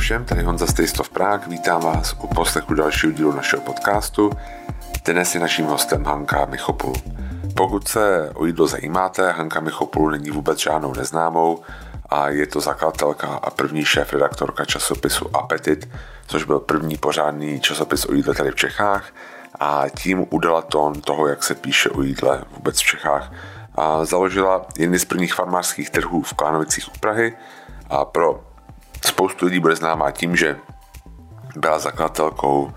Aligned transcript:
všem, 0.00 0.24
tady 0.24 0.42
Honza 0.42 0.66
of 1.00 1.08
Prague, 1.08 1.48
vítám 1.48 1.80
vás 1.80 2.16
u 2.22 2.26
poslechu 2.26 2.74
dalšího 2.74 3.12
dílu 3.12 3.32
našeho 3.32 3.62
podcastu. 3.62 4.30
Dnes 5.04 5.34
je 5.34 5.40
naším 5.40 5.66
hostem 5.66 6.04
Hanka 6.04 6.44
Michopul. 6.44 6.92
Pokud 7.56 7.88
se 7.88 8.30
o 8.34 8.46
jídlo 8.46 8.66
zajímáte, 8.66 9.32
Hanka 9.32 9.60
Michopul 9.60 10.10
není 10.10 10.30
vůbec 10.30 10.58
žádnou 10.58 10.94
neznámou 10.94 11.62
a 12.08 12.28
je 12.28 12.46
to 12.46 12.60
zakladatelka 12.60 13.26
a 13.26 13.50
první 13.50 13.84
šéf 13.84 14.12
redaktorka 14.12 14.64
časopisu 14.64 15.36
Appetit, 15.36 15.88
což 16.26 16.44
byl 16.44 16.58
první 16.60 16.96
pořádný 16.96 17.60
časopis 17.60 18.04
o 18.04 18.12
jídle 18.14 18.34
tady 18.34 18.50
v 18.50 18.56
Čechách 18.56 19.12
a 19.58 19.84
tím 19.88 20.26
udala 20.30 20.62
tón 20.62 21.00
toho, 21.00 21.26
jak 21.26 21.44
se 21.44 21.54
píše 21.54 21.90
o 21.90 22.02
jídle 22.02 22.44
vůbec 22.56 22.80
v 22.80 22.86
Čechách. 22.86 23.32
A 23.74 24.04
založila 24.04 24.66
jedny 24.78 24.98
z 24.98 25.04
prvních 25.04 25.34
farmářských 25.34 25.90
trhů 25.90 26.22
v 26.22 26.34
Klánovicích 26.34 26.88
u 26.88 26.98
Prahy 27.00 27.36
a 27.90 28.04
pro 28.04 28.49
spoustu 29.08 29.46
lidí 29.46 29.60
bude 29.60 29.76
známá 29.76 30.10
tím, 30.10 30.36
že 30.36 30.56
byla 31.56 31.78
zakladatelkou 31.78 32.72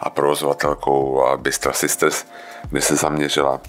a 0.00 0.10
provozovatelkou 0.10 1.24
Bystra 1.36 1.72
Sisters, 1.72 2.26
kde 2.70 2.80
se 2.82 2.96
zaměřila 2.96 3.60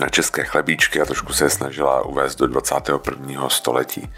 na 0.00 0.08
české 0.08 0.44
chlebíčky 0.44 1.00
a 1.00 1.04
trošku 1.04 1.32
se 1.32 1.44
je 1.44 1.50
snažila 1.50 2.04
uvést 2.04 2.36
do 2.36 2.46
21. 2.46 3.48
století. 3.48 4.12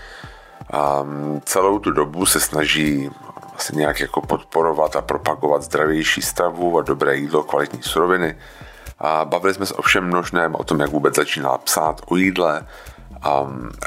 A 0.72 1.06
celou 1.44 1.78
tu 1.78 1.90
dobu 1.90 2.26
se 2.26 2.40
snaží 2.40 3.10
vlastně 3.50 3.78
nějak 3.78 4.00
jako 4.00 4.20
podporovat 4.20 4.96
a 4.96 5.02
propagovat 5.02 5.62
zdravější 5.62 6.22
stravu 6.22 6.78
a 6.78 6.82
dobré 6.82 7.16
jídlo, 7.16 7.42
kvalitní 7.42 7.82
suroviny. 7.82 8.38
A 8.98 9.24
bavili 9.24 9.54
jsme 9.54 9.66
se 9.66 9.74
o 9.74 9.82
všem 9.82 10.04
množném, 10.04 10.54
o 10.54 10.64
tom, 10.64 10.80
jak 10.80 10.90
vůbec 10.90 11.14
začínala 11.14 11.58
psát 11.58 12.00
o 12.06 12.16
jídle, 12.16 12.66
a 13.22 13.46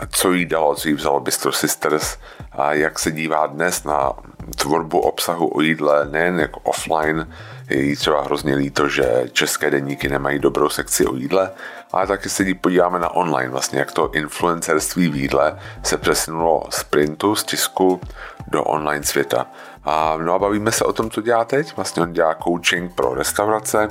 co 0.09 0.33
jí 0.33 0.45
dalo, 0.45 0.75
co 0.75 0.87
jí 0.87 0.93
vzalo 0.93 1.19
Bistro 1.19 1.51
Sisters 1.51 2.17
a 2.51 2.73
jak 2.73 2.99
se 2.99 3.11
dívá 3.11 3.47
dnes 3.47 3.83
na 3.83 4.11
tvorbu 4.55 4.99
obsahu 4.99 5.57
o 5.57 5.61
jídle, 5.61 6.07
nejen 6.11 6.39
jako 6.39 6.59
offline, 6.59 7.33
je 7.69 7.83
jí 7.83 7.95
třeba 7.95 8.21
hrozně 8.21 8.55
líto, 8.55 8.89
že 8.89 9.23
české 9.31 9.71
denníky 9.71 10.09
nemají 10.09 10.39
dobrou 10.39 10.69
sekci 10.69 11.05
o 11.05 11.15
jídle, 11.15 11.51
ale 11.91 12.07
taky 12.07 12.29
se 12.29 12.45
podíváme 12.61 12.99
na 12.99 13.15
online, 13.15 13.49
vlastně 13.49 13.79
jak 13.79 13.91
to 13.91 14.11
influencerství 14.11 15.09
v 15.09 15.15
jídle 15.15 15.59
se 15.83 15.97
přesunulo 15.97 16.63
z 16.69 16.83
printu, 16.83 17.35
z 17.35 17.43
tisku 17.43 18.01
do 18.47 18.63
online 18.63 19.03
světa. 19.03 19.45
A, 19.83 20.17
no 20.17 20.33
a 20.33 20.39
bavíme 20.39 20.71
se 20.71 20.85
o 20.85 20.93
tom, 20.93 21.09
co 21.09 21.21
dělá 21.21 21.45
teď. 21.45 21.75
Vlastně 21.75 22.03
on 22.03 22.13
dělá 22.13 22.35
coaching 22.35 22.95
pro 22.95 23.13
restaurace, 23.13 23.88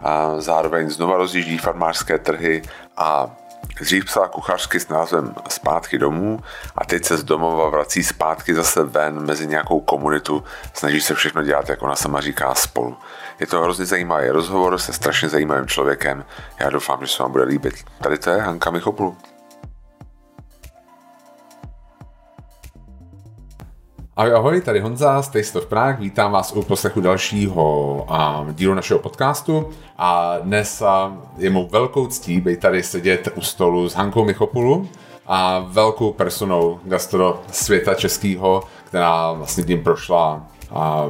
a 0.00 0.40
zároveň 0.40 0.90
znova 0.90 1.16
rozjíždí 1.16 1.58
farmářské 1.58 2.18
trhy 2.18 2.62
a 2.96 3.36
Dřív 3.80 4.04
psala 4.04 4.28
kuchařky 4.28 4.80
s 4.80 4.88
názvem 4.88 5.34
Zpátky 5.48 5.98
domů 5.98 6.40
a 6.76 6.84
teď 6.84 7.04
se 7.04 7.16
z 7.16 7.24
domova 7.24 7.68
vrací 7.68 8.04
zpátky 8.04 8.54
zase 8.54 8.82
ven 8.82 9.26
mezi 9.26 9.46
nějakou 9.46 9.80
komunitu, 9.80 10.44
snaží 10.74 11.00
se 11.00 11.14
všechno 11.14 11.42
dělat, 11.42 11.68
jak 11.68 11.82
ona 11.82 11.96
sama 11.96 12.20
říká, 12.20 12.54
spolu. 12.54 12.96
Je 13.40 13.46
to 13.46 13.62
hrozně 13.62 13.84
zajímavý 13.84 14.28
rozhovor 14.28 14.78
se 14.78 14.92
strašně 14.92 15.28
zajímavým 15.28 15.66
člověkem. 15.66 16.24
Já 16.60 16.70
doufám, 16.70 16.98
že 17.00 17.12
se 17.12 17.22
vám 17.22 17.32
bude 17.32 17.44
líbit. 17.44 17.74
Tady 18.02 18.18
to 18.18 18.30
je 18.30 18.40
Hanka 18.40 18.70
Michopulu. 18.70 19.16
Ahoj, 24.18 24.34
ahoj, 24.34 24.60
tady 24.60 24.80
Honza 24.80 25.22
z 25.22 25.28
Taste 25.28 25.58
of 25.58 25.66
Prague, 25.66 26.00
vítám 26.00 26.32
vás 26.32 26.52
u 26.52 26.62
poslechu 26.62 27.00
dalšího 27.00 27.94
um, 28.10 28.54
dílu 28.54 28.74
našeho 28.74 29.00
podcastu 29.00 29.68
a 29.98 30.38
dnes 30.38 30.82
uh, 30.82 31.14
je 31.38 31.50
mou 31.50 31.68
velkou 31.68 32.06
ctí 32.06 32.40
být 32.40 32.60
tady 32.60 32.82
sedět 32.82 33.28
u 33.34 33.40
stolu 33.40 33.88
s 33.88 33.94
Hankou 33.94 34.24
Michopulu 34.24 34.88
a 35.26 35.58
velkou 35.68 36.12
personou 36.12 36.80
gastro 36.84 37.42
světa 37.52 37.94
českého, 37.94 38.62
která 38.84 39.32
vlastně 39.32 39.64
tím 39.64 39.82
prošla 39.82 40.46
a 40.70 41.04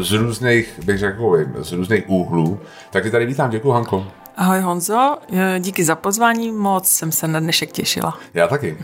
z 0.00 0.12
různých, 0.12 0.80
bych 0.84 0.98
řekl, 0.98 1.38
z 1.58 1.72
různých 1.72 2.10
úhlů. 2.10 2.60
Tak 2.90 3.02
ty 3.02 3.10
tady 3.10 3.26
vítám, 3.26 3.50
děkuji 3.50 3.72
Hanko. 3.72 4.06
Ahoj 4.36 4.60
Honzo, 4.60 5.16
díky 5.58 5.84
za 5.84 5.94
pozvání, 5.94 6.52
moc 6.52 6.88
jsem 6.88 7.12
se 7.12 7.28
na 7.28 7.40
dnešek 7.40 7.72
těšila. 7.72 8.18
Já 8.34 8.48
taky. 8.48 8.78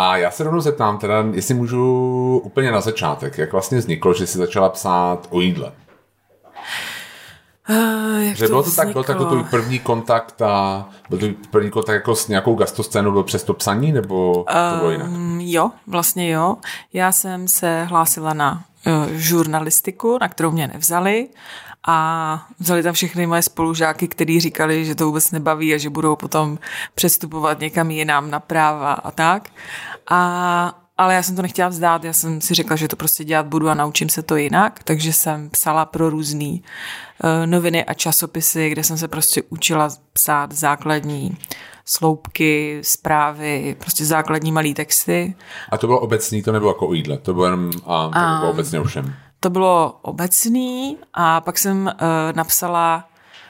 A 0.00 0.16
já 0.16 0.30
se 0.30 0.44
rovnou 0.44 0.60
zeptám, 0.60 0.98
teda, 0.98 1.24
jestli 1.32 1.54
můžu 1.54 2.40
úplně 2.44 2.72
na 2.72 2.80
začátek, 2.80 3.38
jak 3.38 3.52
vlastně 3.52 3.78
vzniklo, 3.78 4.14
že 4.14 4.26
jsi 4.26 4.38
začala 4.38 4.68
psát 4.68 5.26
o 5.30 5.40
jídle? 5.40 5.72
Uh, 7.70 8.22
jak 8.22 8.36
že 8.36 8.44
to 8.44 8.48
bylo 8.48 8.62
to 8.62 8.70
tak, 8.70 8.92
byl 8.92 9.04
to 9.04 9.12
jako 9.12 9.24
tvůj 9.24 9.44
první 9.44 9.78
kontakt 9.78 10.42
a 10.42 10.88
byl 11.10 11.18
to 11.18 11.26
první 11.50 11.70
kontakt 11.70 11.94
jako 11.94 12.16
s 12.16 12.28
nějakou 12.28 12.54
gastoscénou 12.54 13.12
byl 13.12 13.22
přes 13.22 13.42
to 13.42 13.54
psaní, 13.54 13.92
nebo 13.92 14.44
to 14.48 14.76
bylo 14.78 14.90
jinak? 14.90 15.08
Um, 15.08 15.40
jo, 15.40 15.70
vlastně 15.86 16.30
jo. 16.30 16.56
Já 16.92 17.12
jsem 17.12 17.48
se 17.48 17.84
hlásila 17.84 18.34
na 18.34 18.64
uh, 18.86 19.12
žurnalistiku, 19.12 20.18
na 20.20 20.28
kterou 20.28 20.50
mě 20.50 20.66
nevzali 20.66 21.28
a 21.86 22.46
vzali 22.58 22.82
tam 22.82 22.94
všechny 22.94 23.26
moje 23.26 23.42
spolužáky, 23.42 24.08
kteří 24.08 24.40
říkali, 24.40 24.84
že 24.84 24.94
to 24.94 25.06
vůbec 25.06 25.30
nebaví 25.30 25.74
a 25.74 25.78
že 25.78 25.90
budou 25.90 26.16
potom 26.16 26.58
přestupovat 26.94 27.60
někam 27.60 27.90
jinam 27.90 28.30
na 28.30 28.40
práva 28.40 28.92
a 28.92 29.10
tak. 29.10 29.48
A, 30.10 30.74
ale 30.98 31.14
já 31.14 31.22
jsem 31.22 31.36
to 31.36 31.42
nechtěla 31.42 31.68
vzdát, 31.68 32.04
já 32.04 32.12
jsem 32.12 32.40
si 32.40 32.54
řekla, 32.54 32.76
že 32.76 32.88
to 32.88 32.96
prostě 32.96 33.24
dělat 33.24 33.46
budu 33.46 33.68
a 33.68 33.74
naučím 33.74 34.08
se 34.08 34.22
to 34.22 34.36
jinak, 34.36 34.82
takže 34.84 35.12
jsem 35.12 35.50
psala 35.50 35.84
pro 35.84 36.10
různý 36.10 36.62
uh, 37.24 37.46
noviny 37.46 37.84
a 37.84 37.94
časopisy, 37.94 38.70
kde 38.70 38.84
jsem 38.84 38.98
se 38.98 39.08
prostě 39.08 39.42
učila 39.48 39.88
psát 40.12 40.52
základní 40.52 41.36
sloupky, 41.84 42.80
zprávy, 42.84 43.76
prostě 43.80 44.04
základní 44.04 44.52
malý 44.52 44.74
texty. 44.74 45.34
A 45.70 45.78
to 45.78 45.86
bylo 45.86 46.00
obecný, 46.00 46.42
to 46.42 46.52
nebylo 46.52 46.70
jako 46.70 46.88
o 46.88 46.92
jídle, 46.92 47.18
to 47.18 47.34
bylo 47.34 47.44
jenom 47.44 47.70
a, 47.86 48.04
to 48.04 48.10
bylo 48.10 48.46
A- 48.46 48.50
obecně 48.50 48.80
o 48.80 48.84
všem. 48.84 49.14
To 49.40 49.50
bylo 49.50 49.98
obecný 50.02 50.98
a 51.14 51.40
pak 51.40 51.58
jsem 51.58 51.86
uh, 51.86 51.92
napsala 52.34 53.08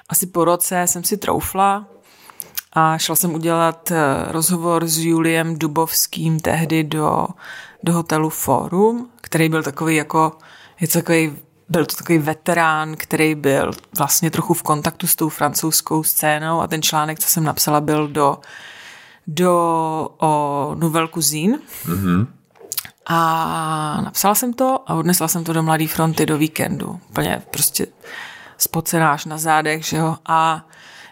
asi 0.09 0.27
po 0.27 0.45
roce, 0.45 0.87
jsem 0.87 1.05
si 1.05 1.17
troufla 1.17 1.87
a 2.73 2.99
šla 2.99 3.17
jsem 3.17 3.35
udělat 3.35 3.91
uh, 3.91 3.97
rozhovor 4.33 4.87
s 4.87 4.99
Juliem 4.99 5.59
Dubovským 5.59 6.41
tehdy 6.41 6.85
do, 6.85 7.27
do 7.83 7.93
hotelu 7.93 8.31
Forum, 8.31 9.11
který 9.21 9.49
byl 9.49 9.63
takový 9.63 9.97
jako, 9.97 10.39
je 10.81 10.89
to 10.89 10.99
takový, 10.99 11.37
byl 11.69 11.87
to 11.87 11.97
takový 11.97 12.19
veterán, 12.19 12.97
který 12.97 13.35
byl 13.35 13.71
vlastně 13.99 14.31
trochu 14.31 14.55
v 14.55 14.63
kontaktu 14.63 15.07
s 15.07 15.17
tou 15.17 15.29
francouzskou 15.29 16.03
scénou 16.03 16.61
a 16.61 16.67
ten 16.67 16.83
článek, 16.83 17.19
co 17.19 17.29
jsem 17.29 17.45
napsala, 17.45 17.81
byl 17.81 18.09
do, 18.09 18.39
do 19.27 19.55
o 20.19 20.75
Nouvelle 20.79 21.09
Cuisine. 21.09 21.59
A 23.07 24.01
napsala 24.05 24.35
jsem 24.35 24.53
to 24.53 24.83
a 24.87 24.95
odnesla 24.95 25.29
jsem 25.29 25.45
to 25.45 25.53
do 25.53 25.63
Mladé 25.63 25.87
fronty 25.87 26.27
do 26.27 26.39
víkendu. 26.39 27.01
Úplně 27.11 27.43
prostě 27.51 27.87
spocenáš 28.59 29.25
na 29.25 29.39
zádech, 29.39 29.85
že 29.85 29.97
jo. 29.97 30.17
A 30.27 30.67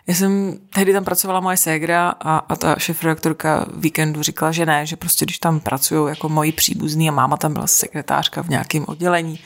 já 0.09 0.15
jsem, 0.15 0.59
tehdy 0.75 0.93
tam 0.93 1.05
pracovala 1.05 1.41
moje 1.41 1.57
ségra 1.57 2.15
a, 2.21 2.39
a 2.39 2.57
ta 2.57 2.75
šefredaktorka 2.79 3.67
víkendu 3.77 4.23
říkala, 4.23 4.53
že 4.53 4.67
ne, 4.67 4.87
že 4.87 4.97
prostě 4.97 5.25
když 5.25 5.39
tam 5.39 5.61
pracují 5.61 6.09
jako 6.09 6.29
moji 6.29 6.53
příbuzní 6.53 7.09
a 7.09 7.13
máma 7.13 7.37
tam 7.37 7.53
byla 7.53 7.67
sekretářka 7.67 8.43
v 8.43 8.49
nějakém 8.49 8.85
oddělení, 8.89 9.41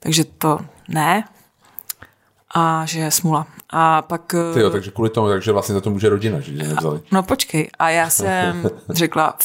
takže 0.00 0.24
to 0.24 0.58
ne. 0.88 1.24
A 2.54 2.86
že 2.86 3.00
je 3.00 3.10
smula. 3.10 3.46
A 3.70 4.02
pak... 4.02 4.34
Ty 4.54 4.60
jo, 4.60 4.70
takže 4.70 4.90
kvůli 4.90 5.10
tomu, 5.10 5.28
takže 5.28 5.52
vlastně 5.52 5.74
za 5.74 5.80
to 5.80 5.90
může 5.90 6.08
rodina, 6.08 6.40
že 6.40 6.52
tě 6.52 6.68
nevzali. 6.68 7.00
No 7.12 7.22
počkej, 7.22 7.70
a 7.78 7.90
já 7.90 8.10
jsem 8.10 8.70
řekla, 8.90 9.36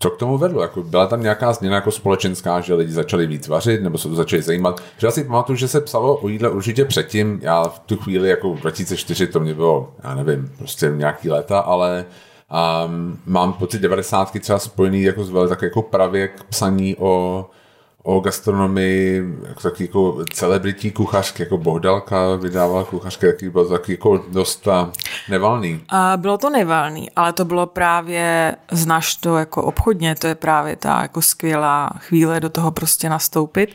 Co 0.00 0.10
k 0.10 0.18
tomu 0.18 0.38
vedlo? 0.38 0.62
Jako 0.62 0.82
byla 0.82 1.06
tam 1.06 1.22
nějaká 1.22 1.52
změna 1.52 1.74
jako 1.74 1.90
společenská, 1.90 2.60
že 2.60 2.74
lidi 2.74 2.92
začali 2.92 3.26
víc 3.26 3.48
vařit, 3.48 3.82
nebo 3.82 3.98
se 3.98 4.08
to 4.08 4.14
začali 4.14 4.42
zajímat? 4.42 4.82
Že 4.98 5.06
já 5.06 5.10
si 5.10 5.24
pamatuju, 5.24 5.56
že 5.56 5.68
se 5.68 5.80
psalo 5.80 6.16
o 6.16 6.28
jídle 6.28 6.50
určitě 6.50 6.84
předtím. 6.84 7.38
Já 7.42 7.64
v 7.64 7.78
tu 7.78 7.96
chvíli 7.96 8.28
jako 8.28 8.54
2004 8.54 9.26
to 9.26 9.40
mě 9.40 9.54
bylo, 9.54 9.92
já 10.04 10.14
nevím, 10.14 10.52
prostě 10.58 10.92
nějaký 10.94 11.30
léta, 11.30 11.58
ale 11.58 12.04
um, 12.86 13.18
mám 13.26 13.52
pocit 13.52 13.78
90. 13.78 14.32
třeba 14.40 14.58
spojený 14.58 15.02
jako 15.02 15.24
s 15.24 15.30
velmi 15.30 15.48
tak 15.48 15.62
jako 15.62 15.82
pravěk 15.82 16.44
psaní 16.48 16.96
o, 16.98 17.46
o 18.08 18.20
gastronomii, 18.20 19.22
jako 19.48 19.60
taky 19.60 19.84
jako 19.84 20.24
celebritní 20.32 20.90
kuchařky, 20.90 21.42
jako 21.42 21.58
Bohdalka 21.58 22.36
vydávala 22.36 22.84
kuchařky, 22.84 23.26
taky 23.26 23.50
byl 23.50 23.68
taky 23.68 23.92
jako 23.92 24.24
dost 24.28 24.68
nevalný. 25.28 25.84
A 25.88 26.16
bylo 26.16 26.38
to 26.38 26.50
nevalný, 26.50 27.10
ale 27.16 27.32
to 27.32 27.44
bylo 27.44 27.66
právě, 27.66 28.56
znáš 28.70 29.14
to 29.14 29.36
jako 29.36 29.62
obchodně, 29.62 30.14
to 30.14 30.26
je 30.26 30.34
právě 30.34 30.76
ta 30.76 31.02
jako 31.02 31.22
skvělá 31.22 31.90
chvíle 31.98 32.40
do 32.40 32.48
toho 32.48 32.70
prostě 32.70 33.08
nastoupit. 33.08 33.74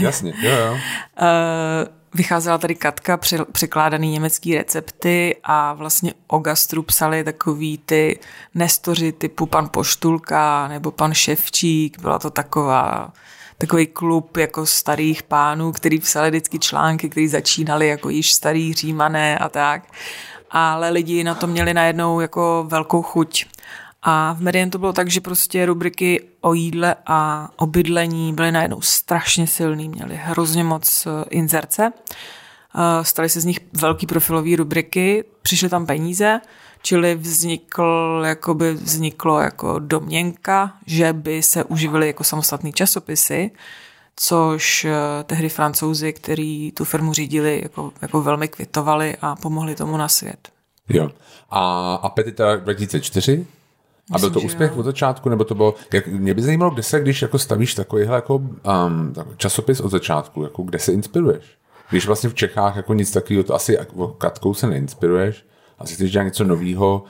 Jasně, 0.00 0.32
jo, 0.42 0.50
jo. 0.50 0.78
Vycházela 2.14 2.58
tady 2.58 2.74
Katka, 2.74 3.18
překládaný 3.52 4.10
německý 4.10 4.54
recepty 4.54 5.36
a 5.44 5.72
vlastně 5.72 6.14
o 6.26 6.38
gastru 6.38 6.82
psali 6.82 7.24
takový 7.24 7.78
ty 7.78 8.18
nestoři 8.54 9.12
typu 9.12 9.46
pan 9.46 9.68
Poštulka 9.68 10.68
nebo 10.68 10.90
pan 10.90 11.14
Ševčík. 11.14 12.00
Byla 12.00 12.18
to 12.18 12.30
taková 12.30 13.12
takový 13.58 13.86
klub 13.86 14.36
jako 14.36 14.66
starých 14.66 15.22
pánů, 15.22 15.72
který 15.72 15.98
psali 15.98 16.30
vždycky 16.30 16.58
články, 16.58 17.08
který 17.08 17.28
začínali 17.28 17.88
jako 17.88 18.08
již 18.08 18.32
starý 18.32 18.74
římané 18.74 19.38
a 19.38 19.48
tak. 19.48 19.82
Ale 20.50 20.90
lidi 20.90 21.24
na 21.24 21.34
to 21.34 21.46
měli 21.46 21.74
najednou 21.74 22.20
jako 22.20 22.64
velkou 22.68 23.02
chuť. 23.02 23.46
A 24.02 24.32
v 24.32 24.40
Medien 24.40 24.70
to 24.70 24.78
bylo 24.78 24.92
tak, 24.92 25.10
že 25.10 25.20
prostě 25.20 25.66
rubriky 25.66 26.24
o 26.40 26.54
jídle 26.54 26.96
a 27.06 27.48
o 27.56 27.66
bydlení 27.66 28.32
byly 28.32 28.52
najednou 28.52 28.80
strašně 28.80 29.46
silný, 29.46 29.88
měly 29.88 30.16
hrozně 30.16 30.64
moc 30.64 31.06
eh, 31.06 31.24
inzerce. 31.30 31.92
Eh, 32.74 33.04
staly 33.04 33.28
se 33.28 33.40
z 33.40 33.44
nich 33.44 33.60
velký 33.72 34.06
profilový 34.06 34.56
rubriky, 34.56 35.24
přišly 35.42 35.68
tam 35.68 35.86
peníze, 35.86 36.40
čili 36.82 37.14
vznikl, 37.14 38.22
jakoby 38.26 38.74
vzniklo 38.74 39.40
jako 39.40 39.78
domněnka, 39.78 40.72
že 40.86 41.12
by 41.12 41.42
se 41.42 41.64
uživily 41.64 42.06
jako 42.06 42.24
samostatný 42.24 42.72
časopisy, 42.72 43.50
což 44.16 44.84
eh, 44.84 44.94
tehdy 45.24 45.48
francouzi, 45.48 46.12
kteří 46.12 46.72
tu 46.76 46.84
firmu 46.84 47.12
řídili, 47.12 47.60
jako, 47.62 47.92
jako 48.02 48.22
velmi 48.22 48.48
kvitovali 48.48 49.16
a 49.20 49.36
pomohli 49.36 49.74
tomu 49.74 49.96
na 49.96 50.08
svět. 50.08 50.48
Jo. 50.88 51.10
A 51.50 51.94
Apetita 51.94 52.56
2004? 52.56 53.46
A 54.12 54.18
byl 54.18 54.30
to 54.30 54.40
úspěch 54.40 54.76
od 54.76 54.82
začátku, 54.82 55.28
nebo 55.28 55.44
to 55.44 55.54
bylo, 55.54 55.74
jak, 55.92 56.06
mě 56.06 56.34
by 56.34 56.42
zajímalo, 56.42 56.70
kde 56.70 56.82
se, 56.82 57.00
když 57.00 57.22
jako 57.22 57.38
stavíš 57.38 57.74
takovýhle 57.74 58.14
jako 58.14 58.34
um, 58.34 58.54
časopis 59.36 59.80
od 59.80 59.90
začátku, 59.90 60.42
jako 60.42 60.62
kde 60.62 60.78
se 60.78 60.92
inspiruješ? 60.92 61.44
Když 61.90 62.06
vlastně 62.06 62.30
v 62.30 62.34
Čechách 62.34 62.76
jako 62.76 62.94
nic 62.94 63.10
takového, 63.10 63.44
to 63.44 63.54
asi 63.54 63.72
jako 63.72 64.08
Katkou 64.08 64.54
se 64.54 64.66
neinspiruješ, 64.66 65.44
asi 65.78 65.94
chceš 65.94 66.12
dělat 66.12 66.24
něco 66.24 66.44
nového, 66.44 67.04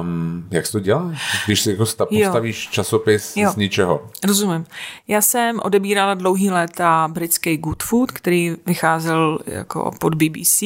Um, 0.00 0.44
jak 0.50 0.66
se 0.66 0.72
to 0.72 0.80
dělá? 0.80 1.12
Když 1.46 1.60
si 1.60 1.70
jako 1.70 1.86
sta- 1.86 2.06
postavíš 2.06 2.66
jo. 2.66 2.72
časopis 2.72 3.36
jo. 3.36 3.50
z 3.52 3.56
ničeho. 3.56 4.06
Rozumím. 4.26 4.64
Já 5.08 5.22
jsem 5.22 5.60
odebírala 5.62 6.14
dlouhý 6.14 6.50
léta 6.50 7.08
britský 7.12 7.56
Good 7.56 7.82
Food, 7.82 8.12
který 8.12 8.56
vycházel 8.66 9.38
jako 9.46 9.90
pod 10.00 10.14
BBC 10.14 10.62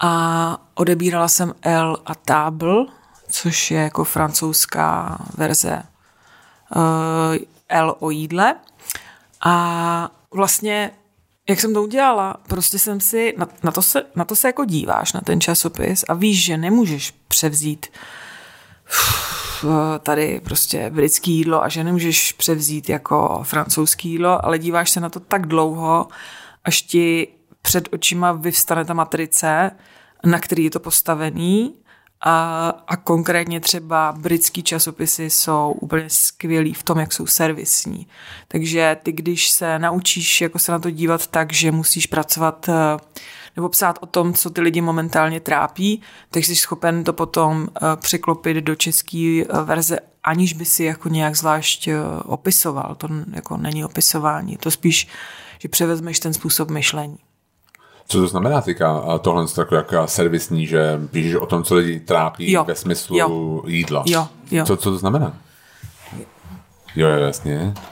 a 0.00 0.62
odebírala 0.74 1.28
jsem 1.28 1.54
L 1.62 1.96
a 2.06 2.14
Table, 2.14 2.86
což 3.30 3.70
je 3.70 3.80
jako 3.80 4.04
francouzská 4.04 5.18
verze 5.36 5.82
uh, 6.76 6.82
L 7.68 7.96
o 7.98 8.10
jídle. 8.10 8.54
A 9.44 10.10
vlastně, 10.34 10.90
jak 11.48 11.60
jsem 11.60 11.74
to 11.74 11.82
udělala, 11.82 12.36
prostě 12.48 12.78
jsem 12.78 13.00
si, 13.00 13.34
na, 13.38 13.48
na, 13.62 13.70
to 13.70 13.82
se, 13.82 14.02
na 14.14 14.24
to 14.24 14.36
se 14.36 14.48
jako 14.48 14.64
díváš, 14.64 15.12
na 15.12 15.20
ten 15.20 15.40
časopis 15.40 16.04
a 16.08 16.14
víš, 16.14 16.44
že 16.44 16.56
nemůžeš 16.56 17.14
převzít 17.28 17.86
tady 20.02 20.40
prostě 20.44 20.90
britský 20.90 21.32
jídlo 21.32 21.64
a 21.64 21.68
že 21.68 21.84
nemůžeš 21.84 22.32
převzít 22.32 22.88
jako 22.88 23.40
francouzský 23.44 24.10
jídlo, 24.10 24.44
ale 24.44 24.58
díváš 24.58 24.90
se 24.90 25.00
na 25.00 25.08
to 25.08 25.20
tak 25.20 25.46
dlouho, 25.46 26.08
až 26.64 26.82
ti 26.82 27.28
před 27.62 27.88
očima 27.92 28.32
vyvstane 28.32 28.84
ta 28.84 28.94
matrice, 28.94 29.70
na 30.24 30.38
který 30.38 30.64
je 30.64 30.70
to 30.70 30.80
postavený 30.80 31.74
a, 32.20 32.68
a 32.88 32.96
konkrétně 32.96 33.60
třeba 33.60 34.14
britský 34.18 34.62
časopisy 34.62 35.30
jsou 35.30 35.76
úplně 35.80 36.04
skvělí 36.08 36.74
v 36.74 36.82
tom, 36.82 36.98
jak 36.98 37.12
jsou 37.12 37.26
servisní. 37.26 38.06
Takže 38.48 38.96
ty, 39.02 39.12
když 39.12 39.50
se 39.50 39.78
naučíš 39.78 40.40
jako 40.40 40.58
se 40.58 40.72
na 40.72 40.78
to 40.78 40.90
dívat 40.90 41.26
tak, 41.26 41.52
že 41.52 41.72
musíš 41.72 42.06
pracovat 42.06 42.68
eh, 42.68 42.72
nebo 43.56 43.68
psát 43.68 43.98
o 44.00 44.06
tom, 44.06 44.34
co 44.34 44.50
ty 44.50 44.60
lidi 44.60 44.80
momentálně 44.80 45.40
trápí, 45.40 46.02
tak 46.30 46.44
jsi 46.44 46.56
schopen 46.56 47.04
to 47.04 47.12
potom 47.12 47.68
eh, 47.68 47.80
překlopit 47.96 48.56
do 48.56 48.74
české 48.74 49.42
eh, 49.42 49.62
verze, 49.64 49.98
aniž 50.24 50.52
by 50.52 50.64
si 50.64 50.84
jako 50.84 51.08
nějak 51.08 51.36
zvlášť 51.36 51.88
opisoval. 52.24 52.94
To 52.94 53.08
jako 53.32 53.56
není 53.56 53.84
opisování, 53.84 54.56
to 54.56 54.70
spíš, 54.70 55.08
že 55.58 55.68
převezmeš 55.68 56.20
ten 56.20 56.32
způsob 56.32 56.70
myšlení. 56.70 57.18
Co 58.10 58.20
to 58.20 58.28
znamená 58.28 58.60
teďka 58.60 59.18
tohle 59.18 59.46
jako 59.58 59.74
jaká 59.74 60.06
servisní, 60.06 60.66
že 60.66 61.00
píšeš 61.10 61.34
o 61.34 61.46
tom, 61.46 61.64
co 61.64 61.74
lidi 61.74 62.00
trápí 62.00 62.52
jo. 62.52 62.64
ve 62.64 62.74
smyslu 62.74 63.18
jo. 63.18 63.62
jídla? 63.66 64.04
Jo, 64.06 64.28
jo. 64.50 64.66
Co, 64.66 64.76
co 64.76 64.90
to 64.90 64.98
znamená? 64.98 65.36
Jo, 66.96 67.08
jo 67.08 67.18
jasně. 67.18 67.74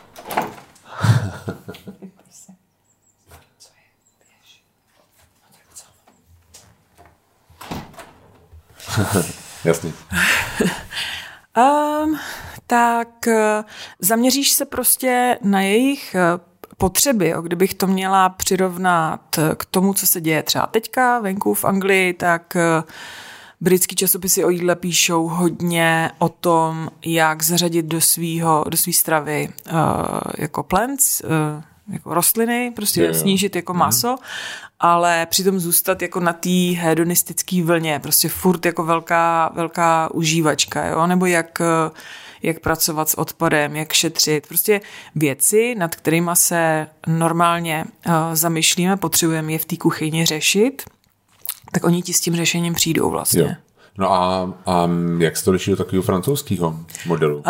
Jasně. 9.64 9.92
um, 11.56 12.18
tak 12.66 13.28
eh, 13.28 13.64
zaměříš 13.98 14.52
se 14.52 14.64
prostě 14.64 15.38
na 15.42 15.60
jejich 15.60 16.14
eh, 16.14 16.47
potřeby, 16.78 17.28
jo, 17.28 17.42
kdybych 17.42 17.74
to 17.74 17.86
měla 17.86 18.28
přirovnat 18.28 19.38
k 19.56 19.64
tomu, 19.64 19.94
co 19.94 20.06
se 20.06 20.20
děje 20.20 20.42
třeba 20.42 20.66
teďka 20.66 21.18
venku 21.18 21.54
v 21.54 21.64
Anglii, 21.64 22.12
tak 22.12 22.56
eh, 22.56 22.82
britský 23.60 23.96
časopisy 23.96 24.44
o 24.44 24.50
jídle 24.50 24.76
píšou 24.76 25.28
hodně 25.28 26.10
o 26.18 26.28
tom, 26.28 26.90
jak 27.04 27.42
zařadit 27.42 27.86
do 27.86 28.00
svýho, 28.00 28.64
do 28.68 28.76
svý 28.76 28.92
stravy 28.92 29.48
uh, 29.72 29.78
jako 30.38 30.62
plants, 30.62 31.20
uh, 31.20 31.62
jako 31.92 32.14
rostliny, 32.14 32.72
prostě 32.76 33.02
je, 33.02 33.14
snížit 33.14 33.56
jako 33.56 33.72
mhm. 33.72 33.80
maso, 33.80 34.10
mm. 34.10 34.16
ale 34.80 35.26
přitom 35.26 35.60
zůstat 35.60 36.02
jako 36.02 36.20
na 36.20 36.32
té 36.32 36.74
hedonistické 36.76 37.62
vlně, 37.62 37.98
prostě 37.98 38.28
furt 38.28 38.66
jako 38.66 38.84
velká, 38.84 39.50
velká 39.54 40.10
užívačka, 40.14 40.86
jo, 40.86 41.06
nebo 41.06 41.26
jak 41.26 41.58
uh, 41.60 41.96
jak 42.42 42.60
pracovat 42.60 43.08
s 43.08 43.18
odpadem, 43.18 43.76
jak 43.76 43.92
šetřit. 43.92 44.46
Prostě 44.46 44.80
věci, 45.14 45.74
nad 45.74 45.96
kterými 45.96 46.30
se 46.34 46.86
normálně 47.06 47.84
uh, 48.06 48.12
zamýšlíme, 48.32 48.96
potřebujeme 48.96 49.52
je 49.52 49.58
v 49.58 49.64
té 49.64 49.76
kuchyni 49.76 50.26
řešit, 50.26 50.82
tak 51.72 51.84
oni 51.84 52.02
ti 52.02 52.12
s 52.12 52.20
tím 52.20 52.36
řešením 52.36 52.74
přijdou 52.74 53.10
vlastně. 53.10 53.42
Jo. 53.42 53.50
No 53.98 54.12
a, 54.12 54.52
a 54.66 54.88
jak 55.18 55.36
se 55.36 55.44
to 55.44 55.50
liší 55.50 55.70
do 55.70 55.76
takového 55.76 56.02
francouzského 56.02 56.80
modelu? 57.06 57.36
Uh, 57.36 57.44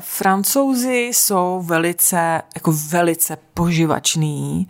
francouzi 0.00 0.98
jsou 0.98 1.62
velice, 1.64 2.42
jako 2.54 2.74
velice 2.88 3.38
poživační, 3.54 4.68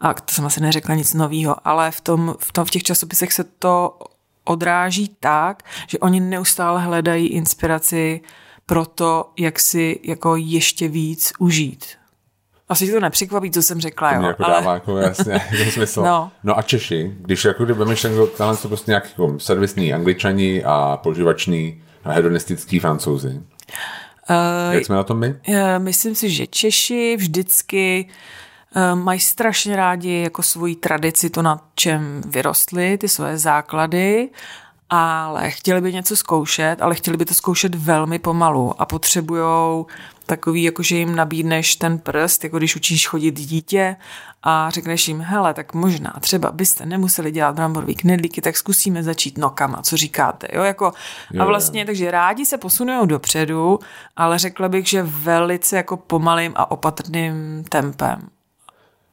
a 0.00 0.14
to 0.14 0.34
jsem 0.34 0.46
asi 0.46 0.60
neřekla 0.60 0.94
nic 0.94 1.14
nového, 1.14 1.56
ale 1.64 1.90
v, 1.90 2.00
tom, 2.00 2.34
v, 2.38 2.52
tom, 2.52 2.64
v 2.64 2.70
těch 2.70 2.82
časopisech 2.82 3.32
se 3.32 3.44
to 3.44 3.98
odráží 4.44 5.16
tak, 5.20 5.62
že 5.88 5.98
oni 5.98 6.20
neustále 6.20 6.82
hledají 6.82 7.26
inspiraci 7.26 8.20
pro 8.66 8.86
to, 8.86 9.30
jak 9.38 9.60
si 9.60 10.00
jako 10.02 10.36
ještě 10.36 10.88
víc 10.88 11.32
užít. 11.38 11.84
Asi 12.68 12.92
to 12.92 13.00
nepřekvapí, 13.00 13.50
co 13.50 13.62
jsem 13.62 13.80
řekla, 13.80 14.10
to 14.10 14.16
jo. 14.16 14.22
Jako 14.22 14.44
ale... 14.44 14.54
dává 14.54 14.74
jako 14.74 14.98
jasně 14.98 15.32
jako 15.58 15.70
smysl. 15.70 16.02
No. 16.02 16.30
no. 16.44 16.58
a 16.58 16.62
Češi, 16.62 17.12
když 17.18 17.44
jako 17.44 17.64
kdyby 17.64 17.84
myšlenko, 17.84 18.26
talent 18.26 18.60
jsou 18.60 18.68
prostě 18.68 18.90
nějaký 18.90 19.08
jako 19.10 19.40
servisní 19.40 19.94
angličani 19.94 20.64
a 20.64 20.96
poživační 21.02 21.82
a 22.04 22.12
hedonistický 22.12 22.78
francouzi. 22.78 23.28
Uh, 24.30 24.74
Jak 24.74 24.86
jsme 24.86 24.96
na 24.96 25.04
tom 25.04 25.18
my? 25.18 25.34
Uh, 25.48 25.56
myslím 25.78 26.14
si, 26.14 26.30
že 26.30 26.46
Češi 26.46 27.16
vždycky 27.16 28.08
uh, 28.76 28.98
mají 28.98 29.20
strašně 29.20 29.76
rádi 29.76 30.20
jako 30.22 30.42
svoji 30.42 30.76
tradici, 30.76 31.30
to 31.30 31.42
na 31.42 31.68
čem 31.74 32.22
vyrostli, 32.26 32.98
ty 32.98 33.08
své 33.08 33.38
základy 33.38 34.28
ale 34.96 35.50
chtěli 35.50 35.80
by 35.80 35.92
něco 35.92 36.16
zkoušet, 36.16 36.76
ale 36.80 36.94
chtěli 36.94 37.16
by 37.16 37.24
to 37.24 37.34
zkoušet 37.34 37.74
velmi 37.74 38.18
pomalu 38.18 38.82
a 38.82 38.86
potřebujou 38.86 39.86
takový, 40.26 40.62
jako 40.62 40.82
že 40.82 40.96
jim 40.96 41.16
nabídneš 41.16 41.76
ten 41.76 41.98
prst, 41.98 42.44
jako 42.44 42.58
když 42.58 42.76
učíš 42.76 43.08
chodit 43.08 43.30
dítě 43.30 43.96
a 44.42 44.70
řekneš 44.70 45.08
jim, 45.08 45.20
hele, 45.20 45.54
tak 45.54 45.74
možná 45.74 46.12
třeba 46.20 46.52
byste 46.52 46.86
nemuseli 46.86 47.30
dělat 47.30 47.54
bramborový 47.54 47.94
knedlíky, 47.94 48.40
tak 48.40 48.56
zkusíme 48.56 49.02
začít 49.02 49.38
nokama, 49.38 49.82
co 49.82 49.96
říkáte, 49.96 50.48
jo, 50.52 50.62
jako 50.62 50.92
a 51.40 51.44
vlastně, 51.44 51.86
takže 51.86 52.10
rádi 52.10 52.46
se 52.46 52.58
posunují 52.58 53.08
dopředu, 53.08 53.78
ale 54.16 54.38
řekla 54.38 54.68
bych, 54.68 54.86
že 54.86 55.02
velice 55.02 55.76
jako 55.76 55.96
pomalým 55.96 56.52
a 56.56 56.70
opatrným 56.70 57.64
tempem. 57.68 58.28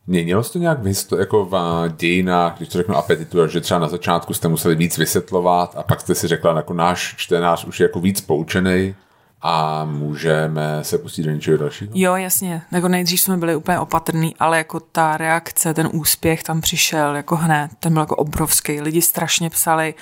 Měnilo 0.08 0.43
se 0.43 0.53
to 0.53 0.60
nějak 0.60 0.79
v, 0.79 0.86
histo- 0.86 1.20
jako 1.20 1.46
v 1.46 1.55
dějinách, 1.98 2.58
když 2.58 2.70
to 2.70 2.77
řeknu 2.77 2.96
apetitu, 2.96 3.48
že 3.48 3.62
třeba 3.62 3.79
na 3.79 3.88
začátku 3.88 4.34
jste 4.34 4.48
museli 4.48 4.75
víc 4.75 4.98
vysvětlovat 4.98 5.75
a 5.77 5.84
pak 5.84 6.01
jste 6.01 6.15
si 6.15 6.27
řekla, 6.27 6.55
jako 6.55 6.74
náš 6.74 7.13
čtenář 7.17 7.65
už 7.65 7.79
je 7.79 7.84
jako 7.84 8.00
víc 8.00 8.22
poučený? 8.22 8.96
a 9.41 9.86
můžeme 9.86 10.79
se 10.84 10.98
pustit 10.98 11.24
do 11.24 11.31
něčeho 11.31 11.58
dalšího? 11.58 11.91
Jo, 11.96 12.15
jasně. 12.15 12.62
Jako 12.72 12.88
nejdřív 12.88 13.22
jsme 13.22 13.38
byli 13.38 13.55
úplně 13.55 13.79
opatrní, 13.79 14.36
ale 14.39 14.58
jako 14.58 14.79
ta 14.79 15.17
reakce, 15.17 15.74
ten 15.74 15.89
úspěch 15.93 16.43
tam 16.43 16.62
přišel 16.62 17.15
jako 17.15 17.36
hned. 17.36 17.72
Ten 17.79 17.93
byl 17.93 18.01
jako 18.01 18.15
obrovský. 18.15 18.81
Lidi 18.81 19.01
strašně 19.01 19.50
psali, 19.50 19.93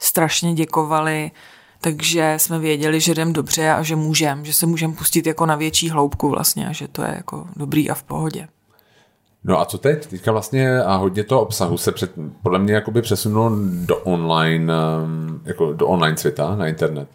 strašně 0.00 0.54
děkovali, 0.54 1.30
takže 1.80 2.34
jsme 2.36 2.58
věděli, 2.58 3.00
že 3.00 3.12
jdem 3.12 3.32
dobře 3.32 3.70
a 3.70 3.82
že 3.82 3.96
můžeme, 3.96 4.44
že 4.44 4.54
se 4.54 4.66
můžeme 4.66 4.94
pustit 4.94 5.26
jako 5.26 5.46
na 5.46 5.56
větší 5.56 5.90
hloubku 5.90 6.28
vlastně 6.28 6.68
a 6.68 6.72
že 6.72 6.88
to 6.88 7.02
je 7.02 7.14
jako 7.16 7.46
dobrý 7.56 7.90
a 7.90 7.94
v 7.94 8.02
pohodě. 8.02 8.48
No 9.44 9.60
a 9.60 9.64
co 9.64 9.78
teď? 9.78 10.06
Teďka 10.06 10.32
vlastně 10.32 10.82
a 10.82 10.94
hodně 10.94 11.24
toho 11.24 11.40
obsahu 11.40 11.78
se 11.78 11.92
před, 11.92 12.12
podle 12.42 12.58
mě 12.58 12.74
jakoby 12.74 13.02
přesunulo 13.02 13.50
do 13.86 13.96
online, 13.96 14.72
um, 15.04 15.40
jako 15.44 15.72
do 15.72 15.86
online 15.86 16.16
světa, 16.16 16.56
na 16.56 16.66
internet. 16.66 17.08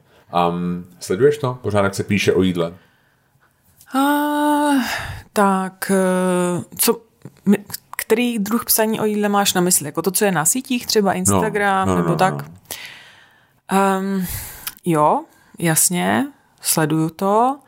Um, 0.49 0.85
sleduješ 0.99 1.37
to? 1.37 1.57
Pořád 1.61 1.83
jak 1.83 1.95
se 1.95 2.03
píše 2.03 2.33
o 2.33 2.41
jídle? 2.41 2.73
Uh, 3.95 4.81
tak, 5.33 5.91
uh, 6.57 6.63
co, 6.77 7.01
který 7.97 8.39
druh 8.39 8.65
psaní 8.65 8.99
o 8.99 9.05
jídle 9.05 9.29
máš 9.29 9.53
na 9.53 9.61
mysli? 9.61 9.85
Jako 9.85 10.01
to, 10.01 10.11
co 10.11 10.25
je 10.25 10.31
na 10.31 10.45
sítích, 10.45 10.87
třeba 10.87 11.13
Instagram, 11.13 11.87
no, 11.87 11.93
no, 11.93 12.01
nebo 12.01 12.09
no, 12.09 12.15
tak? 12.15 12.33
No. 12.33 13.99
Um, 13.99 14.25
jo, 14.85 15.23
jasně, 15.59 16.27
sleduju 16.61 17.09
to. 17.09 17.59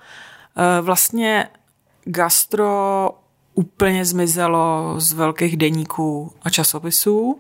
Uh, 0.57 0.85
vlastně 0.85 1.49
gastro 2.05 3.09
úplně 3.59 4.05
zmizelo 4.05 4.95
z 4.97 5.13
velkých 5.13 5.57
deníků 5.57 6.33
a 6.43 6.49
časopisů. 6.49 7.39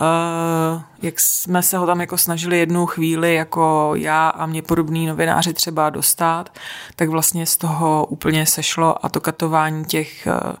Uh, 0.00 0.82
jak 1.02 1.20
jsme 1.20 1.62
se 1.62 1.78
ho 1.78 1.86
tam 1.86 2.00
jako 2.00 2.18
snažili 2.18 2.58
jednu 2.58 2.86
chvíli 2.86 3.34
jako 3.34 3.92
já 3.94 4.28
a 4.28 4.46
mě 4.46 4.62
podobní 4.62 5.06
novináři 5.06 5.52
třeba 5.52 5.90
dostat, 5.90 6.58
tak 6.96 7.08
vlastně 7.08 7.46
z 7.46 7.56
toho 7.56 8.06
úplně 8.06 8.46
sešlo 8.46 9.06
a 9.06 9.08
to 9.08 9.20
katování 9.20 9.84
těch 9.84 10.28
uh, 10.46 10.52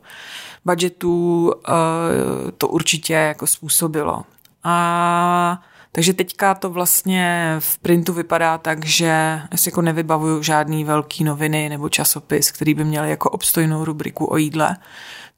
budgetů 0.64 1.52
uh, 1.52 2.50
to 2.58 2.68
určitě 2.68 3.12
jako 3.12 3.46
způsobilo. 3.46 4.22
A 4.64 5.62
takže 5.92 6.12
teďka 6.12 6.54
to 6.54 6.70
vlastně 6.70 7.56
v 7.58 7.78
printu 7.78 8.12
vypadá 8.12 8.58
tak, 8.58 8.84
že 8.84 9.40
si 9.54 9.68
jako 9.68 9.82
nevybavuju 9.82 10.42
žádný 10.42 10.84
velký 10.84 11.24
noviny 11.24 11.68
nebo 11.68 11.88
časopis, 11.88 12.50
který 12.50 12.74
by 12.74 12.84
měl 12.84 13.04
jako 13.04 13.30
obstojnou 13.30 13.84
rubriku 13.84 14.32
o 14.32 14.36
jídle, 14.36 14.76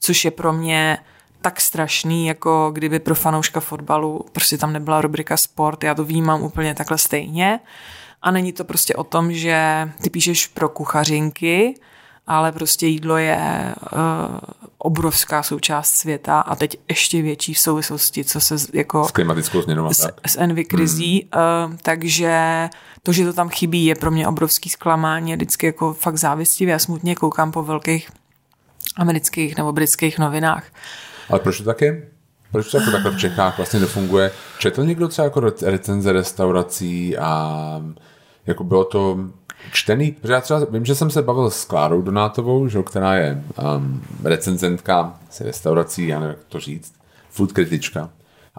což 0.00 0.24
je 0.24 0.30
pro 0.30 0.52
mě 0.52 0.98
tak 1.40 1.60
strašný, 1.60 2.26
jako 2.26 2.70
kdyby 2.74 2.98
pro 2.98 3.14
fanouška 3.14 3.60
fotbalu 3.60 4.26
prostě 4.32 4.58
tam 4.58 4.72
nebyla 4.72 5.00
rubrika 5.00 5.36
sport, 5.36 5.84
já 5.84 5.94
to 5.94 6.04
vnímám 6.04 6.42
úplně 6.42 6.74
takhle 6.74 6.98
stejně. 6.98 7.60
A 8.22 8.30
není 8.30 8.52
to 8.52 8.64
prostě 8.64 8.94
o 8.94 9.04
tom, 9.04 9.32
že 9.32 9.88
ty 10.02 10.10
píšeš 10.10 10.46
pro 10.46 10.68
kuchařinky, 10.68 11.74
ale 12.26 12.52
prostě 12.52 12.86
jídlo 12.86 13.16
je 13.16 13.74
uh, 13.92 13.98
obrovská 14.78 15.42
součást 15.42 15.90
světa 15.90 16.40
a 16.40 16.56
teď 16.56 16.76
ještě 16.88 17.22
větší 17.22 17.54
v 17.54 17.58
souvislosti, 17.58 18.24
co 18.24 18.40
se 18.40 18.56
jako... 18.72 19.04
S 19.04 19.10
klimatickou 19.10 19.62
změnou 19.62 19.92
s, 19.92 20.08
s 20.26 20.38
envy 20.38 20.64
krizí, 20.64 21.28
hmm. 21.34 21.70
uh, 21.72 21.76
takže 21.82 22.68
to, 23.02 23.12
že 23.12 23.24
to 23.24 23.32
tam 23.32 23.48
chybí, 23.48 23.86
je 23.86 23.94
pro 23.94 24.10
mě 24.10 24.28
obrovský 24.28 24.70
zklamání 24.70 25.34
vždycky 25.34 25.66
jako 25.66 25.92
fakt 25.92 26.18
závistivě 26.18 26.74
a 26.74 26.78
smutně 26.78 27.14
koukám 27.14 27.52
po 27.52 27.62
velkých 27.62 28.10
amerických 28.96 29.56
nebo 29.56 29.72
britských 29.72 30.18
novinách. 30.18 30.64
Ale 31.30 31.40
proč 31.40 31.58
to 31.58 31.64
tak 31.64 31.80
je? 31.80 32.08
Proč 32.52 32.70
to 32.70 32.76
jako 32.76 32.90
takhle 32.90 33.10
v 33.10 33.18
Čechách 33.18 33.56
vlastně 33.56 33.80
nefunguje? 33.80 34.30
Četl 34.58 34.84
někdo 34.84 35.08
třeba 35.08 35.24
jako 35.24 35.40
recenze 35.62 36.12
restaurací 36.12 37.18
a 37.18 37.82
jako 38.46 38.64
bylo 38.64 38.84
to 38.84 39.18
čtený, 39.72 40.12
protože 40.12 40.32
já 40.32 40.40
třeba 40.40 40.66
vím, 40.70 40.84
že 40.84 40.94
jsem 40.94 41.10
se 41.10 41.22
bavil 41.22 41.50
s 41.50 41.64
Klárou 41.64 42.02
Donátovou, 42.02 42.68
že, 42.68 42.82
která 42.82 43.14
je 43.14 43.42
um, 43.76 44.02
recenzentka 44.24 45.18
z 45.30 45.40
restaurací, 45.40 46.06
já 46.08 46.20
nevím, 46.20 46.36
jak 46.36 46.44
to 46.48 46.60
říct, 46.60 46.94
food 47.30 47.52
kritička. 47.52 48.10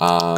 A 0.01 0.35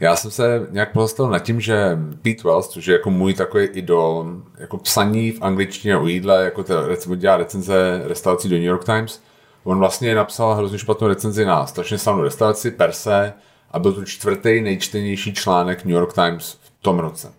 já 0.00 0.16
jsem 0.16 0.30
se 0.30 0.66
nějak 0.70 0.92
pozastavil 0.92 1.32
nad 1.32 1.38
tím, 1.38 1.60
že 1.60 1.98
Pete 2.22 2.42
Wells, 2.44 2.68
což 2.68 2.86
je 2.86 2.92
jako 2.92 3.10
můj 3.10 3.34
takový 3.34 3.64
idol, 3.64 4.26
jako 4.58 4.78
psaní 4.78 5.32
v 5.32 5.42
angličtině 5.42 5.96
o 5.96 6.06
jídle, 6.06 6.44
jako 6.44 6.64
to 7.04 7.14
dělá 7.16 7.36
recenze 7.36 8.02
restaurací 8.04 8.48
do 8.48 8.56
New 8.56 8.64
York 8.64 8.84
Times, 8.84 9.22
on 9.64 9.78
vlastně 9.78 10.14
napsal 10.14 10.54
hrozně 10.54 10.78
špatnou 10.78 11.08
recenzi 11.08 11.44
na 11.44 11.66
strašně 11.66 11.98
slavnou 11.98 12.22
restauraci 12.22 12.70
Perse 12.70 13.32
a 13.70 13.78
byl 13.78 13.92
to 13.92 14.04
čtvrtý 14.04 14.60
nejčtenější 14.60 15.34
článek 15.34 15.84
New 15.84 15.94
York 15.94 16.14
Times 16.14 16.52
v 16.52 16.72
tom 16.82 16.98
roce. 16.98 17.32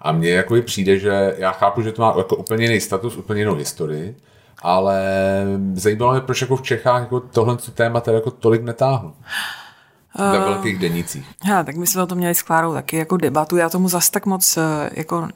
A 0.00 0.12
mně 0.12 0.30
jako 0.30 0.62
přijde, 0.62 0.98
že 0.98 1.34
já 1.38 1.52
chápu, 1.52 1.82
že 1.82 1.92
to 1.92 2.02
má 2.02 2.14
jako 2.18 2.36
úplně 2.36 2.64
jiný 2.64 2.80
status, 2.80 3.16
úplně 3.16 3.40
jinou 3.40 3.54
historii, 3.54 4.16
ale 4.62 5.02
zajímalo 5.74 6.12
mě, 6.12 6.20
proč 6.20 6.40
jako 6.40 6.56
v 6.56 6.62
Čechách 6.62 7.00
jako 7.00 7.20
tohle 7.20 7.56
téma 7.74 8.00
tady 8.00 8.14
jako 8.14 8.30
tolik 8.30 8.62
netáhlo. 8.62 9.12
Ve 10.18 10.38
uh, 10.38 10.44
velkých 10.44 10.78
denicích. 10.78 11.26
Já, 11.48 11.62
tak 11.62 11.76
my 11.76 11.86
jsme 11.86 12.02
o 12.02 12.06
tom 12.06 12.18
měli 12.18 12.34
s 12.34 12.42
Klárou 12.42 12.74
taky 12.74 12.96
jako 12.96 13.16
debatu. 13.16 13.56
Já 13.56 13.68
tomu 13.68 13.88
zas 13.88 14.10
tak 14.10 14.26
moc 14.26 14.56
eh, 14.56 14.90
jako 14.92 15.28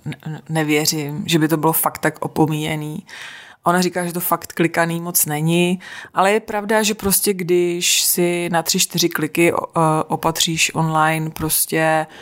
nevěřím, 0.49 1.25
že 1.26 1.38
by 1.38 1.49
to 1.49 1.57
bylo 1.57 1.73
fakt 1.73 1.99
tak 1.99 2.14
opomíjený. 2.21 3.07
Ona 3.64 3.81
říká, 3.81 4.07
že 4.07 4.12
to 4.12 4.21
fakt 4.21 4.52
klikaný 4.52 5.00
moc 5.00 5.26
není, 5.26 5.81
ale 6.14 6.33
je 6.33 6.40
pravda, 6.40 6.83
že 6.83 6.95
prostě 6.95 7.35
když 7.35 8.02
si 8.02 8.49
na 8.52 8.62
tři, 8.62 8.78
čtyři 8.78 9.09
kliky 9.09 9.52
opatříš 10.09 10.71
online 10.75 11.31
prostě 11.31 12.07
uh, 12.09 12.14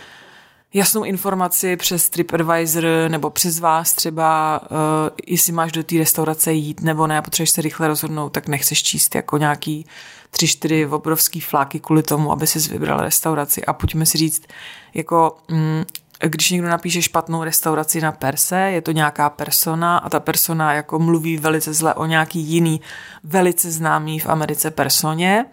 jasnou 0.75 1.05
informaci 1.05 1.77
přes 1.77 2.11
TripAdvisor 2.11 2.85
nebo 3.09 3.31
přes 3.31 3.61
vás 3.61 3.93
třeba, 3.93 4.61
uh, 4.63 4.77
jestli 5.27 5.53
máš 5.53 5.73
do 5.73 5.83
té 5.83 5.99
restaurace 5.99 6.53
jít 6.53 6.81
nebo 6.81 7.07
ne, 7.07 7.23
potřebuješ 7.23 7.51
se 7.51 7.63
rychle 7.63 7.89
rozhodnout, 7.89 8.31
tak 8.31 8.49
nechceš 8.49 8.83
číst 8.83 9.15
jako 9.15 9.39
nějaký 9.39 9.87
tři, 10.31 10.49
čtyři 10.49 10.87
obrovský 10.87 11.41
fláky 11.41 11.81
kvůli 11.81 12.03
tomu, 12.03 12.33
aby 12.33 12.47
si 12.47 12.59
vybral 12.59 13.01
restauraci. 13.01 13.65
A 13.65 13.73
pojďme 13.73 14.07
si 14.07 14.19
říct, 14.19 14.43
jako 14.95 15.37
mm, 15.49 15.85
když 16.27 16.51
někdo 16.51 16.69
napíše 16.69 17.03
špatnou 17.03 17.45
restauraci 17.45 18.01
na 18.01 18.13
Perse, 18.13 18.59
je 18.59 18.83
to 18.83 18.93
nějaká 18.93 19.31
persona 19.31 19.99
a 19.99 20.09
ta 20.09 20.21
persona 20.21 20.73
jako 20.73 20.99
mluví 20.99 21.37
velice 21.37 21.75
zle 21.75 21.95
o 21.95 22.07
nějaký 22.07 22.41
jiný 22.41 22.81
velice 23.25 23.71
známý 23.71 24.19
v 24.19 24.27
Americe 24.27 24.71
personě, 24.71 25.45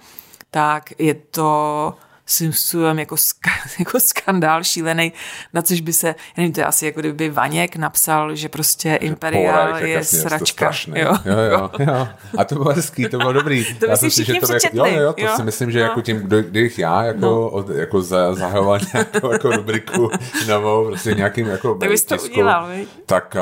tak 0.51 0.99
je 0.99 1.13
to 1.13 1.93
způsobem 2.27 2.99
jako, 2.99 3.17
ska, 3.17 3.49
jako 3.79 3.99
skandál 3.99 4.63
šílený, 4.63 5.13
na 5.53 5.61
což 5.61 5.81
by 5.81 5.93
se, 5.93 6.07
já 6.07 6.13
nevím, 6.37 6.53
to 6.53 6.59
je 6.59 6.65
asi 6.65 6.85
jako 6.85 6.99
kdyby 6.99 7.29
Vaněk 7.29 7.75
napsal, 7.75 8.35
že 8.35 8.49
prostě 8.49 8.95
Imperial 8.95 9.77
je 9.77 9.89
jasně, 9.89 10.19
sračka. 10.19 10.71
Jo. 10.95 11.15
Jo, 11.25 11.37
jo, 11.51 11.69
jo. 11.79 12.07
A 12.37 12.43
to 12.43 12.55
bylo 12.55 12.73
hezký, 12.73 13.09
to 13.09 13.17
bylo 13.17 13.33
dobrý. 13.33 13.65
to 13.79 13.85
já 13.85 13.97
si 13.97 14.09
všichni 14.09 14.33
že 14.33 14.39
to 14.41 14.53
jako, 14.53 14.77
jo, 14.77 14.85
jo, 14.85 15.13
to 15.13 15.25
jo? 15.25 15.31
si 15.35 15.43
myslím, 15.43 15.71
že 15.71 15.79
no. 15.79 15.85
jako 15.85 16.01
tím, 16.01 16.17
kdo, 16.17 16.41
když 16.41 16.77
já 16.77 17.03
jako, 17.03 17.19
no. 17.19 17.49
od, 17.49 17.69
jako 17.69 18.01
za, 18.01 18.35
zahajoval 18.35 18.79
nějakou 18.93 19.31
jako 19.31 19.51
rubriku 19.51 20.09
novou, 20.47 20.85
prostě 20.85 21.13
nějakým 21.13 21.47
jako 21.47 21.75
to 21.75 21.87
bys 21.87 22.05
to 22.05 22.15
udělal, 22.15 22.69
tak 23.05 23.35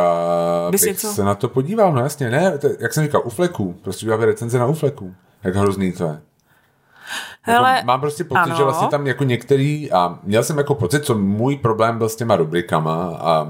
uh, 0.65 0.71
bych 0.71 0.81
něco? 0.81 1.13
se 1.13 1.23
na 1.23 1.35
to 1.35 1.49
podíval, 1.49 1.93
no 1.93 2.01
jasně, 2.01 2.29
ne, 2.29 2.57
to, 2.57 2.69
jak 2.79 2.93
jsem 2.93 3.03
říkal, 3.03 3.21
u 3.25 3.29
fleků, 3.29 3.75
prostě 3.81 4.05
udělali 4.05 4.25
recenze 4.25 4.59
na 4.59 4.65
ufleku, 4.65 5.15
jak 5.43 5.55
hrozný 5.55 5.91
to 5.91 6.03
je. 6.03 6.21
Hele, 7.41 7.69
jako 7.69 7.85
mám 7.85 8.01
prostě 8.01 8.23
pocit, 8.23 8.39
ano. 8.39 8.55
že 8.55 8.63
vlastně 8.63 8.87
tam 8.87 9.07
jako 9.07 9.23
některý, 9.23 9.91
a 9.91 10.19
měl 10.23 10.43
jsem 10.43 10.57
jako 10.57 10.75
pocit, 10.75 11.05
co 11.05 11.17
můj 11.17 11.57
problém 11.57 11.97
byl 11.97 12.09
s 12.09 12.15
těma 12.15 12.35
rubrikama 12.35 13.17
a 13.19 13.47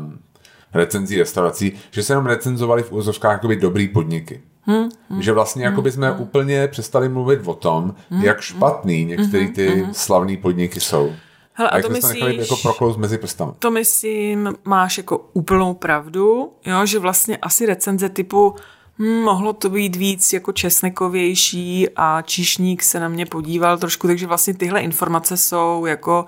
recenzí 0.73 1.17
restaurací, 1.19 1.73
že 1.91 2.03
se 2.03 2.13
jenom 2.13 2.25
recenzovali 2.25 2.83
v 2.83 2.91
úzovkách 2.91 3.31
jakoby 3.31 3.55
dobrý 3.55 3.87
podniky. 3.87 4.41
Hmm, 4.67 4.89
hmm, 5.09 5.21
že 5.21 5.31
vlastně 5.31 5.67
hmm, 5.67 5.77
jako 5.77 5.91
jsme 5.91 6.11
hmm. 6.11 6.21
úplně 6.21 6.67
přestali 6.67 7.09
mluvit 7.09 7.39
o 7.45 7.53
tom, 7.53 7.95
hmm, 8.09 8.23
jak 8.23 8.41
špatný 8.41 8.99
hmm, 8.99 9.07
některé 9.09 9.47
ty 9.47 9.67
hmm, 9.67 9.93
slavné 9.93 10.37
podniky 10.37 10.79
jsou. 10.79 11.13
Hele, 11.53 11.69
a, 11.69 11.77
a 11.77 11.81
to 11.81 11.89
myslíš, 11.89 12.37
jako 12.37 12.55
proklouz 12.57 12.97
mezi 12.97 13.17
prstami. 13.17 13.51
To 13.59 13.71
myslím, 13.71 14.53
máš 14.63 14.97
jako 14.97 15.29
úplnou 15.33 15.73
pravdu, 15.73 16.53
jo, 16.65 16.85
že 16.85 16.99
vlastně 16.99 17.37
asi 17.37 17.65
recenze 17.65 18.09
typu 18.09 18.55
mohlo 18.97 19.53
to 19.53 19.69
být 19.69 19.95
víc 19.95 20.33
jako 20.33 20.51
česnekovější 20.51 21.89
a 21.95 22.21
číšník 22.21 22.83
se 22.83 22.99
na 22.99 23.07
mě 23.07 23.25
podíval 23.25 23.77
trošku, 23.77 24.07
takže 24.07 24.27
vlastně 24.27 24.53
tyhle 24.53 24.81
informace 24.81 25.37
jsou 25.37 25.85
jako 25.85 26.25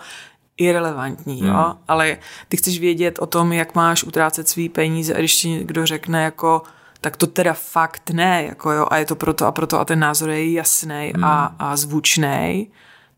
irrelevantní, 0.57 1.41
hmm. 1.41 1.49
jo? 1.49 1.75
ale 1.87 2.17
ty 2.47 2.57
chceš 2.57 2.79
vědět 2.79 3.19
o 3.19 3.25
tom, 3.25 3.53
jak 3.53 3.75
máš 3.75 4.03
utrácet 4.03 4.49
svý 4.49 4.69
peníze 4.69 5.13
a 5.13 5.17
když 5.17 5.35
ti 5.35 5.49
někdo 5.49 5.85
řekne 5.85 6.23
jako 6.23 6.61
tak 7.01 7.17
to 7.17 7.27
teda 7.27 7.53
fakt 7.53 8.09
ne, 8.09 8.43
jako 8.43 8.71
jo, 8.71 8.87
a 8.89 8.97
je 8.97 9.05
to 9.05 9.15
proto 9.15 9.45
a 9.45 9.51
proto 9.51 9.79
a 9.79 9.85
ten 9.85 9.99
názor 9.99 10.29
je 10.29 10.51
jasný 10.51 11.11
hmm. 11.15 11.23
a, 11.23 11.55
a 11.59 11.75
zvučný, 11.75 12.67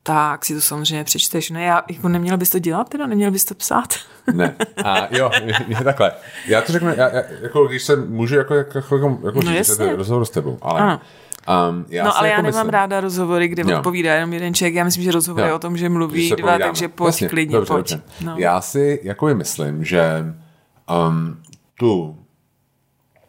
tak 0.09 0.45
si 0.45 0.55
to 0.55 0.61
samozřejmě 0.61 1.03
přečteš. 1.03 1.49
Ne, 1.49 1.63
já, 1.63 1.83
jako 1.89 2.09
neměl 2.09 2.37
bys 2.37 2.49
to 2.49 2.59
dělat 2.59 2.89
teda, 2.89 3.07
neměl 3.07 3.31
bys 3.31 3.45
to 3.45 3.55
psát? 3.55 3.93
Ne, 4.33 4.55
a 4.85 5.07
jo, 5.11 5.31
je 5.67 5.83
takhle. 5.83 6.11
Já 6.47 6.61
to 6.61 6.71
řeknu, 6.71 6.89
já, 6.89 7.09
já, 7.15 7.23
jako 7.41 7.67
když 7.67 7.83
se 7.83 7.95
můžu 7.95 8.35
jako, 8.35 8.53
jako, 8.53 8.77
jako, 8.77 9.19
jako 9.25 9.41
no 9.41 9.51
říct, 9.51 9.79
rozhovor 9.79 10.25
s 10.25 10.29
tebou, 10.29 10.57
ale... 10.61 10.81
Ano. 10.81 11.01
Um, 11.69 11.85
já 11.89 12.03
no 12.03 12.17
ale 12.17 12.27
jako 12.27 12.37
já 12.37 12.41
nemám 12.41 12.65
myslím... 12.65 12.69
ráda 12.69 13.01
rozhovory, 13.01 13.47
kde 13.47 13.63
jo. 13.71 13.77
odpovídá 13.77 14.13
jenom 14.13 14.33
jeden 14.33 14.53
člověk. 14.53 14.75
Já 14.75 14.83
myslím, 14.83 15.03
že 15.03 15.11
rozhovor 15.11 15.43
je 15.43 15.53
o 15.53 15.59
tom, 15.59 15.77
že 15.77 15.89
mluví 15.89 16.27
že 16.27 16.35
dva, 16.35 16.57
takže 16.57 16.87
pojď 16.87 17.07
Jasně, 17.07 17.29
klidně, 17.29 17.55
dobře, 17.55 17.73
pojď. 17.73 17.91
Dobře. 17.91 18.01
No. 18.25 18.35
Já 18.37 18.61
si 18.61 18.99
jako 19.03 19.35
myslím, 19.35 19.85
že 19.85 20.25
um, 21.07 21.37
tu 21.79 22.17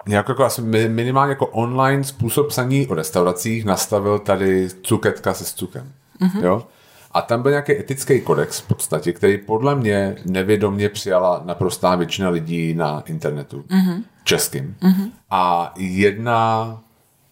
jako, 0.08 0.32
jako 0.32 0.44
asi 0.44 0.62
minimálně 0.88 1.30
jako 1.30 1.46
online 1.46 2.04
způsob 2.04 2.48
psaní 2.48 2.86
o 2.86 2.94
restauracích 2.94 3.64
nastavil 3.64 4.18
tady 4.18 4.68
Cuketka 4.82 5.34
se 5.34 5.44
s 5.44 5.54
Cukem. 5.54 5.92
Mm-hmm. 6.20 6.44
Jo? 6.44 6.66
A 7.12 7.22
tam 7.22 7.42
byl 7.42 7.50
nějaký 7.50 7.72
etický 7.72 8.20
kodex 8.20 8.60
v 8.60 8.66
podstatě, 8.66 9.12
který 9.12 9.38
podle 9.38 9.74
mě 9.74 10.16
nevědomě 10.24 10.88
přijala 10.88 11.42
naprostá 11.44 11.94
většina 11.94 12.28
lidí 12.28 12.74
na 12.74 13.00
internetu 13.06 13.64
mm-hmm. 13.68 14.02
českým. 14.24 14.76
Mm-hmm. 14.80 15.10
A 15.30 15.72
jedna 15.76 16.78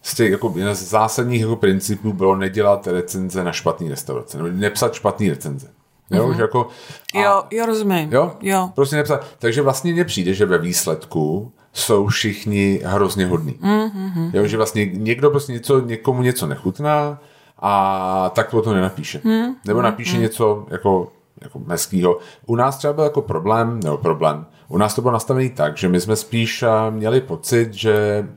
z 0.01 0.15
těch 0.15 0.31
jako, 0.31 0.53
jedna 0.55 0.73
z 0.73 0.83
zásadních 0.83 1.41
jako 1.41 1.55
principů 1.55 2.13
bylo 2.13 2.35
nedělat 2.35 2.87
recenze 2.87 3.43
na 3.43 3.51
špatný 3.51 3.89
restaurace, 3.89 4.37
nebo 4.37 4.49
nepsat 4.49 4.93
špatný 4.93 5.29
recenze. 5.29 5.67
Jo, 6.11 6.27
mm-hmm. 6.27 6.39
jako, 6.39 6.67
a, 7.15 7.19
jo, 7.19 7.43
jo, 7.51 7.65
rozumím. 7.65 8.13
Jo? 8.13 8.35
jo. 8.41 8.69
Prostě 8.75 8.95
nepsat. 8.95 9.25
Takže 9.39 9.61
vlastně 9.61 9.93
mně 9.93 10.05
přijde, 10.05 10.33
že 10.33 10.45
ve 10.45 10.57
výsledku 10.57 11.51
jsou 11.73 12.07
všichni 12.07 12.81
hrozně 12.85 13.25
hodní. 13.25 13.53
Mm-hmm. 13.53 14.31
Jo, 14.33 14.47
že 14.47 14.57
vlastně 14.57 14.85
někdo 14.85 15.29
prostě 15.29 15.53
něco, 15.53 15.79
někomu 15.79 16.21
něco 16.21 16.47
nechutná 16.47 17.19
a 17.59 18.31
tak 18.35 18.49
to 18.49 18.61
to 18.61 18.73
nenapíše. 18.73 19.19
Mm-hmm. 19.19 19.55
Nebo 19.65 19.81
napíše 19.81 20.17
mm-hmm. 20.17 20.21
něco 20.21 20.65
jako, 20.69 21.11
jako 21.41 21.59
meskýho. 21.59 22.19
U 22.45 22.55
nás 22.55 22.77
třeba 22.77 22.93
byl 22.93 23.03
jako 23.03 23.21
problém, 23.21 23.79
nebo 23.83 23.97
problém, 23.97 24.45
u 24.67 24.77
nás 24.77 24.95
to 24.95 25.01
bylo 25.01 25.11
nastavené 25.11 25.49
tak, 25.49 25.77
že 25.77 25.87
my 25.89 26.01
jsme 26.01 26.15
spíš 26.15 26.63
eh, 26.63 26.91
měli 26.91 27.21
pocit, 27.21 27.73
že 27.73 28.27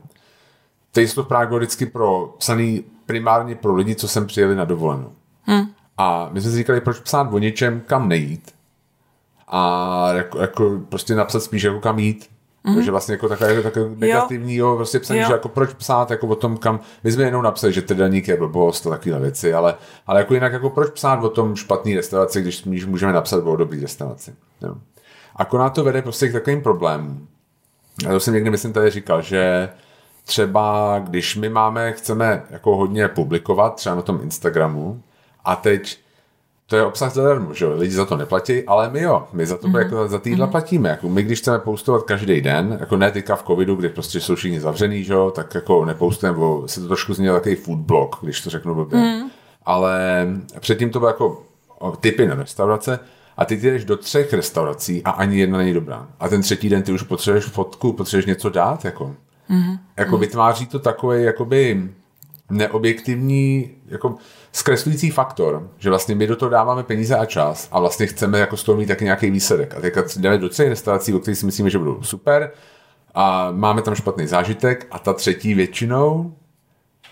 Taste 0.91 1.23
Prague 1.23 1.49
byl 1.49 1.57
vždycky 1.57 1.85
pro, 1.85 2.33
psaný 2.37 2.83
primárně 3.05 3.55
pro 3.55 3.75
lidi, 3.75 3.95
co 3.95 4.07
sem 4.07 4.27
přijeli 4.27 4.55
na 4.55 4.65
dovolenou. 4.65 5.11
Hmm. 5.43 5.65
A 5.97 6.29
my 6.31 6.41
jsme 6.41 6.51
si 6.51 6.57
říkali, 6.57 6.81
proč 6.81 6.99
psát 6.99 7.33
o 7.33 7.37
něčem, 7.37 7.81
kam 7.85 8.09
nejít. 8.09 8.51
A 9.47 10.13
jako, 10.13 10.39
jako 10.39 10.79
prostě 10.89 11.15
napsat 11.15 11.43
spíš 11.43 11.63
jako 11.63 11.79
kam 11.79 11.99
jít. 11.99 12.29
Mm-hmm. 12.65 12.75
Takže 12.75 12.91
vlastně 12.91 13.13
jako 13.13 13.29
takové, 13.29 13.61
takové 13.61 13.89
negativní, 13.95 14.55
jo. 14.55 14.75
prostě 14.75 14.99
psaní, 14.99 15.19
jo. 15.19 15.27
že 15.27 15.33
jako 15.33 15.49
proč 15.49 15.73
psát, 15.73 16.11
jako 16.11 16.27
o 16.27 16.35
tom, 16.35 16.57
kam, 16.57 16.79
my 17.03 17.11
jsme 17.11 17.23
jenom 17.23 17.43
napsali, 17.43 17.73
že 17.73 17.81
tredaník 17.81 18.27
je 18.27 18.37
blbost 18.37 18.87
a 18.87 18.89
takové 18.89 19.19
věci, 19.19 19.53
ale, 19.53 19.75
ale 20.07 20.19
jako 20.19 20.33
jinak, 20.33 20.53
jako 20.53 20.69
proč 20.69 20.91
psát 20.91 21.23
o 21.23 21.29
tom 21.29 21.55
špatný 21.55 21.95
restauraci, 21.95 22.41
když 22.41 22.85
můžeme 22.85 23.13
napsat 23.13 23.43
o 23.43 23.55
dobrý 23.55 23.81
restauraci. 23.81 24.35
Jo. 24.61 24.75
Akorát 25.35 25.69
to 25.69 25.83
vede 25.83 26.01
prostě 26.01 26.27
k 26.27 26.33
takovým 26.33 26.61
problémům. 26.61 27.27
Já 28.03 28.09
to 28.09 28.19
jsem 28.19 28.33
někdy, 28.33 28.49
myslím, 28.49 28.73
tady 28.73 28.89
říkal, 28.89 29.21
že 29.21 29.69
třeba 30.23 30.99
když 31.03 31.35
my 31.35 31.49
máme, 31.49 31.91
chceme 31.91 32.43
jako 32.49 32.75
hodně 32.75 33.07
publikovat, 33.07 33.75
třeba 33.75 33.95
na 33.95 34.01
tom 34.01 34.19
Instagramu, 34.23 35.03
a 35.45 35.55
teď 35.55 36.02
to 36.73 36.77
je 36.77 36.85
obsah 36.85 37.13
zadarmo, 37.13 37.53
že 37.53 37.65
jo? 37.65 37.73
Lidi 37.75 37.93
za 37.93 38.05
to 38.05 38.17
neplatí, 38.17 38.63
ale 38.63 38.89
my 38.89 39.01
jo, 39.01 39.27
my 39.33 39.45
za 39.45 39.57
to 39.57 39.67
mm-hmm. 39.67 39.79
jako 39.79 40.07
za 40.07 40.19
týdla 40.19 40.47
mm-hmm. 40.47 40.51
platíme. 40.51 40.89
Jako 40.89 41.09
my, 41.09 41.23
když 41.23 41.39
chceme 41.39 41.59
postovat 41.59 42.03
každý 42.03 42.41
den, 42.41 42.77
jako 42.79 42.97
ne 42.97 43.11
teďka 43.11 43.35
v 43.35 43.43
covidu, 43.43 43.75
kdy 43.75 43.89
prostě 43.89 44.19
jsou 44.19 44.35
všichni 44.35 44.59
zavřený, 44.59 45.03
že 45.03 45.13
jo, 45.13 45.31
tak 45.35 45.55
jako 45.55 45.85
nepostujeme, 45.85 46.37
bo 46.37 46.63
se 46.65 46.81
to 46.81 46.87
trošku 46.87 47.13
znělo 47.13 47.37
takový 47.37 47.55
food 47.55 47.79
blog, 47.79 48.15
když 48.21 48.41
to 48.41 48.49
řeknu 48.49 48.75
blbě. 48.75 48.99
Mm. 48.99 49.29
Ale 49.65 50.27
předtím 50.59 50.89
to 50.89 50.99
bylo 50.99 51.09
jako 51.09 51.43
typy 51.99 52.27
na 52.27 52.35
restaurace 52.35 52.99
a 53.37 53.45
ty 53.45 53.57
jdeš 53.57 53.85
do 53.85 53.97
třech 53.97 54.33
restaurací 54.33 55.03
a 55.03 55.09
ani 55.11 55.39
jedna 55.39 55.57
není 55.57 55.73
dobrá. 55.73 56.07
A 56.19 56.29
ten 56.29 56.41
třetí 56.41 56.69
den 56.69 56.83
ty 56.83 56.91
už 56.91 57.03
potřebuješ 57.03 57.45
fotku, 57.45 57.93
potřebuješ 57.93 58.25
něco 58.25 58.49
dát, 58.49 58.85
jako. 58.85 59.15
Mm-hmm. 59.49 59.79
Jako 59.97 60.17
vytváří 60.17 60.65
to 60.65 60.79
takový 60.79 61.23
jakoby 61.23 61.89
neobjektivní, 62.49 63.71
jako 63.87 64.15
zkreslující 64.53 65.11
faktor, 65.11 65.69
že 65.77 65.89
vlastně 65.89 66.15
my 66.15 66.27
do 66.27 66.35
toho 66.35 66.49
dáváme 66.49 66.83
peníze 66.83 67.17
a 67.17 67.25
čas 67.25 67.67
a 67.71 67.79
vlastně 67.79 68.07
chceme 68.07 68.39
jako 68.39 68.57
z 68.57 68.63
toho 68.63 68.77
mít 68.77 68.85
taky 68.85 69.03
nějaký 69.03 69.31
výsledek. 69.31 69.73
A 69.77 69.81
teďka 69.81 70.03
jdeme 70.17 70.37
do 70.37 70.49
třech 70.49 70.69
restaurací, 70.69 71.13
o 71.13 71.19
kterých 71.19 71.37
si 71.37 71.45
myslíme, 71.45 71.69
že 71.69 71.79
budou 71.79 72.01
super 72.01 72.51
a 73.13 73.51
máme 73.51 73.81
tam 73.81 73.95
špatný 73.95 74.27
zážitek 74.27 74.87
a 74.91 74.99
ta 74.99 75.13
třetí 75.13 75.53
většinou 75.53 76.35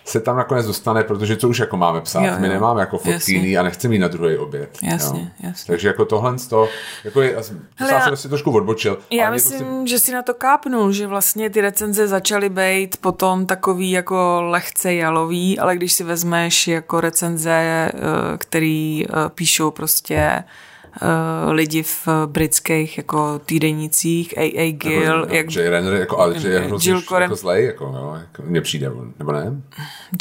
se 0.04 0.20
tam 0.20 0.36
nakonec 0.36 0.66
dostane, 0.66 1.04
protože 1.04 1.36
to 1.36 1.48
už 1.48 1.58
jako 1.58 1.76
máme 1.76 2.00
psát. 2.00 2.20
Jo, 2.20 2.32
jo. 2.32 2.38
My 2.38 2.48
nemáme 2.48 2.80
jako 2.80 2.98
fotky 2.98 3.58
a 3.58 3.62
nechceme 3.62 3.94
jít 3.94 3.98
na 3.98 4.08
druhý 4.08 4.36
oběd. 4.36 4.78
Jasně, 4.82 5.20
jo. 5.20 5.26
jasně. 5.40 5.72
Takže 5.72 5.88
jako 5.88 6.04
tohle 6.04 6.38
z 6.38 6.46
toho, 6.46 6.68
jako 7.04 7.22
je, 7.22 7.36
Hele, 7.76 7.92
já 7.92 8.00
jsem 8.00 8.16
si 8.16 8.28
trošku 8.28 8.50
odbočil. 8.50 8.98
Já 9.10 9.30
myslím, 9.30 9.58
prostě... 9.58 9.88
že 9.88 9.98
si 9.98 10.12
na 10.12 10.22
to 10.22 10.34
kápnul, 10.34 10.92
že 10.92 11.06
vlastně 11.06 11.50
ty 11.50 11.60
recenze 11.60 12.08
začaly 12.08 12.48
být 12.48 12.96
potom 12.96 13.46
takový 13.46 13.90
jako 13.90 14.42
lehce 14.42 14.94
jalový, 14.94 15.58
ale 15.58 15.76
když 15.76 15.92
si 15.92 16.04
vezmeš 16.04 16.68
jako 16.68 17.00
recenze, 17.00 17.50
eh, 17.52 17.92
který 18.38 19.06
eh, 19.06 19.28
píšou 19.34 19.70
prostě 19.70 20.44
uh, 21.02 21.52
lidi 21.52 21.82
v 21.82 22.08
britských 22.26 22.98
jako 22.98 23.38
týdenicích, 23.38 24.38
A.A. 24.38 24.72
Gill. 24.72 25.20
Nebo, 25.20 25.34
jak, 25.34 25.56
Jay 25.56 25.68
Renner, 25.68 25.94
jako, 25.94 26.18
ale 26.18 26.38
že 26.38 26.48
je 26.48 26.60
hrozně 26.60 26.92
jako 26.92 27.36
zlej, 27.36 27.64
jako, 27.64 27.92
no, 27.92 28.14
jako 28.14 28.42
mně 28.42 28.60
přijde, 28.60 28.90
nebo 29.18 29.32
ne? 29.32 29.62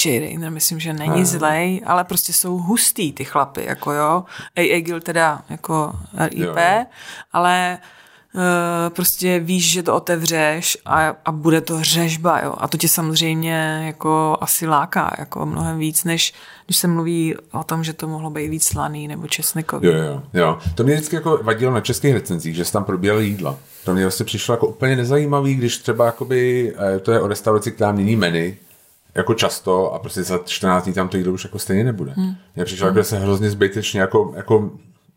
Jay 0.05 0.19
Renner 0.19 0.51
myslím, 0.51 0.79
že 0.79 0.93
není 0.93 1.19
ne. 1.19 1.25
zlej, 1.25 1.81
ale 1.85 2.03
prostě 2.03 2.33
jsou 2.33 2.57
hustý 2.57 3.13
ty 3.13 3.25
chlapy, 3.25 3.65
jako 3.65 3.91
jo. 3.91 4.23
A.A. 4.55 4.81
Gill 4.81 4.99
teda 4.99 5.41
jako 5.49 5.93
RIP, 6.17 6.39
jo. 6.39 6.85
ale 7.33 7.77
Uh, 7.81 8.00
prostě 8.89 9.39
víš, 9.39 9.71
že 9.71 9.83
to 9.83 9.95
otevřeš 9.95 10.77
a, 10.85 11.15
a 11.25 11.31
bude 11.31 11.61
to 11.61 11.83
řežba, 11.83 12.39
jo. 12.43 12.53
A 12.57 12.67
to 12.67 12.77
tě 12.77 12.87
samozřejmě 12.87 13.83
jako 13.85 14.37
asi 14.41 14.67
láká, 14.67 15.15
jako 15.19 15.45
mnohem 15.45 15.77
víc, 15.77 16.03
než 16.03 16.33
když 16.65 16.77
se 16.77 16.87
mluví 16.87 17.35
o 17.51 17.63
tom, 17.63 17.83
že 17.83 17.93
to 17.93 18.07
mohlo 18.07 18.29
být 18.29 18.47
víc 18.47 18.67
slaný 18.67 19.07
nebo 19.07 19.27
česnekový. 19.27 19.87
Jo, 19.87 19.93
jo, 19.93 20.23
jo. 20.33 20.57
To 20.75 20.83
mě 20.83 20.93
vždycky 20.93 21.15
jako 21.15 21.39
vadilo 21.43 21.73
na 21.73 21.81
českých 21.81 22.13
recenzích, 22.13 22.55
že 22.55 22.65
se 22.65 22.73
tam 22.73 22.83
probíhaly 22.83 23.25
jídla. 23.25 23.57
To 23.85 23.93
mě 23.93 24.03
vlastně 24.03 24.25
přišlo 24.25 24.53
jako 24.53 24.67
úplně 24.67 24.95
nezajímavý, 24.95 25.55
když 25.55 25.77
třeba 25.77 26.05
jakoby, 26.05 26.73
eh, 26.95 26.99
to 26.99 27.11
je 27.11 27.21
o 27.21 27.27
restauraci, 27.27 27.71
která 27.71 27.91
mění 27.91 28.15
menu, 28.15 28.53
jako 29.15 29.33
často 29.33 29.93
a 29.93 29.99
prostě 29.99 30.23
za 30.23 30.39
14 30.45 30.83
dní 30.83 30.93
tam 30.93 31.09
to 31.09 31.17
jídlo 31.17 31.33
už 31.33 31.43
jako 31.43 31.59
stejně 31.59 31.83
nebude. 31.83 32.13
Hmm. 32.15 32.35
Mně 32.55 32.65
přišlo, 32.65 32.87
hmm. 32.87 32.95
že 32.95 33.03
se 33.03 33.19
hrozně 33.19 33.49
zbytečně 33.49 34.01
jako, 34.01 34.33
jako 34.35 34.71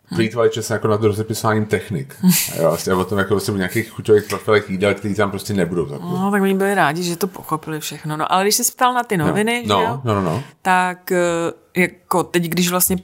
plýtvali 0.08 0.50
čas 0.50 0.70
jako 0.70 0.88
nad 0.88 1.02
rozepisováním 1.02 1.66
technik. 1.66 2.16
jo, 2.56 2.62
vlastně 2.68 2.94
o 2.94 3.04
tom 3.04 3.18
jako 3.18 3.34
vlastně 3.34 3.54
nějakých 3.54 3.90
chuťových 3.90 4.24
profilech 4.24 4.70
jídel, 4.70 4.94
který 4.94 5.14
tam 5.14 5.30
prostě 5.30 5.54
nebudou. 5.54 5.86
Tak. 5.86 6.00
No, 6.00 6.30
tak 6.30 6.42
oni 6.42 6.54
byli 6.54 6.74
rádi, 6.74 7.02
že 7.02 7.16
to 7.16 7.26
pochopili 7.26 7.80
všechno. 7.80 8.16
No, 8.16 8.32
ale 8.32 8.44
když 8.44 8.54
se 8.54 8.72
ptal 8.72 8.94
na 8.94 9.02
ty 9.02 9.16
noviny, 9.16 9.64
no, 9.66 9.78
že 9.78 9.84
jo? 9.84 10.00
No, 10.04 10.14
no, 10.14 10.22
no. 10.22 10.42
tak 10.62 11.12
eh, 11.12 11.20
jako 11.76 12.22
teď, 12.22 12.44
když 12.44 12.70
vlastně 12.70 12.96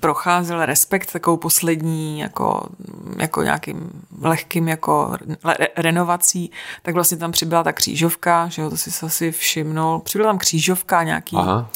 procházel 0.00 0.66
respekt 0.66 1.12
takovou 1.12 1.36
poslední 1.36 2.20
jako, 2.20 2.68
jako 3.16 3.42
nějakým 3.42 3.90
lehkým 4.22 4.68
jako 4.68 5.16
re, 5.44 5.66
renovací, 5.76 6.50
tak 6.82 6.94
vlastně 6.94 7.16
tam 7.16 7.32
přibyla 7.32 7.64
ta 7.64 7.72
křížovka, 7.72 8.48
že 8.48 8.62
jo, 8.62 8.70
to 8.70 8.76
si 8.76 9.06
asi 9.06 9.32
všimnul. 9.32 9.98
Přibyla 9.98 10.28
tam 10.30 10.38
křížovka 10.38 11.02
nějaký 11.02 11.36
Aha. 11.36 11.70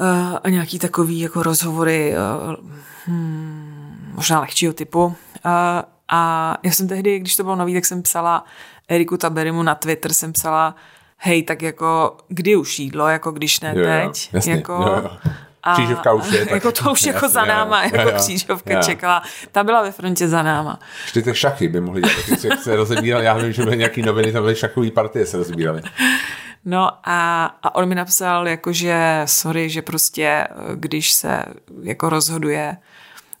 Uh, 0.00 0.38
a 0.44 0.48
nějaký 0.48 0.78
takový 0.78 1.20
jako 1.20 1.42
rozhovory 1.42 2.14
hmm, 3.06 4.12
možná 4.14 4.40
lehčího 4.40 4.72
typu. 4.72 5.04
Uh, 5.04 5.12
a 6.08 6.54
já 6.62 6.70
jsem 6.70 6.88
tehdy, 6.88 7.18
když 7.18 7.36
to 7.36 7.42
bylo 7.42 7.56
nový, 7.56 7.74
tak 7.74 7.86
jsem 7.86 8.02
psala 8.02 8.44
Eriku 8.88 9.16
Taberimu 9.16 9.62
na 9.62 9.74
Twitter, 9.74 10.12
jsem 10.12 10.32
psala 10.32 10.74
hej, 11.16 11.42
tak 11.42 11.62
jako 11.62 12.16
kdy 12.28 12.56
už 12.56 12.78
jídlo, 12.78 13.08
jako 13.08 13.30
když 13.30 13.60
ne 13.60 13.74
jo, 13.76 13.84
teď. 13.84 14.28
Jo, 14.32 14.36
jasně, 14.36 14.52
jako, 14.52 14.72
jo, 14.72 15.00
jo. 15.02 15.10
A 15.62 15.72
křížovka 15.74 16.12
už 16.12 16.30
je. 16.32 16.38
Tak... 16.38 16.50
Jako 16.50 16.72
to 16.72 16.92
už 16.92 17.02
jako 17.02 17.28
za 17.28 17.44
náma, 17.44 17.84
jo, 17.84 17.90
jako 17.92 18.10
jo, 18.10 18.16
křížovka 18.16 18.74
jo. 18.74 18.80
čekala. 18.82 19.22
Ta 19.52 19.64
byla 19.64 19.82
ve 19.82 19.92
frontě 19.92 20.28
za 20.28 20.42
náma. 20.42 20.78
Ještě 21.02 21.22
ty 21.22 21.34
šachy 21.34 21.68
by 21.68 21.80
mohly 21.80 22.02
dělat, 22.02 22.44
jak 22.44 22.62
se 22.62 22.76
rozebírali, 22.76 23.24
já 23.24 23.34
vím, 23.34 23.52
že 23.52 23.62
byly 23.62 23.76
nějaký 23.76 24.02
noviny, 24.02 24.32
tam 24.32 24.42
byly 24.42 24.56
šachové 24.56 24.90
partie 24.90 25.26
se 25.26 25.36
rozbíraly. 25.36 25.82
No 26.64 26.90
a, 27.04 27.44
a 27.62 27.74
on 27.74 27.88
mi 27.88 27.94
napsal, 27.94 28.48
jako 28.48 28.72
že 28.72 29.22
sorry, 29.24 29.70
že 29.70 29.82
prostě 29.82 30.48
když 30.74 31.12
se 31.12 31.44
jako 31.82 32.08
rozhoduje 32.08 32.76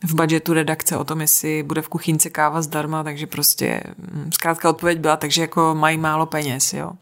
v 0.04 0.14
budgetu 0.14 0.52
redakce 0.52 0.96
o 0.96 1.04
tom, 1.04 1.20
jestli 1.20 1.62
bude 1.62 1.82
v 1.82 1.88
kuchynce 1.88 2.30
káva 2.30 2.62
zdarma, 2.62 3.04
takže 3.04 3.26
prostě 3.26 3.82
hm, 3.98 4.30
zkrátka 4.34 4.70
odpověď 4.70 4.98
byla, 4.98 5.16
takže 5.16 5.42
jako 5.42 5.74
mají 5.74 5.98
málo 5.98 6.26
peněz, 6.26 6.72
jo. 6.72 6.92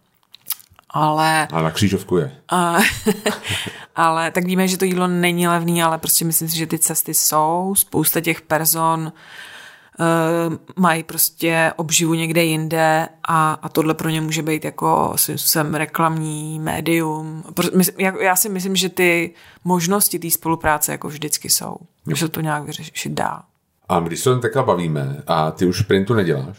Ale... 0.91 1.49
A 1.53 1.63
na 1.63 1.71
křížovku 1.71 2.17
je. 2.17 2.33
A, 2.49 2.79
ale 3.97 4.31
tak 4.31 4.45
víme, 4.45 4.69
že 4.69 4.79
to 4.79 4.85
jídlo 4.85 5.07
není 5.07 5.49
levný, 5.49 5.83
ale 5.83 5.99
prostě 5.99 6.25
myslím 6.25 6.49
si, 6.49 6.57
že 6.57 6.67
ty 6.67 6.79
cesty 6.79 7.15
jsou. 7.15 7.75
Spousta 7.77 8.21
těch 8.21 8.41
person 8.41 9.01
uh, 9.01 9.13
mají 10.77 11.03
prostě 11.03 11.73
obživu 11.77 12.15
někde 12.15 12.45
jinde 12.45 13.09
a, 13.29 13.53
a 13.63 13.69
tohle 13.69 13.95
pro 13.95 14.09
ně 14.09 14.21
může 14.21 14.43
být 14.43 14.65
jako 14.65 15.13
způsobem 15.17 15.75
reklamní 15.75 16.61
médium. 16.61 17.45
Já 18.21 18.37
si 18.37 18.49
myslím, 18.49 18.77
že 18.77 18.89
ty 18.89 19.35
možnosti 19.65 20.19
té 20.19 20.31
spolupráce 20.31 20.93
jako 20.93 21.09
vždycky 21.09 21.51
jsou. 21.51 21.77
Že 22.07 22.17
se 22.17 22.29
to 22.29 22.41
nějak 22.41 22.65
vyřešit 22.65 23.13
dá. 23.13 23.43
A 23.89 24.01
když 24.01 24.21
se 24.21 24.39
takhle 24.39 24.63
bavíme 24.63 25.23
a 25.27 25.51
ty 25.51 25.67
už 25.67 25.81
printu 25.81 26.15
neděláš? 26.15 26.59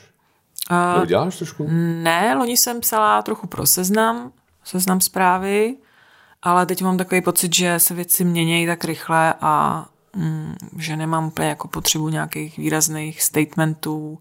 Uh, 0.97 1.06
děláš 1.06 1.38
trošku? 1.38 1.67
Ne, 2.02 2.36
loni 2.38 2.58
jsem 2.58 2.80
psala 2.80 3.21
trochu 3.21 3.47
pro 3.47 3.65
seznam, 3.65 4.32
seznam 4.63 5.02
zprávy, 5.02 5.76
ale 6.43 6.65
teď 6.65 6.82
mám 6.82 6.97
takový 6.97 7.21
pocit, 7.21 7.56
že 7.56 7.80
se 7.80 7.93
věci 7.93 8.23
měnějí 8.23 8.67
tak 8.67 8.84
rychle 8.84 9.34
a 9.41 9.86
že 10.77 10.97
nemám 10.97 11.27
úplně 11.27 11.49
jako 11.49 11.67
potřebu 11.67 12.10
nějakých 12.10 12.58
výrazných 12.58 13.23
statementů, 13.23 14.19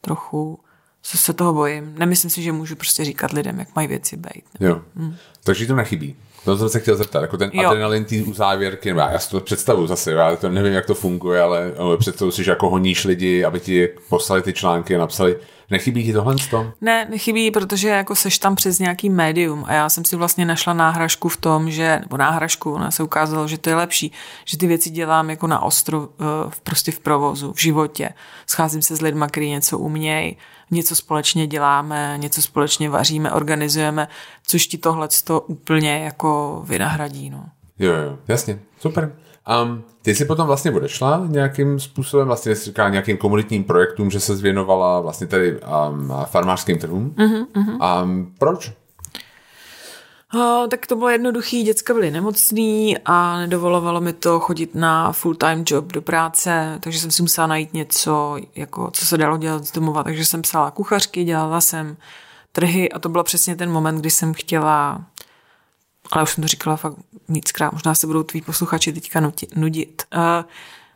trochu 0.00 0.58
se 1.02 1.32
toho 1.32 1.52
bojím. 1.52 1.94
Nemyslím 1.98 2.30
si, 2.30 2.42
že 2.42 2.52
můžu 2.52 2.76
prostě 2.76 3.04
říkat 3.04 3.32
lidem, 3.32 3.58
jak 3.58 3.76
mají 3.76 3.88
věci 3.88 4.16
být. 4.16 4.44
Jo. 4.60 4.80
Hmm. 4.96 5.16
Takže 5.44 5.66
to 5.66 5.76
nechybí. 5.76 6.16
To 6.44 6.58
jsem 6.58 6.68
se 6.68 6.80
chtěl 6.80 6.96
zeptat, 6.96 7.20
jako 7.20 7.36
ten 7.36 7.50
jo. 7.52 7.68
adrenalin 7.68 8.04
tý 8.04 8.32
závěrky, 8.32 8.88
já 8.88 9.18
si 9.18 9.30
to 9.30 9.40
představu 9.40 9.86
zase, 9.86 10.12
já 10.12 10.36
to 10.36 10.48
nevím, 10.48 10.72
jak 10.72 10.86
to 10.86 10.94
funguje, 10.94 11.42
ale 11.42 11.72
představu 11.98 12.30
si, 12.30 12.44
že 12.44 12.50
jako 12.50 12.70
honíš 12.70 13.04
lidi, 13.04 13.44
aby 13.44 13.60
ti 13.60 13.88
poslali 14.08 14.42
ty 14.42 14.52
články 14.52 14.96
a 14.96 14.98
napsali, 14.98 15.36
Nechybí 15.70 16.04
ti 16.04 16.12
tohle 16.12 16.36
tom? 16.50 16.72
Ne, 16.80 17.06
nechybí, 17.10 17.50
protože 17.50 17.88
jako 17.88 18.14
seš 18.14 18.38
tam 18.38 18.54
přes 18.56 18.78
nějaký 18.78 19.10
médium 19.10 19.64
a 19.66 19.72
já 19.72 19.88
jsem 19.88 20.04
si 20.04 20.16
vlastně 20.16 20.46
našla 20.46 20.72
náhražku 20.72 21.28
v 21.28 21.36
tom, 21.36 21.70
že, 21.70 21.98
nebo 22.00 22.16
náhražku, 22.16 22.72
ona 22.72 22.90
se 22.90 23.02
ukázalo, 23.02 23.48
že 23.48 23.58
to 23.58 23.70
je 23.70 23.76
lepší, 23.76 24.12
že 24.44 24.58
ty 24.58 24.66
věci 24.66 24.90
dělám 24.90 25.30
jako 25.30 25.46
na 25.46 25.62
ostro, 25.62 26.08
eh, 26.20 26.50
prostě 26.62 26.92
v 26.92 27.00
provozu, 27.00 27.52
v 27.52 27.60
životě. 27.60 28.10
Scházím 28.46 28.82
se 28.82 28.96
s 28.96 29.00
lidmi, 29.00 29.24
kteří 29.28 29.50
něco 29.50 29.78
umějí, 29.78 30.36
něco 30.70 30.96
společně 30.96 31.46
děláme, 31.46 32.14
něco 32.16 32.42
společně 32.42 32.90
vaříme, 32.90 33.32
organizujeme, 33.32 34.08
což 34.46 34.66
ti 34.66 34.78
tohle 34.78 35.08
to 35.24 35.40
úplně 35.40 35.98
jako 35.98 36.62
vynahradí. 36.66 37.30
No. 37.30 37.44
Jo, 37.78 37.92
jo, 37.92 38.18
jasně, 38.28 38.58
super. 38.80 39.12
Um, 39.62 39.82
ty 40.02 40.14
jsi 40.14 40.24
potom 40.24 40.46
vlastně 40.46 40.70
odešla 40.70 41.22
nějakým 41.26 41.80
způsobem, 41.80 42.26
vlastně 42.26 42.54
jsi 42.54 42.64
říkala 42.64 42.88
nějakým 42.88 43.16
komunitním 43.16 43.64
projektům, 43.64 44.10
že 44.10 44.20
se 44.20 44.36
zvěnovala 44.36 45.00
vlastně 45.00 45.26
tady 45.26 45.60
um, 45.60 46.12
farmářským 46.24 46.78
trhům. 46.78 47.14
Uh-huh, 47.18 48.02
Um, 48.02 48.34
proč? 48.38 48.72
Uh, 50.34 50.68
tak 50.68 50.86
to 50.86 50.96
bylo 50.96 51.08
jednoduchý, 51.08 51.62
děcka 51.62 51.94
byly 51.94 52.10
nemocný 52.10 52.96
a 53.04 53.38
nedovolovalo 53.38 54.00
mi 54.00 54.12
to 54.12 54.40
chodit 54.40 54.74
na 54.74 55.12
full-time 55.12 55.64
job 55.66 55.92
do 55.92 56.02
práce, 56.02 56.78
takže 56.80 57.00
jsem 57.00 57.10
si 57.10 57.22
musela 57.22 57.46
najít 57.46 57.74
něco, 57.74 58.36
jako, 58.56 58.90
co 58.90 59.06
se 59.06 59.18
dalo 59.18 59.38
dělat 59.38 59.64
z 59.64 59.72
domova, 59.72 60.04
takže 60.04 60.24
jsem 60.24 60.42
psala 60.42 60.70
kuchařky, 60.70 61.24
dělala 61.24 61.60
jsem 61.60 61.96
trhy 62.52 62.92
a 62.92 62.98
to 62.98 63.08
byl 63.08 63.22
přesně 63.22 63.56
ten 63.56 63.70
moment, 63.70 64.00
kdy 64.00 64.10
jsem 64.10 64.34
chtěla 64.34 65.00
ale 66.12 66.22
už 66.22 66.30
jsem 66.32 66.42
to 66.42 66.48
říkala 66.48 66.76
fakt 66.76 66.96
víckrát, 67.28 67.72
možná 67.72 67.94
se 67.94 68.06
budou 68.06 68.22
tví 68.22 68.42
posluchači 68.42 68.92
teďka 68.92 69.32
nudit. 69.56 70.02
Uh, 70.16 70.20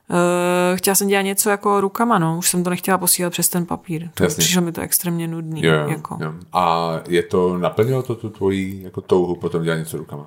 uh, 0.09 0.77
chtěla 0.77 0.94
jsem 0.94 1.09
dělat 1.09 1.22
něco 1.22 1.51
jako 1.51 1.81
rukama, 1.81 2.18
no, 2.18 2.38
už 2.38 2.48
jsem 2.48 2.64
to 2.64 2.70
nechtěla 2.70 2.98
posílat 2.98 3.31
přes 3.31 3.48
ten 3.48 3.66
papír. 3.66 4.11
To 4.14 4.27
přišlo 4.27 4.62
mi 4.62 4.72
to 4.72 4.81
extrémně 4.81 5.29
nudný. 5.29 5.64
Jo, 5.64 5.72
jako. 5.72 6.18
jo. 6.20 6.33
A 6.53 6.92
je 7.09 7.22
to, 7.22 7.59
naplnilo 7.59 8.03
to 8.03 8.14
tu 8.14 8.31
tvoji 8.31 8.83
jako 8.83 9.01
touhu 9.01 9.37
potom 9.37 9.62
dělat 9.62 9.77
něco 9.77 9.96
rukama? 9.96 10.27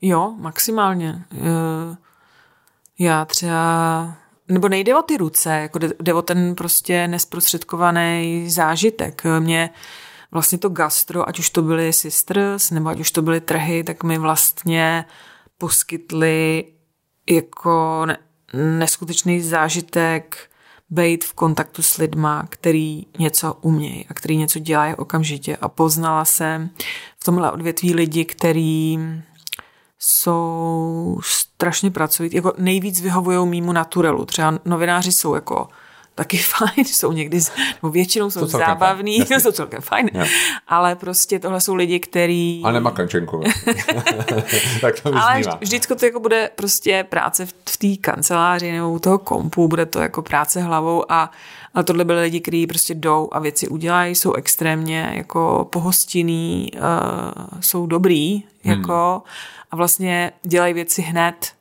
Jo, 0.00 0.34
maximálně. 0.38 1.24
Uh, 1.32 1.96
já 2.98 3.24
třeba 3.24 4.14
nebo 4.48 4.68
nejde 4.68 4.96
o 4.96 5.02
ty 5.02 5.16
ruce, 5.16 5.50
jako 5.50 5.78
jde 5.78 6.14
o 6.14 6.22
ten 6.22 6.54
prostě 6.54 7.08
nesprostředkovaný 7.08 8.50
zážitek. 8.50 9.22
Mě 9.38 9.70
vlastně 10.30 10.58
to 10.58 10.68
gastro, 10.68 11.28
ať 11.28 11.38
už 11.38 11.50
to 11.50 11.62
byly 11.62 11.92
sisters, 11.92 12.70
nebo 12.70 12.88
ať 12.88 13.00
už 13.00 13.10
to 13.10 13.22
byly 13.22 13.40
trhy, 13.40 13.84
tak 13.84 14.04
mi 14.04 14.18
vlastně 14.18 15.04
poskytli 15.58 16.64
jako 17.30 18.06
neskutečný 18.54 19.40
zážitek 19.40 20.50
být 20.90 21.24
v 21.24 21.32
kontaktu 21.32 21.82
s 21.82 21.96
lidma, 21.96 22.46
který 22.48 23.06
něco 23.18 23.54
umějí 23.60 24.06
a 24.08 24.14
který 24.14 24.36
něco 24.36 24.58
dělají 24.58 24.94
okamžitě. 24.94 25.56
A 25.56 25.68
poznala 25.68 26.24
jsem 26.24 26.70
v 27.18 27.24
tomhle 27.24 27.52
odvětví 27.52 27.94
lidi, 27.94 28.24
který 28.24 28.98
jsou 29.98 31.20
strašně 31.24 31.90
pracují, 31.90 32.30
jako 32.32 32.52
nejvíc 32.58 33.00
vyhovují 33.00 33.48
mýmu 33.48 33.72
naturelu. 33.72 34.24
Třeba 34.24 34.58
novináři 34.64 35.12
jsou 35.12 35.34
jako 35.34 35.68
taky 36.18 36.38
fajn, 36.58 36.84
jsou 36.84 37.12
někdy, 37.12 37.40
nebo 37.82 37.90
většinou 37.90 38.30
jsou 38.30 38.46
zábavní, 38.46 39.20
fajn, 39.24 39.40
jsou 39.40 39.52
celkem 39.52 39.82
fajn, 39.82 40.10
jo. 40.14 40.26
ale 40.68 40.96
prostě 40.96 41.38
tohle 41.38 41.60
jsou 41.60 41.74
lidi, 41.74 42.00
který... 42.00 42.62
A 42.64 42.72
nemá 42.72 42.90
kančenku. 42.90 43.40
tak 44.80 45.00
to 45.00 45.14
Ale 45.14 45.42
vždycky 45.60 45.94
to 45.94 46.04
jako 46.04 46.20
bude 46.20 46.50
prostě 46.56 47.06
práce 47.08 47.46
v, 47.46 47.54
v 47.68 47.76
té 47.76 47.96
kanceláři 48.00 48.72
nebo 48.72 48.90
u 48.90 48.98
toho 48.98 49.18
kompu, 49.18 49.68
bude 49.68 49.86
to 49.86 50.00
jako 50.00 50.22
práce 50.22 50.62
hlavou 50.62 51.12
a, 51.12 51.30
a 51.74 51.82
tohle 51.82 52.04
byly 52.04 52.20
lidi, 52.20 52.40
kteří 52.40 52.66
prostě 52.66 52.94
jdou 52.94 53.28
a 53.32 53.38
věci 53.38 53.68
udělají, 53.68 54.14
jsou 54.14 54.32
extrémně 54.32 55.12
jako 55.14 55.68
pohostinný, 55.72 56.70
uh, 56.74 57.60
jsou 57.60 57.86
dobrý, 57.86 58.34
hmm. 58.34 58.42
jako 58.64 59.22
a 59.70 59.76
vlastně 59.76 60.32
dělají 60.42 60.74
věci 60.74 61.02
hned, 61.02 61.52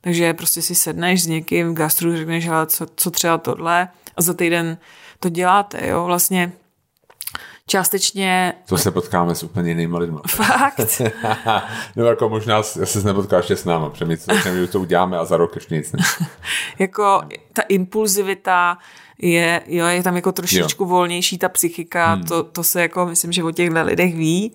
takže 0.00 0.34
prostě 0.34 0.62
si 0.62 0.74
sedneš 0.74 1.22
s 1.22 1.26
někým 1.26 1.70
v 1.70 1.74
gastru, 1.74 2.16
řekneš, 2.16 2.48
hele, 2.48 2.66
co, 2.66 2.86
co 2.96 3.10
třeba 3.10 3.38
tohle 3.38 3.88
a 4.16 4.22
za 4.22 4.34
týden 4.34 4.78
to 5.20 5.28
děláte, 5.28 5.86
jo, 5.88 6.04
vlastně 6.04 6.52
částečně... 7.66 8.52
To 8.68 8.78
se 8.78 8.90
potkáme 8.90 9.34
s 9.34 9.42
úplně 9.42 9.70
jinými 9.70 9.98
lidmi. 9.98 10.18
Fakt? 10.28 11.02
no 11.96 12.04
jako 12.04 12.28
možná 12.28 12.62
se 12.62 13.02
nepotkáš 13.02 13.50
ještě 13.50 13.56
s 13.56 13.64
námi, 13.64 13.86
přemýšlím, 13.92 14.36
že 14.44 14.66
to 14.66 14.80
uděláme 14.80 15.18
a 15.18 15.24
za 15.24 15.36
rok 15.36 15.54
ještě 15.54 15.74
nic 15.74 15.92
ne. 15.92 16.04
jako 16.78 17.22
ta 17.52 17.62
impulzivita 17.62 18.78
je, 19.18 19.62
jo, 19.66 19.86
je 19.86 20.02
tam 20.02 20.16
jako 20.16 20.32
trošičku 20.32 20.84
jo. 20.84 20.88
volnější 20.88 21.38
ta 21.38 21.48
psychika, 21.48 22.14
hmm. 22.14 22.24
to, 22.24 22.42
to 22.42 22.64
se 22.64 22.82
jako 22.82 23.06
myslím, 23.06 23.32
že 23.32 23.44
o 23.44 23.50
těchto 23.50 23.82
lidech 23.82 24.14
ví, 24.14 24.54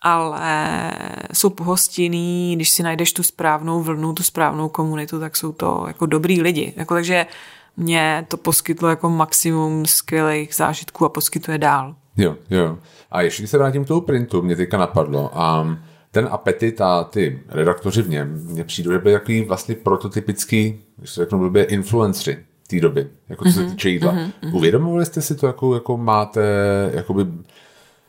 ale 0.00 0.92
jsou 1.32 1.50
pohostinný, 1.50 2.56
když 2.56 2.70
si 2.70 2.82
najdeš 2.82 3.12
tu 3.12 3.22
správnou 3.22 3.82
vlnu, 3.82 4.12
tu 4.12 4.22
správnou 4.22 4.68
komunitu, 4.68 5.20
tak 5.20 5.36
jsou 5.36 5.52
to 5.52 5.84
jako 5.86 6.06
dobrý 6.06 6.42
lidi. 6.42 6.72
Jako, 6.76 6.94
takže 6.94 7.26
mě 7.76 8.26
to 8.28 8.36
poskytlo 8.36 8.88
jako 8.88 9.10
maximum 9.10 9.86
skvělých 9.86 10.54
zážitků 10.54 11.04
a 11.04 11.08
poskytuje 11.08 11.58
dál. 11.58 11.94
Jo, 12.16 12.36
jo. 12.50 12.78
A 13.10 13.22
ještě 13.22 13.42
když 13.42 13.50
se 13.50 13.58
vrátím 13.58 13.84
k 13.84 13.88
tomu 13.88 14.00
printu, 14.00 14.42
mě 14.42 14.56
teďka 14.56 14.78
napadlo. 14.78 15.30
A 15.34 15.76
ten 16.10 16.28
apetit 16.30 16.80
a 16.80 17.04
ty 17.04 17.42
redaktoři 17.48 18.02
v 18.02 18.08
něm, 18.08 18.40
mně 18.44 18.64
přijde, 18.64 18.92
že 18.92 18.98
byli 18.98 19.14
takový 19.14 19.42
vlastně 19.42 19.74
prototypický, 19.74 20.80
když 20.96 21.10
se 21.10 21.20
řeknu 21.20 21.38
blbě, 21.38 21.64
influenceri 21.64 22.38
té 22.66 22.80
doby, 22.80 23.06
jako 23.28 23.44
co 23.44 23.52
se 23.52 23.60
mm-hmm, 23.60 23.70
týče 23.70 23.90
jídla. 23.90 24.12
Mm-hmm. 24.12 24.54
Uvědomovali 24.54 25.06
jste 25.06 25.22
si 25.22 25.34
to, 25.34 25.46
jako, 25.46 25.74
jako 25.74 25.96
máte, 25.96 26.42
jakoby, 26.94 27.26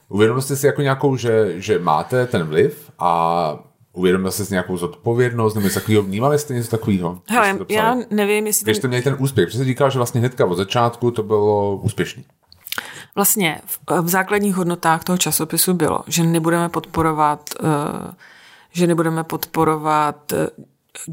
uvědomili 0.10 0.42
jste 0.42 0.56
si 0.56 0.66
jako 0.66 0.82
nějakou, 0.82 1.16
že, 1.16 1.54
že 1.58 1.80
máte 1.80 2.28
ten 2.28 2.44
vliv 2.44 2.92
a 3.00 3.69
uvědomil 3.94 4.32
jsi 4.32 4.44
nějakou 4.50 4.78
zodpovědnost, 4.78 5.54
nebo 5.54 5.68
něco 5.68 5.80
takového, 5.80 6.04
vnímali 6.04 6.40
jste 6.40 6.54
něco 6.54 6.70
takového? 6.70 7.22
Hele, 7.28 7.60
já 7.70 7.96
nevím, 8.10 8.48
jestli... 8.48 8.64
Když 8.64 8.78
jste 8.78 8.88
měli 8.88 9.04
ten 9.04 9.16
úspěch, 9.20 9.48
protože 9.48 9.58
jsi 9.58 9.66
říkal, 9.66 9.90
že 9.90 10.00
vlastně 10.00 10.20
hnedka 10.20 10.46
od 10.46 10.56
začátku 10.56 11.12
to 11.12 11.24
bylo 11.24 11.76
úspěšný. 11.78 12.26
Vlastně 13.16 13.62
v, 13.66 13.80
v 14.02 14.10
základních 14.10 14.56
hodnotách 14.56 15.04
toho 15.04 15.18
časopisu 15.18 15.74
bylo, 15.74 16.02
že 16.08 16.24
nebudeme 16.24 16.70
podporovat, 16.70 17.50
uh, 17.64 17.70
že 18.72 18.88
nebudeme 18.88 19.24
podporovat 19.24 20.32
uh, 20.32 20.66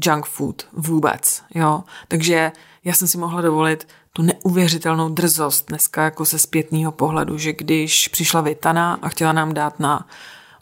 junk 0.05 0.25
food 0.25 0.67
vůbec, 0.73 1.43
jo. 1.55 1.83
Takže 2.07 2.51
já 2.83 2.93
jsem 2.93 3.07
si 3.07 3.17
mohla 3.17 3.41
dovolit 3.41 3.87
tu 4.13 4.21
neuvěřitelnou 4.21 5.09
drzost 5.09 5.67
dneska 5.69 6.03
jako 6.03 6.25
se 6.25 6.39
zpětného 6.39 6.91
pohledu, 6.91 7.37
že 7.37 7.53
když 7.53 8.07
přišla 8.07 8.41
Vitana 8.41 8.99
a 9.01 9.09
chtěla 9.09 9.31
nám 9.31 9.53
dát 9.53 9.79
na 9.79 10.07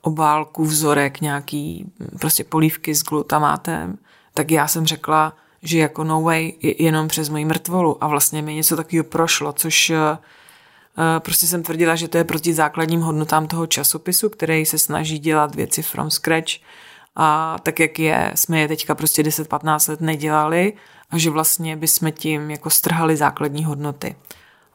obálku, 0.06 0.66
vzorek, 0.66 1.22
nějaký 1.22 1.86
prostě 2.20 2.44
polívky 2.44 2.96
s 2.96 3.04
glutamátem, 3.04 3.98
tak 4.34 4.52
já 4.52 4.68
jsem 4.68 4.86
řekla, 4.86 5.34
že 5.62 5.80
jako 5.80 6.04
no 6.04 6.22
way, 6.22 6.54
jenom 6.62 7.08
přes 7.08 7.30
moji 7.30 7.46
mrtvolu 7.46 8.04
a 8.04 8.08
vlastně 8.08 8.42
mi 8.42 8.54
něco 8.56 8.76
takového 8.76 9.04
prošlo, 9.04 9.54
což 9.54 9.90
eh, 9.90 10.18
prostě 11.20 11.48
jsem 11.48 11.64
tvrdila, 11.64 11.96
že 11.96 12.08
to 12.08 12.18
je 12.18 12.24
proti 12.24 12.54
základním 12.54 13.02
hodnotám 13.02 13.48
toho 13.48 13.68
časopisu, 13.68 14.30
který 14.30 14.66
se 14.66 14.78
snaží 14.78 15.20
dělat 15.20 15.56
věci 15.56 15.82
from 15.82 16.12
scratch 16.12 16.52
a 17.16 17.58
tak, 17.64 17.80
jak 17.80 18.00
je, 18.00 18.32
jsme 18.36 18.60
je 18.60 18.68
teďka 18.68 18.96
prostě 18.96 19.24
10-15 19.24 19.90
let 19.90 20.02
nedělali 20.02 20.74
a 21.10 21.18
že 21.18 21.30
vlastně 21.30 21.76
bychom 21.76 22.12
tím 22.12 22.52
jako 22.52 22.70
strhali 22.70 23.18
základní 23.18 23.66
hodnoty. 23.66 24.16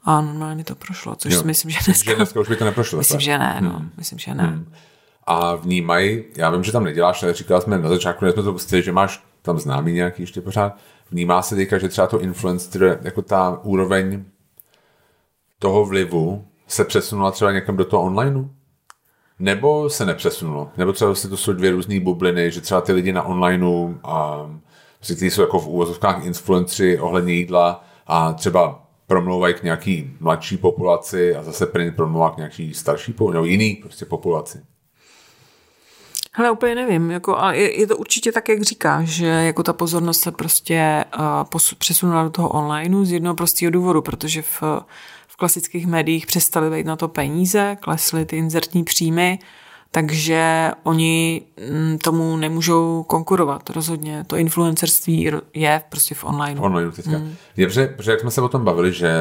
A 0.05 0.21
normálně 0.21 0.57
mi 0.57 0.65
to 0.65 0.75
prošlo, 0.75 1.17
což 1.17 1.33
jo. 1.33 1.41
si 1.41 1.47
myslím, 1.47 1.71
že 1.71 1.79
dneska... 1.85 2.11
Že 2.11 2.17
dneska 2.17 2.41
už 2.41 2.49
by 2.49 2.57
to 2.57 2.65
neprošlo. 2.65 2.99
Myslím, 2.99 3.17
tak? 3.17 3.25
že 3.25 3.39
ne, 3.39 3.59
no. 3.61 3.71
Hmm. 3.71 3.91
Myslím, 3.97 4.19
že 4.19 4.35
ne. 4.35 4.45
Hmm 4.45 4.73
a 5.31 5.55
vnímají, 5.55 6.25
já 6.37 6.51
vím, 6.51 6.65
že 6.65 6.73
tam 6.73 6.85
neděláš, 6.85 7.23
ale 7.23 7.35
říkal 7.35 7.61
jsme 7.61 7.79
na 7.79 7.89
začátku, 7.89 8.33
jsme 8.33 8.43
to 8.43 8.53
pustili, 8.53 8.83
že 8.83 8.93
máš 8.93 9.25
tam 9.43 9.59
známý 9.59 9.93
nějaký 9.93 10.23
ještě 10.23 10.41
pořád, 10.41 10.77
vnímá 11.11 11.43
se 11.43 11.57
teďka, 11.57 11.79
že 11.79 11.89
třeba 11.89 12.07
to 12.07 12.21
influencer, 12.21 12.99
jako 13.03 13.23
ta 13.23 13.61
úroveň 13.63 14.25
toho 15.59 15.85
vlivu 15.85 16.45
se 16.67 16.85
přesunula 16.85 17.31
třeba 17.31 17.53
někam 17.53 17.77
do 17.77 17.85
toho 17.85 18.03
onlineu? 18.03 18.49
Nebo 19.39 19.91
se 19.91 20.07
nepřesunulo? 20.07 20.71
Nebo 20.77 20.93
třeba 20.93 21.09
vlastně 21.09 21.31
to 21.31 21.37
jsou 21.37 21.53
dvě 21.53 21.71
různé 21.71 22.01
bubliny, 22.01 22.51
že 22.51 22.61
třeba 22.61 22.81
ty 22.81 22.93
lidi 22.93 23.13
na 23.13 23.23
onlineu 23.23 23.95
a 24.03 24.47
prostě 24.97 25.15
ty 25.15 25.31
jsou 25.31 25.41
jako 25.41 25.59
v 25.59 25.67
úvozovkách 25.67 26.25
influenceri 26.25 26.99
ohledně 26.99 27.33
jídla 27.33 27.85
a 28.07 28.33
třeba 28.33 28.87
promlouvají 29.07 29.55
k 29.55 29.63
nějaký 29.63 30.17
mladší 30.21 30.57
populaci 30.57 31.37
a 31.37 31.43
zase 31.43 31.67
print 31.67 31.97
promlouvá 31.97 32.31
k 32.31 32.37
nějaký 32.37 32.75
starší, 32.75 33.15
nebo 33.33 33.45
jiný 33.45 33.75
prostě 33.75 34.05
populaci. 34.05 34.61
Hele, 36.33 36.51
úplně 36.51 36.75
nevím. 36.75 37.11
Jako, 37.11 37.39
a 37.39 37.53
je, 37.53 37.81
je 37.81 37.87
to 37.87 37.97
určitě 37.97 38.33
tak, 38.33 38.49
jak 38.49 38.63
říkáš, 38.63 39.09
že 39.09 39.27
jako 39.27 39.63
ta 39.63 39.73
pozornost 39.73 40.21
se 40.21 40.33
prostě 40.33 41.05
uh, 41.19 41.25
pos, 41.49 41.75
přesunula 41.75 42.23
do 42.23 42.31
toho 42.31 42.49
onlineu 42.49 43.05
z 43.05 43.13
jednoho 43.13 43.35
prostého 43.35 43.71
důvodu, 43.71 44.03
protože 44.03 44.43
v, 44.43 44.63
v 45.29 45.37
klasických 45.37 45.87
médiích 45.87 46.27
přestaly 46.27 46.71
být 46.71 46.87
na 46.87 46.97
to 46.97 47.09
peníze, 47.09 47.77
klesly 47.81 48.25
ty 48.25 48.37
inzertní 48.37 48.85
příjmy, 48.85 49.39
takže 49.91 50.71
oni 50.83 51.43
mm, 51.71 51.99
tomu 51.99 52.37
nemůžou 52.37 53.03
konkurovat 53.03 53.71
rozhodně. 53.71 54.25
To 54.27 54.37
influencerství 54.37 55.31
je 55.55 55.83
prostě 55.89 56.15
v 56.15 56.25
online. 56.25 56.61
Online 56.61 56.93
teďka. 56.93 57.19
Mm. 57.19 57.35
Je, 57.57 57.67
protože, 57.67 57.87
protože 57.87 58.11
jak 58.11 58.21
jsme 58.21 58.31
se 58.31 58.41
o 58.41 58.49
tom 58.49 58.65
bavili, 58.65 58.93
že, 58.93 59.13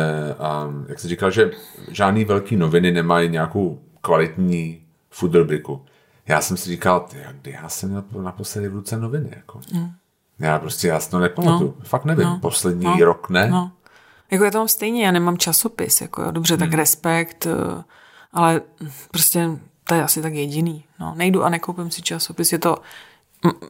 um, 0.67 0.85
jak 0.89 0.99
jsi 0.99 1.07
říkal, 1.07 1.31
že 1.31 1.51
žádný 1.91 2.25
velký 2.25 2.55
noviny 2.55 2.91
nemají 2.91 3.29
nějakou 3.29 3.79
kvalitní 4.01 4.81
food 5.09 5.35
rubriku. 5.35 5.81
Já 6.29 6.41
jsem 6.41 6.57
si 6.57 6.69
říkal, 6.69 6.99
ty, 6.99 7.17
kdy 7.41 7.51
já 7.51 7.69
jsem 7.69 7.89
měl 7.89 8.03
naposledy 8.21 8.69
v 8.69 8.73
ruce 8.73 8.97
noviny. 8.97 9.29
Jako. 9.35 9.59
Mm. 9.73 9.91
Já 10.39 10.59
prostě 10.59 10.87
já 10.87 10.99
si 10.99 11.09
to 11.09 11.19
nepamatuju. 11.19 11.75
No. 11.79 11.85
Fakt 11.85 12.05
nevím. 12.05 12.25
No. 12.25 12.39
Poslední 12.41 12.85
no. 12.85 13.05
rok 13.05 13.29
ne. 13.29 13.49
No. 13.49 13.71
Jako 14.31 14.43
já 14.43 14.51
to 14.51 14.57
mám 14.57 14.67
stejně, 14.67 15.05
já 15.05 15.11
nemám 15.11 15.37
časopis. 15.37 16.01
Jako, 16.01 16.31
dobře, 16.31 16.53
hmm. 16.53 16.59
tak 16.59 16.73
respekt, 16.73 17.45
eh, 17.45 17.83
ale 18.33 18.61
prostě 19.11 19.49
to 19.83 19.95
je 19.95 20.03
asi 20.03 20.21
tak 20.21 20.33
jediný. 20.33 20.83
No, 20.99 21.13
nejdu 21.15 21.43
a 21.43 21.49
nekoupím 21.49 21.91
si 21.91 22.01
časopis. 22.01 22.51
Je 22.51 22.59
to, 22.59 22.77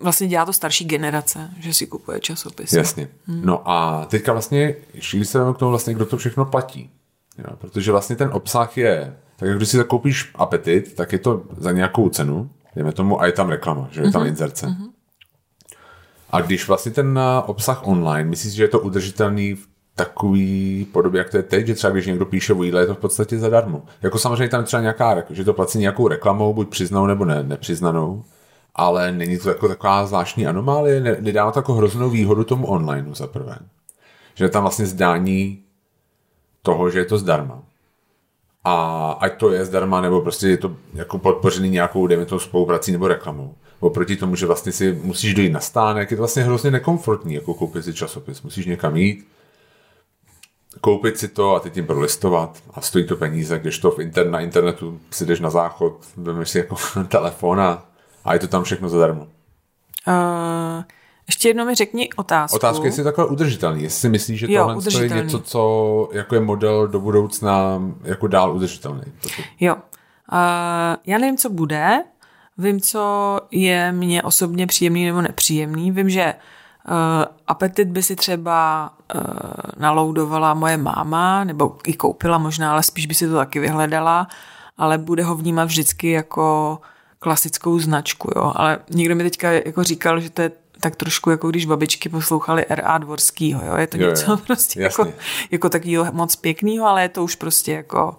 vlastně 0.01 0.27
dělá 0.27 0.45
to 0.45 0.53
starší 0.53 0.85
generace, 0.85 1.49
že 1.59 1.73
si 1.73 1.87
kupuje 1.87 2.19
časopis. 2.19 2.73
Jasně. 2.73 3.07
Hmm. 3.25 3.41
No 3.45 3.69
a 3.69 4.05
teďka 4.05 4.31
vlastně, 4.33 4.75
když 4.91 5.15
se 5.23 5.39
k 5.55 5.57
tomu 5.57 5.69
vlastně, 5.69 5.93
kdo 5.93 6.05
to 6.05 6.17
všechno 6.17 6.45
platí. 6.45 6.89
Jo, 7.37 7.55
protože 7.57 7.91
vlastně 7.91 8.15
ten 8.15 8.29
obsah 8.33 8.77
je, 8.77 9.17
tak 9.39 9.49
jak 9.49 9.57
když 9.57 9.69
si 9.69 9.77
zakoupíš 9.77 10.31
apetit, 10.35 10.95
tak 10.95 11.11
je 11.11 11.19
to 11.19 11.43
za 11.57 11.71
nějakou 11.71 12.09
cenu, 12.09 12.49
dejme 12.75 12.91
tomu, 12.91 13.21
a 13.21 13.25
je 13.25 13.31
tam 13.31 13.49
reklama, 13.49 13.87
že 13.91 14.01
je 14.01 14.11
tam 14.11 14.21
mm-hmm. 14.21 14.27
inzerce. 14.27 14.67
Mm-hmm. 14.67 14.89
A 16.29 16.41
když 16.41 16.67
vlastně 16.67 16.91
ten 16.91 17.19
eh, 17.19 17.41
obsah 17.45 17.87
online, 17.87 18.29
myslíš, 18.29 18.53
že 18.53 18.63
je 18.63 18.67
to 18.67 18.79
udržitelný 18.79 19.53
v 19.53 19.67
takový 19.95 20.87
podobě, 20.91 21.19
jak 21.19 21.29
to 21.29 21.37
je 21.37 21.43
teď, 21.43 21.67
že 21.67 21.75
třeba 21.75 21.93
když 21.93 22.05
někdo 22.05 22.25
píše 22.25 22.53
o 22.53 22.63
jídle, 22.63 22.81
je 22.81 22.87
to 22.87 22.95
v 22.95 22.99
podstatě 22.99 23.39
zadarmo. 23.39 23.83
Jako 24.01 24.17
samozřejmě 24.17 24.49
tam 24.49 24.63
třeba 24.63 24.81
nějaká, 24.81 25.23
že 25.29 25.43
to 25.43 25.53
platí 25.53 25.79
nějakou 25.79 26.07
reklamou, 26.07 26.53
buď 26.53 26.69
přiznanou 26.69 27.05
nebo 27.05 27.25
ne, 27.25 27.43
nepřiznanou, 27.43 28.23
ale 28.75 29.11
není 29.11 29.37
to 29.37 29.49
jako 29.49 29.67
taková 29.67 30.05
zvláštní 30.05 30.47
anomálie, 30.47 31.01
ne, 31.01 31.17
nedává 31.19 31.51
to 31.51 31.59
jako 31.59 31.73
hroznou 31.73 32.09
výhodu 32.09 32.43
tomu 32.43 32.67
onlineu 32.67 33.13
za 33.13 33.27
prvé. 33.27 33.57
Že 34.35 34.49
tam 34.49 34.63
vlastně 34.63 34.85
zdání 34.85 35.63
toho, 36.61 36.89
že 36.89 36.99
je 36.99 37.05
to 37.05 37.17
zdarma. 37.17 37.63
A 38.69 39.11
ať 39.11 39.37
to 39.37 39.51
je 39.51 39.65
zdarma, 39.65 40.01
nebo 40.01 40.21
prostě 40.21 40.47
je 40.47 40.57
to 40.57 40.75
jako 40.93 41.17
podpořený 41.17 41.69
nějakou, 41.69 42.07
dejme 42.07 42.25
to, 42.25 42.39
spoluprací 42.39 42.91
nebo 42.91 43.07
reklamou. 43.07 43.55
Oproti 43.79 44.15
tomu, 44.15 44.35
že 44.35 44.45
vlastně 44.45 44.71
si 44.71 44.99
musíš 45.03 45.33
dojít 45.33 45.51
na 45.51 45.59
stánek, 45.59 46.11
je 46.11 46.17
to 46.17 46.21
vlastně 46.21 46.43
hrozně 46.43 46.71
nekomfortní, 46.71 47.33
jako 47.33 47.53
koupit 47.53 47.83
si 47.85 47.93
časopis. 47.93 48.41
Musíš 48.41 48.65
někam 48.65 48.95
jít, 48.95 49.27
koupit 50.81 51.17
si 51.17 51.27
to 51.27 51.55
a 51.55 51.59
teď 51.59 51.73
tím 51.73 51.87
prolistovat 51.87 52.63
a 52.73 52.81
stojí 52.81 53.07
to 53.07 53.15
peníze, 53.15 53.59
když 53.59 53.79
to 53.79 53.91
v 53.91 53.99
inter, 53.99 54.29
na 54.29 54.39
internetu 54.39 54.99
si 55.11 55.25
jdeš 55.25 55.39
na 55.39 55.49
záchod, 55.49 56.05
vezmeš 56.17 56.49
si 56.49 56.57
jako 56.57 56.75
telefon 57.07 57.61
a, 57.61 57.85
a 58.25 58.33
je 58.33 58.39
to 58.39 58.47
tam 58.47 58.63
všechno 58.63 58.89
zadarmo. 58.89 59.27
Uh, 60.07 60.83
ještě 61.29 61.47
jednou 61.47 61.65
mi 61.65 61.75
řekni 61.75 62.09
otázku. 62.15 62.55
Otázka, 62.55 62.85
jestli 62.85 62.99
je 62.99 63.03
takhle 63.03 63.25
udržitelný. 63.25 63.83
Jestli 63.83 63.99
si 63.99 64.09
myslíš, 64.09 64.39
že 64.39 64.47
tohle 64.47 65.03
je 65.03 65.09
něco, 65.09 65.39
co 65.39 66.09
jako 66.13 66.35
je 66.35 66.41
model 66.41 66.87
do 66.87 66.99
budoucna 66.99 67.81
jako 68.03 68.27
dál 68.27 68.55
udržitelný. 68.55 69.03
Jo. 69.59 69.75
Uh, 69.75 69.79
já 71.05 71.17
nevím, 71.17 71.37
co 71.37 71.49
bude. 71.49 72.03
Vím, 72.57 72.81
co 72.81 73.39
je 73.51 73.91
mně 73.91 74.23
osobně 74.23 74.67
příjemný 74.67 75.05
nebo 75.05 75.21
nepříjemný. 75.21 75.91
Vím, 75.91 76.09
že 76.09 76.33
Uh, 76.89 77.25
apetit 77.47 77.87
by 77.87 78.03
si 78.03 78.15
třeba 78.15 78.89
uh, 79.15 79.21
naloudovala 79.77 80.53
moje 80.53 80.77
máma, 80.77 81.43
nebo 81.43 81.77
i 81.87 81.93
koupila 81.93 82.37
možná, 82.37 82.71
ale 82.71 82.83
spíš 82.83 83.05
by 83.05 83.13
si 83.13 83.27
to 83.27 83.35
taky 83.35 83.59
vyhledala, 83.59 84.27
ale 84.77 84.97
bude 84.97 85.23
ho 85.23 85.35
vnímat 85.35 85.65
vždycky 85.65 86.11
jako 86.11 86.79
klasickou 87.19 87.79
značku, 87.79 88.31
jo. 88.35 88.53
Ale 88.55 88.79
někdo 88.89 89.15
mi 89.15 89.23
teďka 89.23 89.51
jako 89.51 89.83
říkal, 89.83 90.19
že 90.19 90.29
to 90.29 90.41
je 90.41 90.51
tak 90.79 90.95
trošku 90.95 91.29
jako 91.29 91.49
když 91.49 91.65
babičky 91.65 92.09
poslouchali 92.09 92.65
R.A. 92.65 92.97
Dvorskýho, 92.97 93.61
jo. 93.65 93.75
Je 93.75 93.87
to 93.87 93.97
jo, 93.97 94.09
něco 94.09 94.31
jo. 94.31 94.37
prostě 94.47 94.81
jako, 94.81 95.13
jako 95.51 95.69
takového 95.69 96.05
moc 96.11 96.35
pěkného, 96.35 96.87
ale 96.87 97.01
je 97.01 97.09
to 97.09 97.23
už 97.23 97.35
prostě 97.35 97.71
jako 97.71 98.17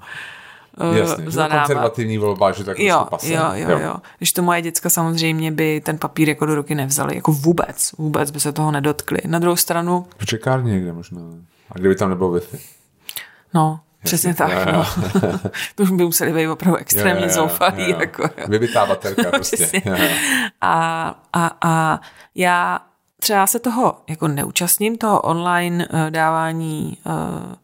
uh, 0.81 0.97
Jasně, 0.97 1.31
zadávat. 1.31 1.67
konzervativní 1.67 2.19
volba, 2.19 2.53
že 2.53 2.65
tak 2.65 2.79
jo, 2.79 3.07
prostě 3.09 3.33
jo, 3.33 3.43
jo, 3.53 3.71
jo, 3.71 3.79
jo. 3.79 3.97
Když 4.19 4.33
to 4.33 4.43
moje 4.43 4.63
děcka 4.63 4.91
samozřejmě 4.91 5.53
by 5.53 5.81
ten 5.81 5.99
papír 5.99 6.29
jako 6.29 6.47
do 6.47 6.55
ruky 6.55 6.75
nevzali, 6.75 7.15
jako 7.15 7.33
vůbec, 7.33 7.93
vůbec 7.99 8.31
by 8.31 8.41
se 8.41 8.53
toho 8.53 8.71
nedotkli. 8.71 9.19
Na 9.27 9.39
druhou 9.39 9.57
stranu... 9.57 10.07
V 10.19 10.27
čekárně 10.27 10.73
někde 10.73 10.93
možná. 10.93 11.21
A 11.71 11.79
kdyby 11.79 11.95
tam 11.95 12.11
nebylo 12.11 12.33
Wi-Fi? 12.33 12.59
No, 13.55 13.81
Přesně 14.05 14.35
tak, 14.35 14.53
jo, 14.53 14.73
no. 14.73 14.87
to 15.75 15.83
už 15.83 15.91
by 15.91 16.05
museli 16.05 16.33
být 16.33 16.49
opravdu 16.49 16.77
extrémně 16.77 17.29
zoufalý. 17.29 17.91
Jako, 17.91 18.31
Vybitá 18.49 18.87
baterka 18.87 19.31
prostě. 19.31 19.83
a, 20.61 21.15
a, 21.33 21.51
a 21.63 22.01
já 22.35 22.81
třeba 23.21 23.47
se 23.47 23.59
toho 23.59 23.97
jako 24.09 24.29
neúčastním, 24.29 24.99
toho 24.99 25.21
online 25.21 25.89
uh, 25.89 26.11
dávání 26.11 26.99
uh, 27.07 27.55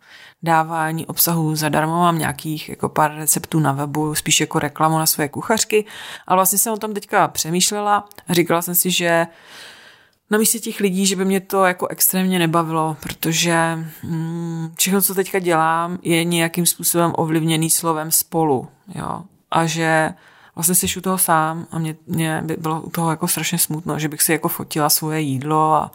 dávání 0.43 1.07
obsahu 1.07 1.57
zadarmo, 1.57 2.01
mám 2.01 2.19
nějakých 2.19 2.69
jako 2.69 2.89
pár 2.89 3.15
receptů 3.15 3.61
na 3.61 3.73
webu, 3.73 4.15
spíš 4.15 4.41
jako 4.41 4.59
reklamu 4.59 4.99
na 4.99 5.07
své 5.07 5.29
kuchařky, 5.29 5.85
ale 6.27 6.37
vlastně 6.37 6.59
jsem 6.59 6.73
o 6.73 6.77
tom 6.77 6.95
teďka 6.95 7.29
přemýšlela 7.29 8.09
a 8.29 8.35
říkala 8.35 8.63
jsem 8.63 8.75
si, 8.75 8.91
že 8.91 9.27
na 10.31 10.39
místě 10.39 10.59
těch 10.59 10.81
lidí, 10.81 11.07
že 11.07 11.17
by 11.17 11.25
mě 11.25 11.41
to 11.41 11.65
jako 11.65 11.87
extrémně 11.87 12.39
nebavilo, 12.39 12.97
protože 13.01 13.79
hmm, 14.03 14.71
všechno, 14.79 15.03
co 15.03 15.15
teďka 15.15 15.39
dělám, 15.39 15.99
je 16.03 16.25
nějakým 16.25 16.67
způsobem 16.67 17.13
ovlivněný 17.17 17.71
slovem 17.71 18.11
spolu, 18.11 18.69
jo, 18.95 19.23
a 19.51 19.67
že 19.67 20.11
vlastně 20.55 20.75
jsi 20.75 20.99
u 20.99 21.01
toho 21.01 21.19
sám 21.19 21.67
a 21.71 21.79
mě, 21.79 21.97
mě 22.07 22.43
by 22.45 22.57
bylo 22.59 22.81
u 22.81 22.91
toho 22.91 23.11
jako 23.11 23.29
strašně 23.29 23.59
smutno, 23.59 23.99
že 23.99 24.09
bych 24.09 24.23
si 24.23 24.33
jako 24.33 24.49
fotila 24.49 24.89
svoje 24.89 25.21
jídlo 25.21 25.75
a 25.75 25.91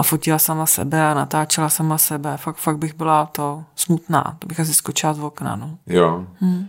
a 0.00 0.02
fotila 0.02 0.38
sama 0.38 0.66
sebe 0.66 1.06
a 1.06 1.14
natáčela 1.14 1.68
sama 1.68 1.98
sebe. 1.98 2.36
Fakt, 2.36 2.56
fakt 2.56 2.78
bych 2.78 2.94
byla 2.94 3.26
to 3.26 3.64
smutná. 3.76 4.36
To 4.38 4.46
bych 4.46 4.60
asi 4.60 4.74
skočila 4.74 5.14
z 5.14 5.20
okna, 5.20 5.56
no. 5.56 5.78
Jo. 5.86 6.26
Hmm. 6.40 6.68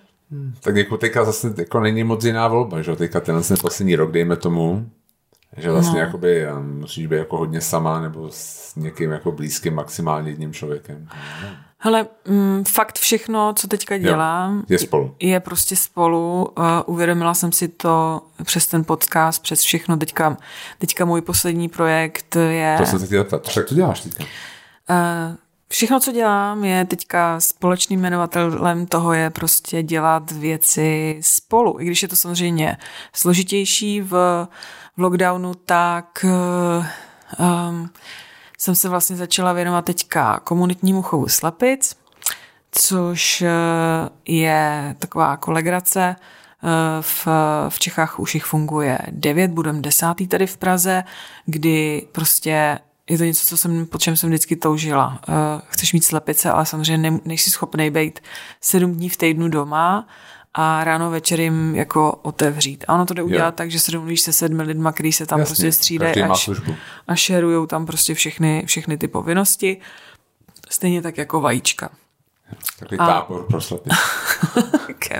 Tak 0.62 0.76
jako 0.76 0.98
teďka 0.98 1.26
zase 1.26 1.54
jako 1.58 1.80
není 1.80 2.04
moc 2.04 2.24
jiná 2.24 2.48
volba, 2.48 2.82
že 2.82 2.96
teďka 2.96 3.20
ten 3.20 3.42
poslední 3.62 3.96
rok, 3.96 4.12
dejme 4.12 4.36
tomu, 4.36 4.90
že 5.58 5.72
vlastně 5.72 6.00
no. 6.00 6.06
jakoby 6.06 6.48
musíš 6.62 7.08
být 7.08 7.16
jako 7.16 7.38
hodně 7.38 7.62
sama 7.62 8.02
nebo 8.02 8.30
s 8.32 8.76
někým 8.76 9.12
jako 9.12 9.32
blízkým 9.32 9.76
maximálně 9.76 10.32
jedním 10.32 10.54
člověkem. 10.54 11.08
No. 11.44 11.50
Hele, 11.84 12.08
mm, 12.28 12.64
fakt 12.64 13.00
všechno, 13.00 13.54
co 13.54 13.68
teďka 13.68 13.98
dělám, 13.98 14.58
jo, 14.58 14.64
je 14.70 14.80
spolu. 14.80 15.16
Je 15.20 15.40
prostě 15.40 15.76
spolu. 15.76 16.54
Uh, 16.58 16.66
uvědomila 16.86 17.34
jsem 17.34 17.52
si 17.52 17.68
to 17.68 18.22
přes 18.44 18.68
ten 18.68 18.84
podcast, 18.84 19.42
přes 19.42 19.62
všechno. 19.62 19.98
Teďka, 19.98 20.38
teďka 20.78 21.06
můj 21.06 21.22
poslední 21.22 21.70
projekt 21.70 22.36
je... 22.36 22.76
To 22.78 22.86
se 22.86 23.00
teď 23.00 23.10
co 23.30 23.40
tak 23.40 23.66
to 23.70 23.76
děláš 23.76 24.02
teďka? 24.02 24.24
Uh, 24.24 25.36
všechno, 25.68 26.00
co 26.00 26.12
dělám, 26.12 26.64
je 26.64 26.86
teďka 26.86 27.40
společným 27.40 28.00
jmenovatelem 28.00 28.86
toho 28.86 29.14
je 29.14 29.30
prostě 29.30 29.84
dělat 29.84 30.32
věci 30.32 31.20
spolu. 31.22 31.80
I 31.80 31.86
když 31.86 32.02
je 32.02 32.08
to 32.08 32.16
samozřejmě 32.16 32.78
složitější 33.14 34.02
v, 34.02 34.48
v 34.98 35.02
lockdownu, 35.02 35.54
tak 35.54 36.26
um, 37.40 37.90
jsem 38.58 38.76
se 38.76 38.90
vlastně 38.90 39.16
začala 39.16 39.54
věnovat 39.54 39.86
teďka 39.86 40.40
komunitnímu 40.40 41.02
chovu 41.02 41.28
slepic, 41.28 41.96
což 42.72 43.42
eh, 43.42 43.50
je 44.26 44.96
taková 45.00 45.38
kolegrace. 45.38 46.16
Eh, 46.16 47.02
v, 47.02 47.28
v 47.70 47.80
Čechách 47.80 48.20
už 48.20 48.34
jich 48.34 48.46
funguje 48.46 49.00
devět, 49.12 49.52
budem 49.52 49.82
desátý 49.82 50.28
tady 50.28 50.48
v 50.48 50.58
Praze, 50.58 51.04
kdy 51.46 52.08
prostě 52.12 52.80
je 53.10 53.18
to 53.18 53.24
něco, 53.24 53.46
co 53.46 53.58
jsem, 53.58 53.86
po 53.86 53.98
čem 53.98 54.16
jsem 54.16 54.30
vždycky 54.30 54.56
toužila. 54.56 55.20
Chceš 55.68 55.94
mít 55.94 56.06
slepice, 56.06 56.52
ale 56.52 56.66
samozřejmě 56.66 57.20
nejsi 57.26 57.50
schopný 57.50 57.92
být 57.92 58.20
sedm 58.62 58.94
dní 58.94 59.10
v 59.10 59.18
týdnu 59.18 59.48
doma 59.48 60.08
a 60.54 60.84
ráno 60.84 61.12
večer 61.12 61.40
jim 61.40 61.76
jako 61.76 62.12
otevřít. 62.12 62.86
A 62.88 62.94
ono 62.94 63.06
to 63.06 63.14
jde 63.14 63.24
udělat 63.24 63.46
jo. 63.46 63.52
tak, 63.52 63.72
že 63.72 63.80
se 63.80 63.92
domluvíš 63.92 64.22
se 64.22 64.34
sedmi 64.34 64.64
lidma, 64.64 64.92
který 64.92 65.14
se 65.14 65.26
tam 65.26 65.40
Jasně, 65.40 65.50
prostě 65.50 65.72
střídají 65.72 66.24
a, 66.24 66.34
a 67.08 67.16
šerujou 67.16 67.66
tam 67.66 67.86
prostě 67.86 68.14
všechny, 68.14 68.64
všechny 68.66 68.98
ty 68.98 69.08
povinnosti. 69.08 69.78
Stejně 70.70 71.02
tak 71.02 71.18
jako 71.18 71.42
vajíčka. 71.42 71.90
Takový 72.80 73.00
a... 73.00 73.08
tábor 73.08 73.48
pro. 73.48 73.60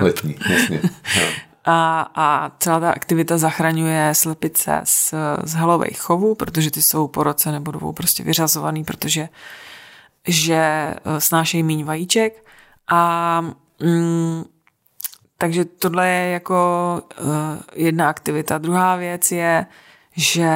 Letní, 0.00 0.36
jasně. 0.48 0.80
A, 1.64 2.10
a 2.14 2.52
celá 2.58 2.80
ta 2.80 2.90
aktivita 2.90 3.38
zachraňuje 3.38 4.10
slepice 4.14 4.80
z, 4.84 5.14
z 5.44 5.54
halových 5.54 6.00
chovů, 6.00 6.34
protože 6.34 6.70
ty 6.70 6.82
jsou 6.82 7.08
po 7.08 7.22
roce 7.22 7.52
nebo 7.52 7.70
dvou 7.70 7.92
prostě 7.92 8.22
vyřazovaný, 8.22 8.84
protože 8.84 9.28
že 10.28 10.54
eh, 10.54 10.96
snášejí 11.18 11.62
míň 11.62 11.84
vajíček 11.84 12.46
a 12.90 13.40
mm, 13.80 14.44
takže 15.42 15.64
tohle 15.64 16.08
je 16.08 16.30
jako 16.30 17.02
uh, 17.20 17.26
jedna 17.74 18.08
aktivita. 18.08 18.58
Druhá 18.58 18.96
věc 18.96 19.32
je, 19.32 19.66
že, 20.16 20.50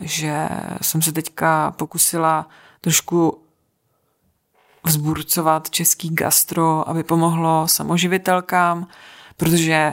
že 0.00 0.48
jsem 0.82 1.02
se 1.02 1.12
teďka 1.12 1.70
pokusila 1.70 2.48
trošku 2.80 3.42
vzburcovat 4.84 5.70
český 5.70 6.14
gastro, 6.14 6.88
aby 6.88 7.02
pomohlo 7.02 7.68
samoživitelkám, 7.68 8.86
protože 9.36 9.92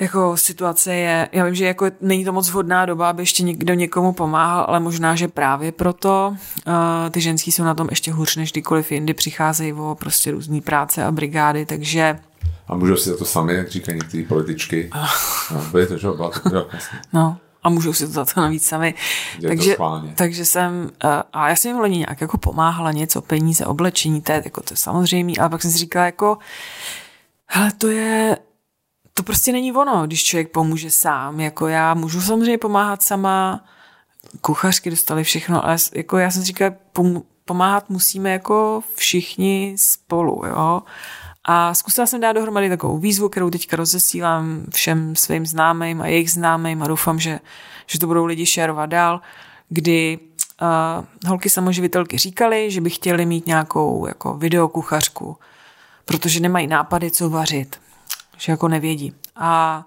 jako 0.00 0.36
situace 0.36 0.94
je, 0.94 1.28
já 1.32 1.44
vím, 1.44 1.54
že 1.54 1.66
jako 1.66 1.86
není 2.00 2.24
to 2.24 2.32
moc 2.32 2.50
vhodná 2.50 2.86
doba, 2.86 3.10
aby 3.10 3.22
ještě 3.22 3.42
někdo 3.42 3.74
někomu 3.74 4.12
pomáhal, 4.12 4.64
ale 4.68 4.80
možná, 4.80 5.14
že 5.14 5.28
právě 5.28 5.72
proto 5.72 6.36
uh, 6.66 6.74
ty 7.10 7.20
ženský 7.20 7.52
jsou 7.52 7.64
na 7.64 7.74
tom 7.74 7.86
ještě 7.90 8.12
hůř 8.12 8.36
než 8.36 8.52
kdykoliv 8.52 8.92
jindy, 8.92 9.14
přicházejí 9.14 9.72
o 9.72 9.96
prostě 10.00 10.30
různý 10.30 10.60
práce 10.60 11.04
a 11.04 11.12
brigády, 11.12 11.66
takže 11.66 12.18
a 12.68 12.76
můžou 12.76 12.96
si 12.96 13.10
za 13.10 13.16
to 13.16 13.24
sami, 13.24 13.54
jak 13.54 13.70
říkají 13.70 13.98
některé 13.98 14.24
političky. 14.28 14.90
No, 15.50 15.64
bude 15.70 15.86
to, 15.86 15.98
že 15.98 16.06
jo, 16.06 16.30
to, 16.50 16.68
No, 17.12 17.38
a 17.62 17.68
můžou 17.68 17.92
si 17.92 18.06
to 18.06 18.12
za 18.12 18.24
to 18.24 18.40
navíc 18.40 18.66
sami. 18.66 18.94
Je 19.38 19.48
takže, 19.48 19.76
to 19.76 20.02
takže 20.14 20.44
jsem, 20.44 20.90
uh, 21.04 21.10
a 21.32 21.48
já 21.48 21.56
jsem 21.56 21.68
jim 21.68 21.78
loni 21.78 21.98
nějak 21.98 22.20
jako 22.20 22.38
pomáhala 22.38 22.92
něco, 22.92 23.22
peníze, 23.22 23.66
oblečení, 23.66 24.22
to 24.22 24.32
je, 24.32 24.42
jako 24.44 24.60
to 24.60 24.72
je 24.72 24.76
samozřejmé, 24.76 25.32
ale 25.40 25.48
pak 25.48 25.62
jsem 25.62 25.70
si 25.70 25.78
říkala 25.78 26.06
jako, 26.06 26.38
hele, 27.46 27.72
to 27.78 27.88
je, 27.88 28.36
to 29.14 29.22
prostě 29.22 29.52
není 29.52 29.72
ono, 29.72 30.06
když 30.06 30.24
člověk 30.24 30.50
pomůže 30.50 30.90
sám. 30.90 31.40
Jako 31.40 31.68
já 31.68 31.94
můžu 31.94 32.20
samozřejmě 32.20 32.58
pomáhat 32.58 33.02
sama, 33.02 33.64
kuchařky 34.40 34.90
dostali 34.90 35.24
všechno, 35.24 35.64
ale 35.64 35.76
jako 35.94 36.18
já 36.18 36.30
jsem 36.30 36.42
si 36.42 36.46
říkala, 36.46 36.74
pomáhat 37.44 37.90
musíme 37.90 38.30
jako 38.30 38.82
všichni 38.94 39.76
spolu, 39.78 40.42
jo. 40.46 40.82
A 41.44 41.74
zkusila 41.74 42.06
jsem 42.06 42.20
dát 42.20 42.32
dohromady 42.32 42.68
takovou 42.68 42.98
výzvu, 42.98 43.28
kterou 43.28 43.50
teďka 43.50 43.76
rozesílám 43.76 44.64
všem 44.74 45.16
svým 45.16 45.46
známým 45.46 46.02
a 46.02 46.06
jejich 46.06 46.30
známým 46.30 46.82
a 46.82 46.86
doufám, 46.86 47.20
že, 47.20 47.40
že 47.86 47.98
to 47.98 48.06
budou 48.06 48.24
lidi 48.24 48.46
šerovat 48.46 48.90
dál, 48.90 49.20
kdy 49.68 50.18
uh, 50.62 51.28
holky 51.28 51.50
samoživitelky 51.50 52.18
říkali, 52.18 52.70
že 52.70 52.80
by 52.80 52.90
chtěli 52.90 53.26
mít 53.26 53.46
nějakou 53.46 54.06
jako 54.06 54.34
videokuchařku, 54.34 55.36
protože 56.04 56.40
nemají 56.40 56.66
nápady, 56.66 57.10
co 57.10 57.30
vařit, 57.30 57.80
že 58.38 58.52
jako 58.52 58.68
nevědí. 58.68 59.14
A 59.36 59.84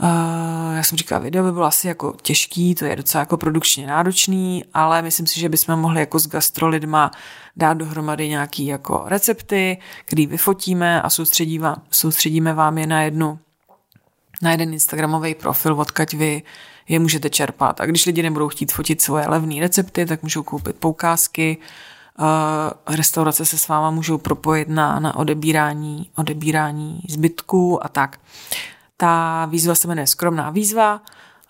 Uh, 0.00 0.76
já 0.76 0.82
jsem 0.82 0.98
říkala, 0.98 1.18
video 1.18 1.44
by 1.44 1.52
bylo 1.52 1.64
asi 1.64 1.88
jako 1.88 2.14
těžký, 2.22 2.74
to 2.74 2.84
je 2.84 2.96
docela 2.96 3.22
jako 3.22 3.36
produkčně 3.36 3.86
náročný, 3.86 4.64
ale 4.74 5.02
myslím 5.02 5.26
si, 5.26 5.40
že 5.40 5.48
bychom 5.48 5.76
mohli 5.76 6.00
jako 6.00 6.18
s 6.18 6.28
gastrolidma 6.28 7.10
dát 7.56 7.74
dohromady 7.74 8.28
nějaký 8.28 8.66
jako 8.66 9.02
recepty, 9.06 9.78
který 10.04 10.26
vyfotíme 10.26 11.02
a 11.02 11.10
soustředí 11.10 11.58
vám, 11.58 11.82
soustředíme 11.90 12.52
vám 12.52 12.78
je 12.78 12.86
na 12.86 13.02
jednu 13.02 13.38
na 14.42 14.50
jeden 14.50 14.72
Instagramový 14.72 15.34
profil, 15.34 15.80
odkaď 15.80 16.14
vy 16.14 16.42
je 16.88 16.98
můžete 16.98 17.30
čerpat. 17.30 17.80
A 17.80 17.86
když 17.86 18.06
lidi 18.06 18.22
nebudou 18.22 18.48
chtít 18.48 18.72
fotit 18.72 19.02
svoje 19.02 19.28
levné 19.28 19.60
recepty, 19.60 20.06
tak 20.06 20.22
můžou 20.22 20.42
koupit 20.42 20.76
poukázky, 20.76 21.56
uh, 22.18 22.96
restaurace 22.96 23.44
se 23.44 23.58
s 23.58 23.68
váma 23.68 23.90
můžou 23.90 24.18
propojit 24.18 24.68
na, 24.68 25.00
na 25.00 25.16
odebírání, 25.16 26.10
odebírání 26.16 27.00
zbytků 27.08 27.84
a 27.84 27.88
tak. 27.88 28.20
Ta 29.00 29.46
výzva 29.46 29.74
se 29.74 29.88
jmenuje 29.88 30.06
Skromná 30.06 30.50
výzva 30.50 31.00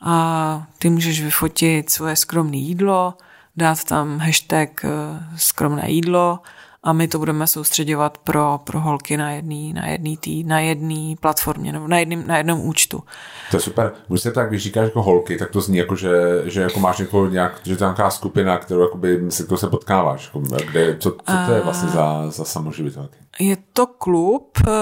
a 0.00 0.66
ty 0.78 0.90
můžeš 0.90 1.22
vyfotit 1.22 1.90
svoje 1.90 2.16
skromné 2.16 2.56
jídlo, 2.56 3.14
dát 3.56 3.84
tam 3.84 4.18
hashtag 4.18 4.84
eh, 4.84 4.88
skromné 5.37 5.90
jídlo 5.90 6.40
a 6.82 6.92
my 6.92 7.08
to 7.08 7.18
budeme 7.18 7.46
soustředovat 7.46 8.18
pro, 8.18 8.60
pro 8.64 8.80
holky 8.80 9.16
na 9.16 9.30
jedný, 9.30 9.72
na 9.72 9.86
jedný 9.86 10.16
tý, 10.16 10.44
na 10.44 10.60
jedný 10.60 11.16
platformě 11.16 11.72
nebo 11.72 11.88
na, 11.88 11.98
jedným, 11.98 12.26
na 12.26 12.36
jednom 12.36 12.60
účtu. 12.60 13.02
To 13.50 13.56
je 13.56 13.60
super. 13.60 13.92
Můžeš 14.08 14.22
se 14.22 14.32
tak, 14.32 14.48
když 14.48 14.62
říkáš 14.62 14.84
jako 14.84 15.02
holky, 15.02 15.36
tak 15.36 15.50
to 15.50 15.60
zní 15.60 15.76
jako, 15.76 15.96
že, 15.96 16.42
že 16.44 16.60
jako 16.60 16.80
máš 16.80 16.98
někoho 16.98 17.28
nějak, 17.28 17.60
že 17.64 17.76
to 17.76 17.84
je 17.84 17.88
nějaká 17.88 18.10
skupina, 18.10 18.58
kterou 18.58 18.80
jakoby, 18.80 19.20
se 19.28 19.44
kterou 19.44 19.58
se 19.58 19.68
potkáváš. 19.68 20.24
Jako, 20.24 20.40
kde, 20.40 20.96
co, 20.98 21.10
co 21.10 21.36
to 21.46 21.52
je 21.52 21.60
vlastně 21.60 21.88
za, 21.88 22.30
za 22.30 22.44
samoživitelky? 22.44 23.16
Je 23.40 23.56
to 23.72 23.86
klub, 23.86 24.58
eh, 24.68 24.72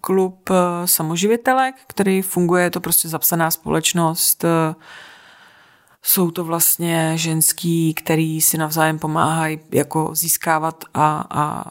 klub 0.00 0.50
eh, 0.50 0.86
samoživitelek, 0.86 1.74
který 1.86 2.22
funguje, 2.22 2.64
je 2.64 2.70
to 2.70 2.80
prostě 2.80 3.08
zapsaná 3.08 3.50
společnost 3.50 4.44
jsou 6.02 6.30
to 6.30 6.44
vlastně 6.44 7.12
ženský, 7.14 7.94
který 7.94 8.40
si 8.40 8.58
navzájem 8.58 8.98
pomáhají 8.98 9.58
jako 9.72 10.10
získávat 10.12 10.84
a, 10.94 11.26
a, 11.30 11.70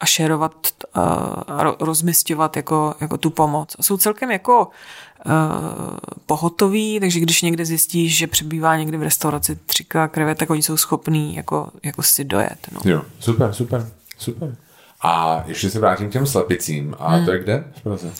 a 0.00 0.06
šerovat 0.06 0.54
a, 0.94 1.00
a 1.48 2.50
jako, 2.56 2.94
jako 3.00 3.18
tu 3.18 3.30
pomoc. 3.30 3.76
Jsou 3.80 3.96
celkem 3.96 4.30
jako 4.30 4.68
uh, 5.26 5.32
pohotoví, 6.26 7.00
takže 7.00 7.20
když 7.20 7.42
někde 7.42 7.64
zjistíš, 7.64 8.16
že 8.16 8.26
přebývá 8.26 8.76
někde 8.76 8.98
v 8.98 9.02
restauraci 9.02 9.56
třika 9.56 10.08
kreve, 10.08 10.34
tak 10.34 10.50
oni 10.50 10.62
jsou 10.62 10.76
schopní 10.76 11.36
jako, 11.36 11.70
jako 11.82 12.02
si 12.02 12.24
dojet. 12.24 12.58
No. 12.72 12.80
Jo, 12.92 13.02
super, 13.18 13.52
super, 13.52 13.90
super. 14.18 14.56
A 15.00 15.44
ještě 15.46 15.70
se 15.70 15.80
vrátím 15.80 16.08
k 16.10 16.12
těm 16.12 16.26
slepicím. 16.26 16.94
A 16.98 17.10
hmm. 17.10 17.24
to 17.24 17.32
je 17.32 17.38
kde 17.38 17.64
v 17.76 17.82
Praze? 17.82 18.12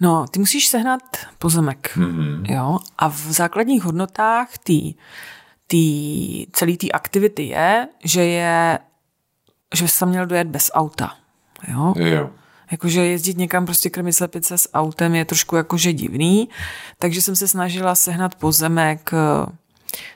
No, 0.00 0.26
ty 0.30 0.38
musíš 0.38 0.68
sehnat 0.68 1.02
pozemek, 1.38 1.92
mm-hmm. 1.96 2.54
jo, 2.54 2.78
a 2.98 3.08
v 3.08 3.16
základních 3.16 3.82
hodnotách 3.82 4.58
tý, 4.58 4.94
tý, 5.66 6.46
celý 6.52 6.76
té 6.76 6.88
aktivity 6.88 7.42
je, 7.42 7.88
že 8.04 8.24
je, 8.24 8.78
že 9.74 9.86
tam 9.98 10.08
měl 10.08 10.26
dojet 10.26 10.46
bez 10.46 10.70
auta, 10.74 11.16
jo. 11.68 11.94
Jo. 11.96 12.30
Jakože 12.70 13.04
jezdit 13.04 13.38
někam 13.38 13.64
prostě 13.66 13.90
krmit 13.90 14.12
slepice 14.12 14.58
s 14.58 14.72
autem 14.74 15.14
je 15.14 15.24
trošku 15.24 15.56
jakože 15.56 15.92
divný, 15.92 16.48
takže 16.98 17.22
jsem 17.22 17.36
se 17.36 17.48
snažila 17.48 17.94
sehnat 17.94 18.34
pozemek, 18.34 19.10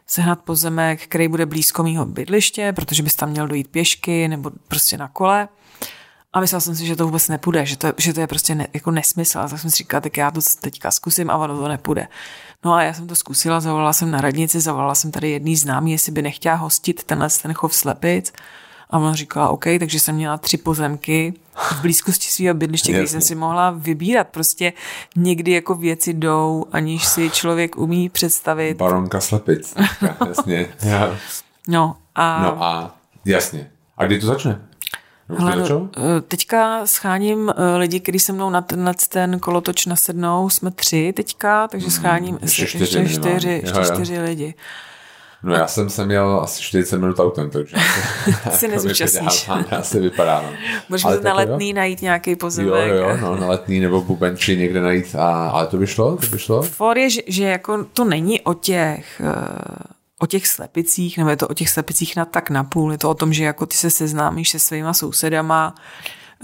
sehnat 0.07 0.41
pozemek, 0.41 1.03
který 1.03 1.29
bude 1.29 1.47
blízko 1.47 1.83
mýho 1.83 2.07
bydliště, 2.07 2.73
protože 2.73 3.03
bys 3.03 3.15
tam 3.15 3.31
měl 3.31 3.49
dojít 3.49 3.69
pěšky 3.69 4.29
nebo 4.29 4.51
prostě 4.69 4.97
na 4.97 5.09
kole. 5.09 5.49
A 6.33 6.41
myslela 6.41 6.61
jsem 6.61 6.75
si, 6.75 6.87
že 6.87 6.97
to 6.97 7.05
vůbec 7.07 7.29
nepůjde, 7.29 7.67
že 7.67 7.77
to, 7.77 7.93
že 7.97 8.13
to 8.13 8.21
je 8.21 8.27
prostě 8.27 8.55
ne, 8.55 8.67
jako 8.75 8.91
nesmysl. 8.91 9.39
A 9.39 9.49
tak 9.49 9.61
jsem 9.61 9.71
si 9.71 9.77
říkala, 9.77 10.01
tak 10.01 10.17
já 10.17 10.31
to 10.31 10.41
teďka 10.61 10.91
zkusím 10.91 11.31
a 11.31 11.37
ono 11.37 11.59
to 11.59 11.69
nepůjde. 11.69 12.09
No 12.65 12.73
a 12.73 12.83
já 12.83 12.95
jsem 12.95 13.07
to 13.07 13.15
zkusila, 13.15 13.61
zavolala 13.61 13.93
jsem 13.93 14.11
na 14.11 14.21
radnici, 14.21 14.61
zavolala 14.61 14.95
jsem 14.95 15.11
tady 15.11 15.31
jedný 15.31 15.57
známý, 15.57 15.93
jestli 15.93 16.13
by 16.13 16.23
nechtěla 16.23 16.55
hostit 16.55 17.05
tenhle 17.05 17.29
ten 17.43 17.53
chov 17.53 17.75
slepic. 17.75 18.33
A 18.91 18.99
ona 18.99 19.15
říkala, 19.15 19.49
OK, 19.49 19.65
takže 19.79 20.01
jsem 20.01 20.15
měla 20.15 20.39
tři 20.39 20.57
pozemky 20.57 21.35
v 21.55 21.81
blízkosti 21.81 22.27
svého 22.29 22.55
bydliště, 22.55 22.93
kde 22.93 23.07
jsem 23.07 23.21
si 23.21 23.35
mohla 23.35 23.71
vybírat. 23.71 24.29
Prostě 24.29 24.73
někdy 25.17 25.53
jako 25.53 25.75
věci 25.75 26.15
jdou, 26.15 26.67
aniž 26.73 27.07
si 27.07 27.31
člověk 27.31 27.77
umí 27.77 28.09
představit. 28.09 28.77
Baronka 28.77 29.21
slepic, 29.21 29.75
jasně. 30.29 30.67
No 31.69 31.97
a... 32.15 32.43
No 32.43 32.63
a 32.63 32.97
jasně. 33.25 33.71
A 33.97 34.07
kdy 34.07 34.19
to 34.21 34.27
začne? 34.27 34.61
Hele, 35.39 35.89
eh, 35.97 36.21
teďka 36.21 36.87
scháním 36.87 37.51
eh, 37.51 37.77
lidi, 37.77 38.01
kteří 38.01 38.19
se 38.19 38.33
mnou 38.33 38.51
na 38.51 38.63
tenhle 38.63 38.95
ten 39.09 39.39
kolotoč 39.39 39.87
nasednou, 39.87 40.51
jsme 40.51 40.71
tři 40.71 41.13
teďka, 41.17 41.69
takže 41.69 41.87
hmm, 41.87 41.97
scháním 41.97 42.39
ještě 42.43 42.67
čtyři, 42.67 42.99
ještě 42.99 43.19
čtyři, 43.19 43.63
ještě 43.65 43.81
čtyři 43.85 44.21
lidi. 44.21 44.55
No 45.43 45.55
já 45.55 45.67
jsem 45.67 45.91
se 45.91 46.07
měl 46.07 46.41
asi 46.43 46.63
40 46.63 46.99
minut 46.99 47.21
autem, 47.21 47.51
takže 47.51 47.77
si 48.51 48.69
nezúčastníš. 48.69 49.51
Já 49.71 49.83
se 49.83 50.01
vypadá. 50.01 50.45
Můžeme 50.89 51.21
na 51.21 51.35
letný 51.35 51.69
jo? 51.69 51.77
najít 51.77 52.03
nějaký 52.03 52.37
pozemek. 52.37 52.89
Jo, 52.89 52.97
jo, 52.97 53.17
no, 53.21 53.37
na 53.37 53.47
letný 53.47 53.81
nebo 53.81 54.01
bubenči 54.01 54.57
někde 54.57 54.81
najít. 54.81 55.15
A, 55.15 55.49
ale 55.49 55.67
to 55.67 55.77
by 55.77 55.87
šlo? 55.87 56.17
To 56.17 56.27
by 56.27 56.39
šlo? 56.39 56.63
For 56.63 56.99
je, 56.99 57.11
že, 57.11 57.21
že 57.27 57.45
jako 57.45 57.85
to 57.93 58.05
není 58.05 58.41
o 58.41 58.55
těch 58.55 59.23
uh, 59.25 59.33
o 60.23 60.27
těch 60.27 60.47
slepicích, 60.47 61.19
nebo 61.19 61.31
je 61.31 61.37
to 61.37 61.49
o 61.49 61.55
těch 61.55 61.71
slepicích 61.71 62.17
na 62.17 62.25
tak 62.25 62.51
napůl, 62.51 62.93
je 62.93 62.99
to 62.99 63.11
o 63.11 63.15
tom, 63.15 63.33
že 63.33 63.45
jako 63.45 63.67
ty 63.67 63.77
se 63.77 63.91
seznámíš 63.91 64.51
se 64.51 64.59
svýma 64.59 64.93
sousedama, 64.93 65.75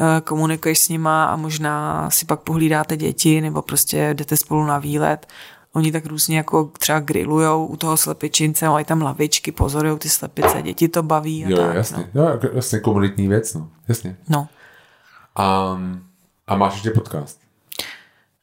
eh, 0.01 0.21
komunikuješ 0.21 0.79
s 0.79 0.89
nima 0.89 1.25
a 1.25 1.37
možná 1.37 2.11
si 2.11 2.27
pak 2.27 2.41
pohlídáte 2.41 2.97
děti 2.97 3.41
nebo 3.41 3.63
prostě 3.63 4.15
jdete 4.15 4.37
spolu 4.37 4.67
na 4.67 4.79
výlet. 4.79 5.27
Oni 5.73 5.93
tak 5.93 6.07
různě 6.07 6.37
jako 6.37 6.71
třeba 6.79 7.01
grillujou 7.01 7.67
u 7.67 7.77
toho 7.77 7.97
slepičince, 7.97 8.69
mají 8.69 8.85
tam 8.85 9.03
lavičky, 9.03 9.53
pozorují 9.53 9.99
ty 9.99 10.09
slepice, 10.09 10.63
děti 10.63 10.89
to 10.89 11.03
baví. 11.03 11.45
A 11.45 11.49
jo, 11.49 11.57
tak, 11.57 11.75
jasně. 11.75 12.11
No. 12.15 12.23
Jo, 12.23 12.39
jasně 12.53 12.81
komunitní 12.81 13.29
věc, 13.29 13.55
no. 13.55 13.69
Jasně. 13.89 14.17
No. 14.29 14.49
A, 15.37 15.79
a 16.47 16.57
máš 16.57 16.73
ještě 16.73 16.91
podcast? 16.91 17.41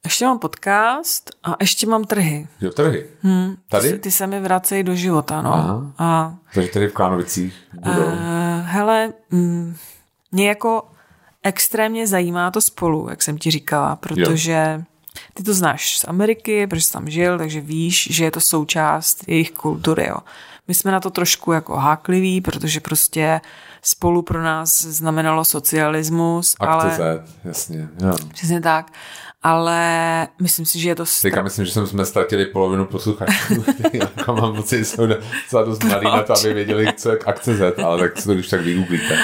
Ještě 0.05 0.25
mám 0.25 0.39
podcast 0.39 1.31
a 1.43 1.55
ještě 1.61 1.87
mám 1.87 2.03
trhy. 2.03 2.47
Jo, 2.61 2.71
trhy. 2.71 3.05
Hmm, 3.21 3.55
Tady? 3.69 3.91
Ty, 3.91 3.99
ty 3.99 4.11
se 4.11 4.27
mi 4.27 4.39
vracejí 4.39 4.83
do 4.83 4.95
života, 4.95 5.41
no. 5.41 5.53
Aha. 5.53 5.91
A, 5.97 6.35
Takže 6.53 6.69
tady 6.69 6.87
v 6.87 6.93
Klánovicích 6.93 7.53
budou. 7.73 8.05
Uh, 8.05 8.13
hele, 8.63 9.13
mm, 9.31 9.75
mě 10.31 10.47
jako 10.47 10.87
extrémně 11.43 12.07
zajímá 12.07 12.51
to 12.51 12.61
spolu, 12.61 13.09
jak 13.09 13.21
jsem 13.23 13.37
ti 13.37 13.51
říkala, 13.51 13.95
protože 13.95 14.75
jo. 14.77 14.83
ty 15.33 15.43
to 15.43 15.53
znáš 15.53 15.97
z 15.97 16.05
Ameriky, 16.07 16.67
protože 16.67 16.81
jsi 16.81 16.91
tam 16.91 17.09
žil, 17.09 17.37
takže 17.37 17.61
víš, 17.61 18.07
že 18.11 18.23
je 18.23 18.31
to 18.31 18.41
součást 18.41 19.23
jejich 19.27 19.51
kultury, 19.51 20.07
jo. 20.07 20.17
My 20.67 20.73
jsme 20.73 20.91
na 20.91 20.99
to 20.99 21.09
trošku 21.09 21.51
jako 21.51 21.75
hákliví, 21.75 22.41
protože 22.41 22.79
prostě 22.79 23.41
spolu 23.81 24.21
pro 24.21 24.43
nás 24.43 24.81
znamenalo 24.81 25.45
socialismus. 25.45 26.55
Akce 26.59 27.03
ale... 27.03 27.21
Z, 27.25 27.45
jasně. 27.45 27.89
Jo. 28.03 28.15
Přesně 28.33 28.61
tak 28.61 28.91
ale 29.45 30.27
myslím 30.41 30.65
si, 30.65 30.79
že 30.79 30.89
je 30.89 30.95
to... 30.95 31.03
Teďka 31.21 31.41
myslím, 31.41 31.65
že 31.65 31.71
jsme 31.71 32.05
ztratili 32.05 32.45
polovinu 32.45 32.85
posluchačů, 32.85 33.65
jako 33.93 34.35
mám 34.35 34.55
pocit, 34.55 34.77
že 34.77 34.85
jsou 34.85 35.07
docela 35.07 35.63
dost 35.63 35.83
mladý 35.83 36.05
na 36.05 36.23
to, 36.23 36.33
aby 36.39 36.53
věděli, 36.53 36.93
co 36.97 37.11
je 37.11 37.19
akce 37.25 37.55
Z, 37.55 37.79
ale 37.79 37.99
tak 37.99 38.17
si 38.17 38.27
to 38.27 38.33
když 38.33 38.47
tak 38.47 38.61
vygooglíte. 38.61 39.17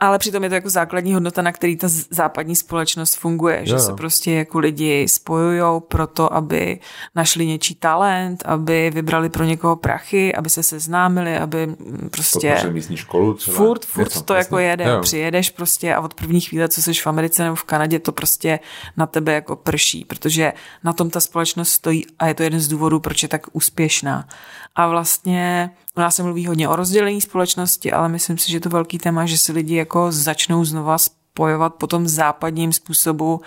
Ale 0.00 0.18
přitom 0.18 0.42
je 0.42 0.48
to 0.48 0.54
jako 0.54 0.70
základní 0.70 1.14
hodnota, 1.14 1.42
na 1.42 1.52
který 1.52 1.76
ta 1.76 1.86
západní 2.10 2.56
společnost 2.56 3.14
funguje, 3.14 3.60
že 3.66 3.72
jo. 3.72 3.78
se 3.78 3.92
prostě 3.92 4.32
jako 4.32 4.58
lidi 4.58 5.08
spojují 5.08 5.80
pro 5.88 6.06
to, 6.06 6.34
aby 6.34 6.80
našli 7.14 7.46
něčí 7.46 7.74
talent, 7.74 8.42
aby 8.46 8.90
vybrali 8.94 9.28
pro 9.28 9.44
někoho 9.44 9.76
prachy, 9.76 10.34
aby 10.34 10.50
se 10.50 10.62
seznámili, 10.62 11.38
aby 11.38 11.66
mm, 11.66 12.08
prostě... 12.12 12.70
místní 12.70 12.96
školu 12.96 13.34
třeba. 13.34 13.56
Furt, 13.56 13.84
furt 13.84 14.04
něco, 14.04 14.22
to 14.22 14.34
jako 14.34 14.58
jede. 14.58 14.84
Jo. 14.84 15.00
Přijedeš 15.00 15.50
prostě 15.50 15.94
a 15.94 16.00
od 16.00 16.14
první 16.14 16.40
chvíle, 16.40 16.68
co 16.68 16.82
jsi 16.82 16.94
v 16.94 17.06
Americe 17.06 17.44
nebo 17.44 17.56
v 17.56 17.64
Kanadě, 17.64 17.98
to 17.98 18.12
prostě 18.12 18.60
na 18.96 19.06
tebe 19.06 19.32
jako 19.32 19.56
prší, 19.56 20.04
protože 20.04 20.52
na 20.84 20.92
tom 20.92 21.10
ta 21.10 21.20
společnost 21.20 21.70
stojí 21.70 22.06
a 22.18 22.26
je 22.26 22.34
to 22.34 22.42
jeden 22.42 22.60
z 22.60 22.68
důvodů, 22.68 23.00
proč 23.00 23.22
je 23.22 23.28
tak 23.28 23.46
úspěšná. 23.52 24.28
A 24.74 24.88
vlastně 24.88 25.70
u 25.96 26.00
nás 26.00 26.16
se 26.16 26.22
mluví 26.22 26.46
hodně 26.46 26.68
o 26.68 26.76
rozdělení 26.76 27.20
společnosti, 27.20 27.92
ale 27.92 28.08
myslím 28.08 28.38
si, 28.38 28.50
že 28.50 28.56
je 28.56 28.60
to 28.60 28.68
velký 28.68 28.98
téma, 28.98 29.26
že 29.26 29.38
si 29.38 29.52
lidi 29.52 29.74
jako 29.74 30.12
začnou 30.12 30.64
znova 30.64 30.98
spojovat 30.98 31.74
po 31.74 31.86
tom 31.86 32.08
západním 32.08 32.72
způsobu, 32.72 33.40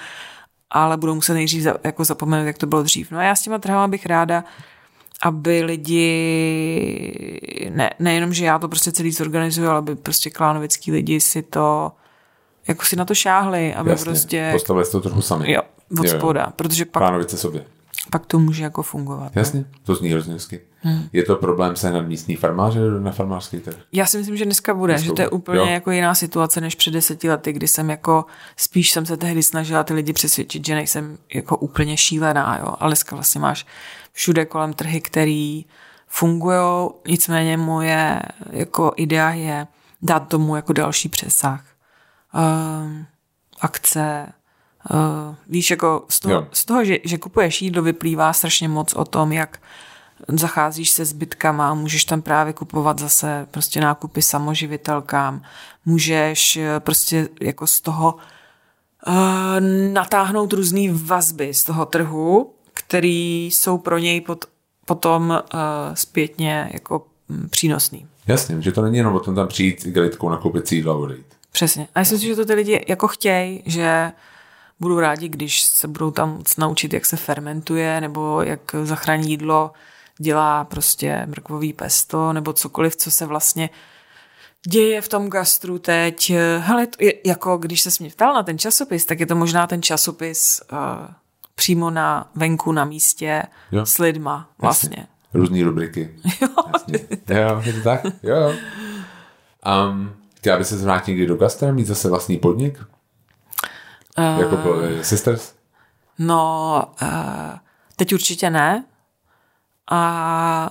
ale 0.70 0.98
budou 0.98 1.16
muset 1.16 1.34
nejdřív 1.34 1.68
jako 1.84 2.04
zapomenout, 2.04 2.48
jak 2.48 2.58
to 2.58 2.68
bylo 2.68 2.84
dřív. 2.84 3.12
No 3.12 3.18
a 3.18 3.24
já 3.24 3.36
s 3.36 3.42
těma 3.42 3.58
trhama 3.58 3.88
bych 3.88 4.06
ráda, 4.06 4.44
aby 5.22 5.64
lidi, 5.64 6.10
ne, 7.70 7.92
nejenom, 8.00 8.34
že 8.34 8.46
já 8.46 8.60
to 8.60 8.68
prostě 8.68 8.92
celý 8.92 9.12
zorganizuju, 9.12 9.70
ale 9.70 9.78
aby 9.78 9.96
prostě 9.96 10.30
klánovický 10.30 10.92
lidi 10.92 11.22
si 11.22 11.42
to, 11.42 11.92
jako 12.68 12.86
si 12.86 12.96
na 12.96 13.06
to 13.06 13.16
šáhli, 13.16 13.74
aby 13.74 13.90
Jasně, 13.90 14.06
prostě... 14.06 14.50
Postavili 14.54 14.86
to 14.92 15.02
trochu 15.02 15.22
sami. 15.22 15.52
Jo, 15.52 15.62
od 16.00 16.10
spoda, 16.10 16.54
protože 16.56 16.86
pak... 16.86 17.02
Klánovice 17.02 17.38
sobě 17.38 17.66
pak 18.14 18.26
to 18.26 18.40
může 18.40 18.64
jako 18.64 18.84
fungovat. 18.84 19.36
Jasně, 19.36 19.60
ne? 19.60 19.66
to 19.84 19.96
zní 19.96 20.10
hrozně 20.10 20.34
hezky. 20.34 20.62
Hmm. 20.80 21.10
Je 21.14 21.24
to 21.24 21.36
problém 21.36 21.76
sehnat 21.76 22.08
místní 22.08 22.36
farmáře 22.36 22.80
na 23.00 23.12
farmářský 23.12 23.60
trh? 23.60 23.76
Já 23.92 24.06
si 24.06 24.18
myslím, 24.18 24.38
že 24.38 24.46
dneska 24.46 24.74
bude, 24.74 24.94
dneska 24.94 25.06
že 25.06 25.14
to 25.14 25.22
je 25.22 25.30
úplně 25.30 25.60
jo. 25.60 25.66
jako 25.66 25.92
jiná 25.92 26.16
situace 26.16 26.62
než 26.62 26.76
před 26.76 26.92
deseti 26.92 27.30
lety, 27.30 27.54
kdy 27.54 27.68
jsem 27.68 27.90
jako, 27.90 28.26
spíš 28.58 28.92
jsem 28.92 29.06
se 29.06 29.18
tehdy 29.18 29.44
snažila 29.44 29.84
ty 29.84 29.94
lidi 29.94 30.14
přesvědčit, 30.14 30.66
že 30.66 30.76
nejsem 30.76 31.18
jako 31.34 31.58
úplně 31.58 31.98
šílená, 31.98 32.58
jo, 32.58 32.76
ale 32.80 32.90
dneska 32.90 33.16
vlastně 33.16 33.42
máš 33.42 33.66
všude 34.12 34.46
kolem 34.46 34.74
trhy, 34.74 35.02
který 35.02 35.66
fungují, 36.08 36.90
nicméně 37.08 37.58
moje 37.58 38.22
jako 38.50 38.94
idea 38.96 39.30
je 39.30 39.68
dát 40.02 40.20
tomu 40.20 40.56
jako 40.56 40.74
další 40.74 41.10
přesah. 41.10 41.66
Um, 42.34 43.06
akce, 43.62 44.28
Uh, 44.92 45.36
víš, 45.48 45.72
jako 45.72 46.06
z 46.10 46.20
toho, 46.20 46.48
z 46.52 46.66
toho 46.66 46.86
že, 46.86 46.98
že 47.04 47.18
kupuješ 47.18 47.62
jídlo, 47.62 47.82
vyplývá 47.82 48.34
strašně 48.34 48.68
moc 48.68 48.94
o 48.94 49.06
tom, 49.06 49.32
jak 49.32 49.60
zacházíš 50.28 50.90
se 50.90 51.06
zbytkama, 51.06 51.70
a 51.70 51.74
můžeš 51.74 52.06
tam 52.06 52.22
právě 52.22 52.54
kupovat 52.54 53.00
zase 53.00 53.48
prostě 53.52 53.82
nákupy 53.82 54.22
samoživitelkám, 54.22 55.42
můžeš 55.86 56.58
eh, 56.58 56.80
prostě 56.80 57.30
jako 57.42 57.68
z 57.68 57.82
toho 57.82 58.16
uh, 59.08 59.14
natáhnout 59.94 60.54
různé 60.54 60.82
vazby 60.94 61.54
z 61.54 61.64
toho 61.64 61.86
trhu, 61.86 62.54
který 62.74 63.46
jsou 63.46 63.78
pro 63.78 63.98
něj 63.98 64.22
pot, 64.22 64.46
potom 64.86 65.30
uh, 65.30 65.60
zpětně 65.94 66.70
jako 66.74 67.06
mm, 67.30 67.50
přínosný. 67.50 68.08
Jasně, 68.28 68.62
že 68.62 68.72
to 68.72 68.82
není 68.82 68.98
jenom 68.98 69.16
o 69.16 69.20
tom 69.20 69.36
tam 69.36 69.48
přijít 69.48 69.86
igelitkou 69.86 70.30
nakoupit 70.30 70.68
si 70.68 70.76
jídlo 70.76 70.94
a 70.94 70.98
odejít. 70.98 71.26
Přesně. 71.52 71.88
A 71.96 72.00
myslím 72.00 72.20
si, 72.20 72.26
že 72.26 72.36
to 72.36 72.46
ty 72.46 72.54
lidi 72.54 72.86
jako 72.88 73.08
chtějí, 73.08 73.64
že 73.66 74.12
budou 74.80 75.00
rádi, 75.00 75.30
když 75.30 75.64
se 75.64 75.88
budou 75.88 76.12
tam 76.12 76.44
naučit, 76.58 76.94
jak 76.94 77.06
se 77.06 77.18
fermentuje, 77.18 78.02
nebo 78.02 78.42
jak 78.42 78.76
zachrání 78.84 79.30
jídlo 79.30 79.72
dělá 80.18 80.64
prostě 80.64 81.26
mrkvový 81.26 81.74
pesto, 81.74 82.34
nebo 82.34 82.54
cokoliv, 82.54 82.96
co 82.96 83.12
se 83.12 83.26
vlastně 83.26 83.70
děje 84.68 85.02
v 85.02 85.08
tom 85.08 85.30
gastru 85.30 85.80
teď. 85.80 86.32
Hele, 86.60 86.88
to 86.88 87.04
je, 87.04 87.14
jako 87.26 87.58
když 87.58 87.82
se 87.82 87.90
mě 88.00 88.10
ptal 88.10 88.34
na 88.34 88.44
ten 88.44 88.58
časopis, 88.58 89.06
tak 89.06 89.20
je 89.20 89.26
to 89.26 89.36
možná 89.36 89.68
ten 89.68 89.82
časopis 89.82 90.62
uh, 90.72 90.78
přímo 91.56 91.90
na 91.90 92.32
venku, 92.36 92.72
na 92.72 92.86
místě 92.86 93.44
jo. 93.72 93.86
s 93.86 93.98
lidma 93.98 94.50
vlastně. 94.62 94.98
Jasně. 94.98 95.08
Různý 95.34 95.64
rubriky. 95.64 96.16
Jo. 96.42 96.48
Jasně. 96.74 97.00
jo, 97.30 97.62
je 97.66 97.74
to 97.74 97.82
tak? 97.84 98.04
Jo, 98.24 98.36
jo. 98.36 98.54
Um, 99.90 100.14
chtěla 100.36 100.58
by 100.58 100.66
se 100.66 100.78
zvrátit 100.78 101.12
někdy 101.12 101.26
do 101.26 101.36
gastra, 101.36 101.72
mít 101.72 101.88
zase 101.88 102.10
vlastní 102.10 102.38
podnik? 102.38 102.80
Uh, 104.18 104.40
jako 104.40 104.56
uh, 104.56 105.02
Sisters? 105.02 105.54
No, 106.20 106.84
uh, 107.02 107.08
teď 107.96 108.14
určitě 108.14 108.50
ne. 108.50 108.86
A, 109.92 110.70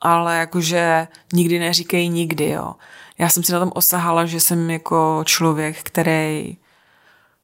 ale 0.00 0.36
jakože 0.36 1.08
nikdy 1.32 1.58
neříkej 1.58 2.08
nikdy, 2.08 2.48
jo. 2.48 2.74
Já 3.18 3.28
jsem 3.28 3.42
si 3.42 3.52
na 3.52 3.60
tom 3.60 3.72
osahala, 3.74 4.26
že 4.26 4.40
jsem 4.40 4.70
jako 4.70 5.22
člověk, 5.26 5.82
který 5.82 6.56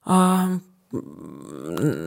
uh, 0.07 0.59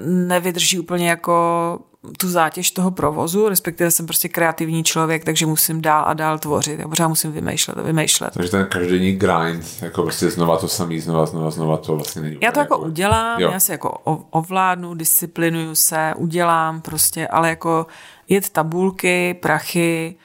nevydrží 0.05 0.79
úplně 0.79 1.09
jako 1.09 1.79
tu 2.17 2.29
zátěž 2.29 2.71
toho 2.71 2.91
provozu, 2.91 3.49
respektive 3.49 3.91
jsem 3.91 4.05
prostě 4.05 4.29
kreativní 4.29 4.83
člověk, 4.83 5.25
takže 5.25 5.45
musím 5.45 5.81
dál 5.81 6.03
a 6.07 6.13
dál 6.13 6.39
tvořit. 6.39 6.79
Já 6.79 6.87
pořád 6.87 7.07
musím 7.07 7.31
vymýšlet 7.31 7.77
a 7.77 7.81
vymýšlet. 7.81 8.33
Takže 8.33 8.51
ten 8.51 8.67
každodenní 8.67 9.11
grind, 9.11 9.65
jako 9.81 10.03
prostě 10.03 10.29
znova 10.29 10.57
to 10.57 10.67
samý, 10.67 10.99
znova, 10.99 11.25
znova, 11.25 11.51
znova 11.51 11.77
to 11.77 11.95
vlastně 11.95 12.21
není. 12.21 12.37
Já 12.41 12.51
to 12.51 12.59
jako, 12.59 12.73
jako 12.73 12.85
udělám, 12.85 13.41
jo. 13.41 13.51
já 13.51 13.59
se 13.59 13.71
jako 13.71 13.89
ovládnu, 14.29 14.93
disciplinuju 14.93 15.75
se, 15.75 16.13
udělám 16.17 16.81
prostě, 16.81 17.27
ale 17.27 17.49
jako 17.49 17.85
jet 18.29 18.49
tabulky, 18.49 19.33
prachy, 19.33 20.15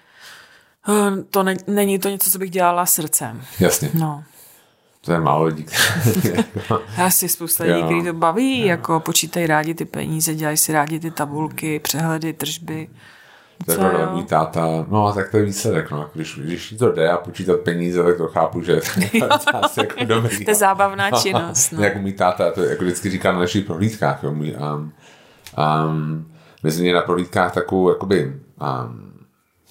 eh, 0.89 1.23
to 1.31 1.43
ne, 1.43 1.57
není 1.67 1.99
to 1.99 2.09
něco, 2.09 2.31
co 2.31 2.39
bych 2.39 2.51
dělala 2.51 2.87
srdcem. 2.87 3.43
Jasně. 3.61 3.91
No. 3.95 4.25
To 5.09 5.15
je 5.15 5.21
málo 5.21 5.45
lidí. 5.45 5.67
Asi 7.05 7.29
spousta 7.29 7.65
lidí, 7.65 7.83
kteří 7.83 8.05
to 8.05 8.13
baví, 8.13 8.61
jo. 8.61 8.67
jako 8.67 9.01
počítají 9.01 9.47
rádi 9.47 9.75
ty 9.75 9.85
peníze, 9.85 10.35
dělají 10.35 10.57
si 10.57 10.73
rádi 10.73 11.01
ty 11.01 11.11
tabulky, 11.11 11.79
přehledy, 11.79 12.33
tržby. 12.33 12.89
To 13.65 13.73
je 13.73 13.79
pravda, 13.79 14.11
můj 14.13 14.25
táta, 14.25 14.87
no 14.89 15.13
tak 15.13 15.31
to 15.31 15.37
je 15.37 15.45
výsledek, 15.45 15.91
no, 15.91 16.11
když, 16.15 16.39
když 16.39 16.75
to 16.79 16.93
jde 16.93 17.11
a 17.11 17.17
počítat 17.17 17.61
peníze, 17.61 18.03
tak 18.03 18.17
to 18.17 18.29
chápu, 18.29 18.63
že 18.63 18.81
to 18.95 19.17
je 19.17 19.29
asi 19.29 19.81
jako 19.81 20.05
dobrý. 20.05 20.45
to 20.45 20.51
je 20.51 20.55
zábavná 20.55 21.11
činnost. 21.11 21.73
No. 21.73 21.83
jako 21.83 21.99
můj 21.99 22.13
táta, 22.13 22.51
to 22.51 22.63
jako 22.63 22.85
vždycky 22.85 23.11
říká 23.11 23.33
na 23.33 23.39
našich 23.39 23.65
prohlídkách, 23.65 24.23
jo, 24.23 24.35
můj, 24.35 24.57
um, 24.57 24.93
um, 25.89 26.33
my 26.63 26.71
jsme 26.71 26.93
na 26.93 27.01
prohlídkách 27.03 27.55
takovou, 27.55 27.89
jakoby, 27.89 28.25
um, 28.61 29.13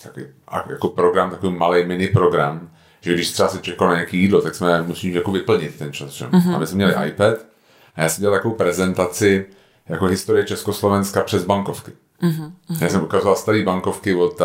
takový, 0.04 0.26
jako 0.70 0.88
program, 0.88 1.30
takový 1.30 1.56
malý 1.58 1.86
mini 1.86 2.08
program, 2.08 2.70
že 3.02 3.14
když 3.14 3.32
třeba 3.32 3.50
se 3.50 3.60
čekalo 3.60 3.90
na 3.90 3.96
nějaké 3.96 4.18
jídlo, 4.18 4.42
tak 4.42 4.56
jsme 4.56 4.82
museli 4.82 5.14
jako 5.14 5.32
vyplnit 5.32 5.76
ten 5.76 5.94
čas. 5.94 6.12
Že? 6.12 6.26
Mm-hmm. 6.26 6.56
A 6.56 6.60
my 6.60 6.68
jsme 6.68 6.76
měli 6.76 7.10
iPad 7.10 7.36
a 7.96 8.02
já 8.02 8.10
jsem 8.10 8.22
dělal 8.22 8.38
takovou 8.38 8.56
prezentaci 8.56 9.46
jako 9.90 10.06
historie 10.06 10.46
Československa 10.46 11.24
přes 11.24 11.46
bankovky. 11.46 11.92
Mm-hmm. 12.24 12.52
Já 12.82 12.90
jsem 12.90 13.04
ukazoval 13.04 13.36
staré 13.36 13.64
bankovky 13.64 14.16
od 14.16 14.42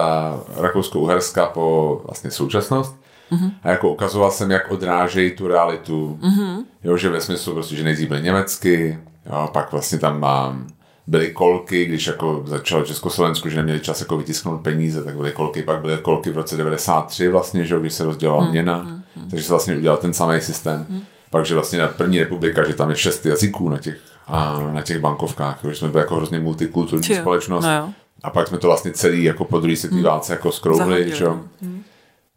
Rakousko-Uherska 0.57 1.46
po 1.46 2.00
vlastně 2.05 2.30
současnost. 2.30 2.96
Mm-hmm. 3.32 3.50
A 3.62 3.68
jako 3.68 3.92
ukazoval 3.92 4.30
jsem, 4.30 4.50
jak 4.50 4.70
odrážejí 4.70 5.30
tu 5.30 5.48
realitu. 5.48 6.18
Mm-hmm. 6.22 6.64
Jo, 6.84 6.96
že 6.96 7.09
ve 7.09 7.20
smyslu 7.20 7.55
prostě, 7.55 7.76
že 7.76 7.84
nejdřív 7.84 8.09
byly 8.09 8.22
německy, 8.22 8.98
jo, 9.26 9.50
pak 9.53 9.72
vlastně 9.72 9.98
tam 9.98 10.20
mám 10.20 10.66
byly 11.07 11.30
kolky, 11.30 11.84
když 11.84 12.07
jako 12.07 12.42
začalo 12.46 12.84
Československu, 12.84 13.48
že 13.48 13.57
neměli 13.57 13.80
čas 13.80 14.00
jako 14.00 14.16
vytisknout 14.16 14.61
peníze, 14.61 15.05
tak 15.05 15.16
byly 15.16 15.32
kolky, 15.32 15.62
pak 15.62 15.80
byly 15.80 15.98
kolky 16.03 16.30
v 16.30 16.36
roce 16.36 16.57
93 16.57 17.28
vlastně, 17.28 17.64
že 17.64 17.80
když 17.80 17.92
se 17.92 18.05
rozdělala 18.05 18.42
hmm, 18.42 18.50
měna, 18.50 18.76
hmm, 18.76 19.03
hmm. 19.16 19.30
takže 19.30 19.44
se 19.44 19.53
vlastně 19.53 19.76
udělal 19.76 19.96
ten 19.96 20.12
samý 20.12 20.40
systém. 20.40 20.86
Hmm. 20.90 21.00
Pak, 21.30 21.46
že 21.46 21.55
vlastně 21.55 21.78
na 21.78 21.88
první 21.88 22.18
republika, 22.18 22.68
že 22.68 22.74
tam 22.74 22.90
je 22.90 22.96
šest 22.96 23.26
jazyků 23.26 23.68
na 23.68 23.78
těch, 23.78 23.96
a 24.26 24.61
na 24.72 24.82
těch 24.82 24.98
bankovkách, 24.98 25.59
že 25.68 25.74
jsme 25.74 25.88
byli 25.88 26.03
jako 26.03 26.16
hrozně 26.16 26.40
multikulturní 26.40 27.05
Či, 27.05 27.14
společnost. 27.14 27.64
No 27.64 27.76
jo. 27.76 27.88
A 28.22 28.30
pak 28.30 28.48
jsme 28.48 28.59
to 28.59 28.66
vlastně 28.66 28.92
celý 28.92 29.24
jako 29.24 29.44
po 29.44 29.59
druhé 29.59 29.76
světové 29.76 30.00
hmm. 30.00 30.11
válce 30.11 30.32
jako 30.32 30.53
skrouvli, 30.53 31.16
že 31.16 31.26
hmm. 31.28 31.82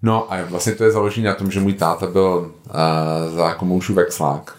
No 0.01 0.33
a 0.33 0.45
vlastně 0.45 0.75
to 0.75 0.83
je 0.83 0.91
založené 0.91 1.27
na 1.27 1.35
tom, 1.35 1.51
že 1.51 1.59
můj 1.59 1.73
táta 1.73 2.07
byl 2.07 2.51
uh, 2.65 3.35
za 3.35 3.53
komoušů 3.53 3.93
vexlák. 3.93 4.55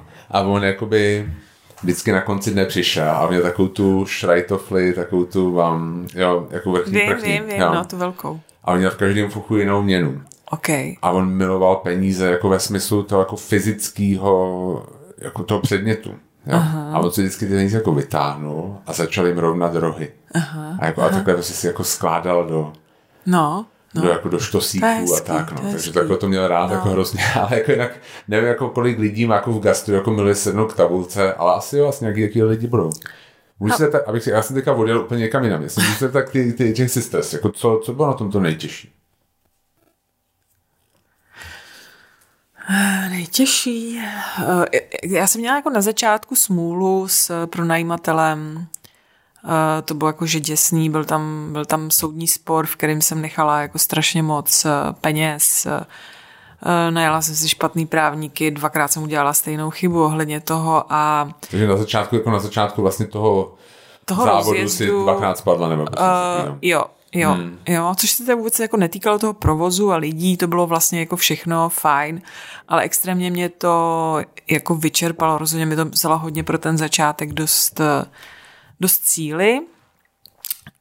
a 0.30 0.40
on 0.40 0.64
jakoby 0.64 1.30
vždycky 1.82 2.12
na 2.12 2.20
konci 2.20 2.50
dne 2.50 2.64
přišel 2.64 3.10
a 3.10 3.26
měl 3.26 3.42
takovou 3.42 3.68
tu 3.68 4.06
šrajtofli, 4.06 4.92
takovou 4.92 5.24
tu 5.24 5.52
vám, 5.52 6.06
jo, 6.14 6.46
jako 6.50 6.72
vrchní 6.72 6.92
vím, 6.92 7.08
prchní. 7.08 7.32
Vím, 7.32 7.46
vím, 7.46 7.60
no, 7.60 7.84
tu 7.84 7.96
velkou. 7.96 8.40
A 8.64 8.72
on 8.72 8.78
měl 8.78 8.90
v 8.90 8.96
každém 8.96 9.30
fuchu 9.30 9.56
jinou 9.56 9.82
měnu. 9.82 10.22
Okay. 10.50 10.96
A 11.02 11.10
on 11.10 11.30
miloval 11.30 11.76
peníze 11.76 12.30
jako 12.30 12.48
ve 12.48 12.60
smyslu 12.60 13.02
toho 13.02 13.20
jako 13.20 13.36
fyzického, 13.36 14.86
jako 15.18 15.42
toho 15.42 15.60
předmětu. 15.60 16.10
Jo? 16.46 16.56
Aha. 16.56 16.92
A 16.92 16.98
on 16.98 17.10
se 17.12 17.20
vždycky 17.20 17.46
ty 17.46 17.52
peníze 17.52 17.76
jako 17.76 17.92
vytáhnul 17.92 18.76
a 18.86 18.92
začal 18.92 19.26
jim 19.26 19.38
rovnat 19.38 19.74
rohy. 19.74 20.12
Aha. 20.34 20.76
A, 20.80 20.86
jako, 20.86 21.00
Aha. 21.00 21.10
a 21.10 21.12
takhle 21.12 21.34
to 21.34 21.42
si 21.42 21.66
jako 21.66 21.84
skládal 21.84 22.46
do... 22.46 22.72
No. 23.26 23.66
No. 23.94 24.02
Do, 24.02 24.08
jako 24.08 24.28
do 24.28 24.38
štosíků 24.38 25.14
a 25.16 25.20
tak, 25.20 25.52
no. 25.52 25.70
Takže 25.70 25.92
takhle 25.92 26.16
to 26.16 26.28
měl 26.28 26.48
rád 26.48 26.66
no. 26.66 26.74
jako 26.74 26.88
hrozně, 26.88 27.22
ale 27.40 27.58
jako 27.58 27.70
jinak 27.70 27.92
nevím, 28.28 28.48
jako 28.48 28.68
kolik 28.68 28.98
lidí 28.98 29.26
má 29.26 29.34
jako 29.34 29.52
v 29.52 29.60
gastru, 29.60 29.94
jako 29.94 30.10
miluje 30.10 30.34
sednout 30.34 30.72
k 30.72 30.76
tabulce, 30.76 31.34
ale 31.34 31.54
asi 31.54 31.76
jo, 31.76 31.88
asi 31.88 32.04
nějaký, 32.04 32.20
jaký 32.20 32.42
lidi 32.42 32.66
budou. 32.66 32.90
Můžu 33.60 33.74
se 33.74 33.88
tak, 33.90 34.08
abych 34.08 34.22
si, 34.22 34.30
já 34.30 34.42
jsem 34.42 34.56
teďka 34.56 34.72
odjel 34.72 35.00
úplně 35.00 35.20
někam 35.20 35.44
jinam, 35.44 35.62
jestli 35.62 35.82
můžu 35.82 35.94
se 35.94 36.08
tak 36.08 36.30
ty, 36.30 36.52
ty 36.52 36.72
těch 36.72 36.90
sisters, 36.90 37.32
jako 37.32 37.52
co, 37.52 37.80
co 37.84 37.92
bylo 37.92 38.08
na 38.08 38.14
tom 38.14 38.30
to 38.30 38.40
nejtěžší? 38.40 38.92
Nejtěžší. 43.10 44.00
Já 45.02 45.26
jsem 45.26 45.40
měla 45.40 45.56
jako 45.56 45.70
na 45.70 45.80
začátku 45.80 46.36
smůlu 46.36 47.08
s 47.08 47.46
pronajímatelem. 47.46 48.66
To 49.84 49.94
bylo 49.94 50.08
jako 50.08 50.26
že 50.26 50.40
děsný, 50.40 50.90
byl 50.90 51.04
tam, 51.04 51.48
byl 51.52 51.64
tam 51.64 51.90
soudní 51.90 52.28
spor, 52.28 52.66
v 52.66 52.76
kterém 52.76 53.02
jsem 53.02 53.22
nechala 53.22 53.60
jako 53.60 53.78
strašně 53.78 54.22
moc 54.22 54.66
peněz. 55.00 55.66
Najala 56.90 57.22
jsem 57.22 57.34
si 57.34 57.48
špatný 57.48 57.86
právníky, 57.86 58.50
dvakrát 58.50 58.88
jsem 58.88 59.02
udělala 59.02 59.32
stejnou 59.32 59.70
chybu 59.70 60.04
ohledně 60.04 60.40
toho 60.40 60.84
a... 60.88 61.28
Takže 61.50 61.66
na 61.66 61.76
začátku, 61.76 62.16
jako 62.16 62.30
na 62.30 62.38
začátku 62.38 62.82
vlastně 62.82 63.06
toho, 63.06 63.54
toho 64.04 64.24
závodu 64.24 64.50
rozjezdu, 64.50 64.76
si 64.76 64.86
dvakrát 64.86 65.38
spadla, 65.38 65.68
nebo 65.68 65.82
uh, 65.82 65.88
Jo, 66.62 66.84
Jo, 67.12 67.30
hmm. 67.30 67.58
jo, 67.68 67.94
což 67.96 68.10
se 68.10 68.34
vůbec 68.34 68.58
jako 68.58 68.76
netýkalo 68.76 69.18
toho 69.18 69.32
provozu 69.32 69.92
a 69.92 69.96
lidí, 69.96 70.36
to 70.36 70.46
bylo 70.46 70.66
vlastně 70.66 71.00
jako 71.00 71.16
všechno 71.16 71.68
fajn, 71.68 72.22
ale 72.68 72.82
extrémně 72.82 73.30
mě 73.30 73.48
to 73.48 74.16
jako 74.50 74.74
vyčerpalo, 74.74 75.38
rozhodně 75.38 75.66
mi 75.66 75.76
to 75.76 75.84
vzalo 75.84 76.18
hodně 76.18 76.44
pro 76.44 76.58
ten 76.58 76.78
začátek 76.78 77.32
dost, 77.32 77.80
dost 78.80 78.98
cíly 78.98 79.60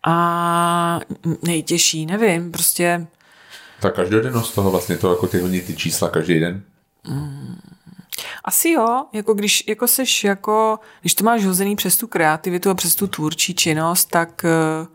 a 0.07 0.99
nejtěžší, 1.43 2.05
nevím, 2.05 2.51
prostě... 2.51 3.07
Tak 3.81 3.95
každodennost 3.95 4.55
toho 4.55 4.71
vlastně, 4.71 4.97
to 4.97 5.09
jako 5.09 5.27
ty 5.27 5.61
ty 5.61 5.75
čísla 5.75 6.09
každý 6.09 6.39
den? 6.39 6.63
Hmm. 7.03 7.61
Asi 8.45 8.69
jo, 8.69 9.05
jako 9.13 9.33
když 9.33 9.63
jako 9.67 9.87
seš 9.87 10.23
jako, 10.23 10.79
když 11.01 11.15
to 11.15 11.23
máš 11.23 11.45
hozený 11.45 11.75
přes 11.75 11.97
tu 11.97 12.07
kreativitu 12.07 12.69
a 12.69 12.75
přes 12.75 12.95
tu 12.95 13.07
tvůrčí 13.07 13.53
činnost, 13.53 14.05
tak 14.05 14.45
uh, 14.81 14.87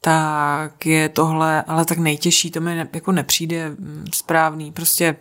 tak 0.00 0.86
je 0.86 1.08
tohle, 1.08 1.62
ale 1.62 1.84
tak 1.84 1.98
nejtěžší, 1.98 2.50
to 2.50 2.60
mi 2.60 2.74
ne, 2.74 2.88
jako 2.92 3.12
nepřijde 3.12 3.70
mm, 3.70 4.04
správný, 4.14 4.72
prostě... 4.72 5.16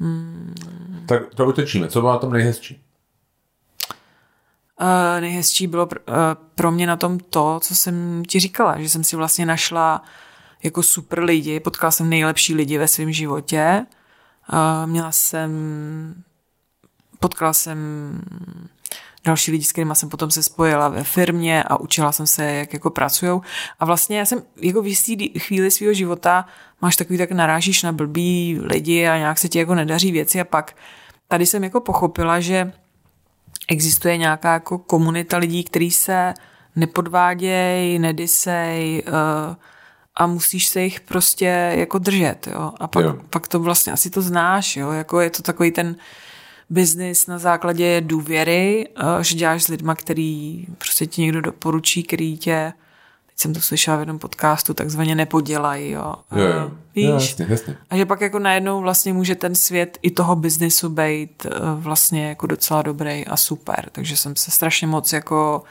Hmm. 0.00 0.54
Tak 1.08 1.34
to 1.34 1.46
utečíme, 1.46 1.88
co 1.88 2.00
bylo 2.00 2.12
na 2.12 2.18
tom 2.18 2.32
nejhezčí? 2.32 2.82
Uh, 4.80 5.20
nejhezčí 5.20 5.66
bylo 5.66 5.86
uh, 5.86 6.14
pro 6.54 6.70
mě 6.70 6.86
na 6.86 6.96
tom 6.96 7.18
to, 7.18 7.60
co 7.62 7.74
jsem 7.74 8.22
ti 8.28 8.40
říkala, 8.40 8.80
že 8.80 8.88
jsem 8.88 9.04
si 9.04 9.16
vlastně 9.16 9.46
našla 9.46 10.02
jako 10.62 10.82
super 10.82 11.22
lidi, 11.22 11.60
potkala 11.60 11.90
jsem 11.90 12.08
nejlepší 12.08 12.54
lidi 12.54 12.78
ve 12.78 12.88
svém 12.88 13.12
životě, 13.12 13.86
uh, 14.52 14.90
měla 14.90 15.12
jsem, 15.12 15.50
potkala 17.20 17.52
jsem 17.52 17.78
další 19.26 19.50
lidi, 19.50 19.64
s 19.64 19.72
kterými 19.72 19.94
jsem 19.94 20.08
potom 20.08 20.30
se 20.30 20.42
spojila 20.42 20.88
ve 20.88 21.04
firmě 21.04 21.62
a 21.62 21.80
učila 21.80 22.12
jsem 22.12 22.26
se, 22.26 22.44
jak 22.44 22.72
jako 22.72 22.90
pracují. 22.90 23.40
A 23.80 23.84
vlastně 23.84 24.18
já 24.18 24.24
jsem 24.24 24.42
jako 24.56 24.82
v 24.82 24.86
jistý 24.86 25.28
chvíli 25.38 25.70
svého 25.70 25.92
života 25.92 26.46
máš 26.82 26.96
takový, 26.96 27.18
tak 27.18 27.30
narážíš 27.30 27.82
na 27.82 27.92
blbý 27.92 28.58
lidi 28.62 29.06
a 29.06 29.18
nějak 29.18 29.38
se 29.38 29.48
ti 29.48 29.58
jako 29.58 29.74
nedaří 29.74 30.12
věci 30.12 30.40
a 30.40 30.44
pak 30.44 30.76
tady 31.28 31.46
jsem 31.46 31.64
jako 31.64 31.80
pochopila, 31.80 32.40
že 32.40 32.72
existuje 33.68 34.16
nějaká 34.16 34.52
jako 34.52 34.78
komunita 34.78 35.36
lidí, 35.36 35.64
kteří 35.64 35.90
se 35.90 36.34
nepodvádějí, 36.76 37.98
nedisej 37.98 39.02
uh, 39.08 39.56
a 40.16 40.26
musíš 40.26 40.66
se 40.66 40.82
jich 40.82 41.00
prostě 41.00 41.72
jako 41.76 41.98
držet, 41.98 42.46
jo. 42.46 42.72
A 42.80 42.86
pak, 42.86 43.04
jo. 43.04 43.18
pak 43.30 43.48
to 43.48 43.60
vlastně 43.60 43.92
asi 43.92 44.10
to 44.10 44.22
znáš, 44.22 44.76
jo, 44.76 44.90
jako 44.90 45.20
je 45.20 45.30
to 45.30 45.42
takový 45.42 45.70
ten 45.70 45.96
biznis 46.70 47.26
na 47.26 47.38
základě 47.38 48.00
důvěry, 48.00 48.88
eh, 48.96 49.24
že 49.24 49.34
děláš 49.34 49.62
s 49.62 49.68
lidma, 49.68 49.94
který 49.94 50.66
prostě 50.78 51.06
ti 51.06 51.22
někdo 51.22 51.40
doporučí, 51.40 52.02
který 52.02 52.38
tě 52.38 52.72
jsem 53.36 53.54
to 53.54 53.60
slyšela 53.60 53.96
v 53.96 54.00
jednom 54.00 54.18
podcastu, 54.18 54.74
takzvaně 54.74 55.14
nepodělají, 55.14 55.90
jo. 55.90 56.14
jo, 56.32 56.46
jo. 56.46 56.70
Víš? 56.94 57.04
Jo, 57.04 57.14
jasně, 57.14 57.46
jasně. 57.48 57.76
A 57.90 57.96
že 57.96 58.06
pak 58.06 58.20
jako 58.20 58.38
najednou 58.38 58.80
vlastně 58.80 59.12
může 59.12 59.34
ten 59.34 59.54
svět 59.54 59.98
i 60.02 60.10
toho 60.10 60.36
biznisu 60.36 60.88
být 60.88 61.46
eh, 61.46 61.50
vlastně 61.74 62.28
jako 62.28 62.46
docela 62.46 62.82
dobrý 62.82 63.26
a 63.26 63.36
super. 63.36 63.88
Takže 63.92 64.16
jsem 64.16 64.36
se 64.36 64.50
strašně 64.50 64.86
moc 64.86 65.12
jako 65.12 65.62